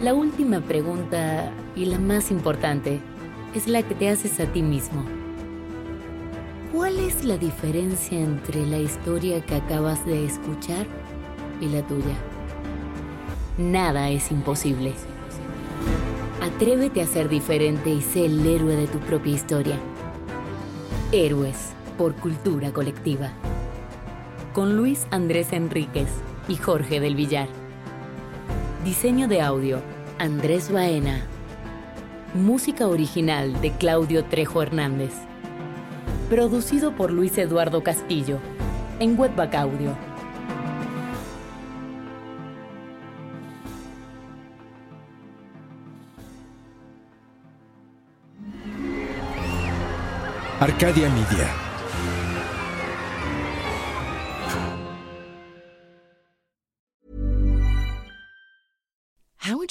La 0.00 0.14
última 0.14 0.62
pregunta 0.62 1.50
y 1.76 1.84
la 1.84 1.98
más 1.98 2.30
importante 2.30 3.00
es 3.54 3.68
la 3.68 3.82
que 3.82 3.94
te 3.94 4.08
haces 4.08 4.40
a 4.40 4.46
ti 4.46 4.62
mismo. 4.62 5.04
¿Cuál 6.72 6.98
es 7.00 7.22
la 7.26 7.36
diferencia 7.36 8.18
entre 8.18 8.64
la 8.66 8.78
historia 8.78 9.44
que 9.44 9.56
acabas 9.56 10.06
de 10.06 10.24
escuchar 10.24 10.86
y 11.60 11.66
la 11.66 11.86
tuya? 11.86 12.16
Nada 13.58 14.08
es 14.08 14.30
imposible. 14.30 14.94
Atrévete 16.40 17.02
a 17.02 17.06
ser 17.06 17.28
diferente 17.28 17.90
y 17.90 18.00
sé 18.00 18.24
el 18.24 18.46
héroe 18.46 18.74
de 18.74 18.86
tu 18.86 18.98
propia 19.00 19.34
historia. 19.34 19.76
Héroes 21.12 21.73
por 21.96 22.14
cultura 22.14 22.72
colectiva. 22.72 23.30
Con 24.52 24.76
Luis 24.76 25.06
Andrés 25.10 25.52
Enríquez, 25.52 26.08
y 26.48 26.56
Jorge 26.56 27.00
del 27.00 27.14
Villar. 27.14 27.48
Diseño 28.84 29.28
de 29.28 29.40
audio, 29.40 29.80
Andrés 30.18 30.70
Baena. 30.70 31.22
Música 32.34 32.86
original 32.86 33.60
de 33.60 33.70
Claudio 33.72 34.24
Trejo 34.24 34.62
Hernández. 34.62 35.12
Producido 36.28 36.94
por 36.94 37.10
Luis 37.10 37.38
Eduardo 37.38 37.82
Castillo, 37.82 38.38
en 38.98 39.18
Webback 39.18 39.54
Audio. 39.54 39.96
Arcadia 50.60 51.08
Media. 51.10 51.63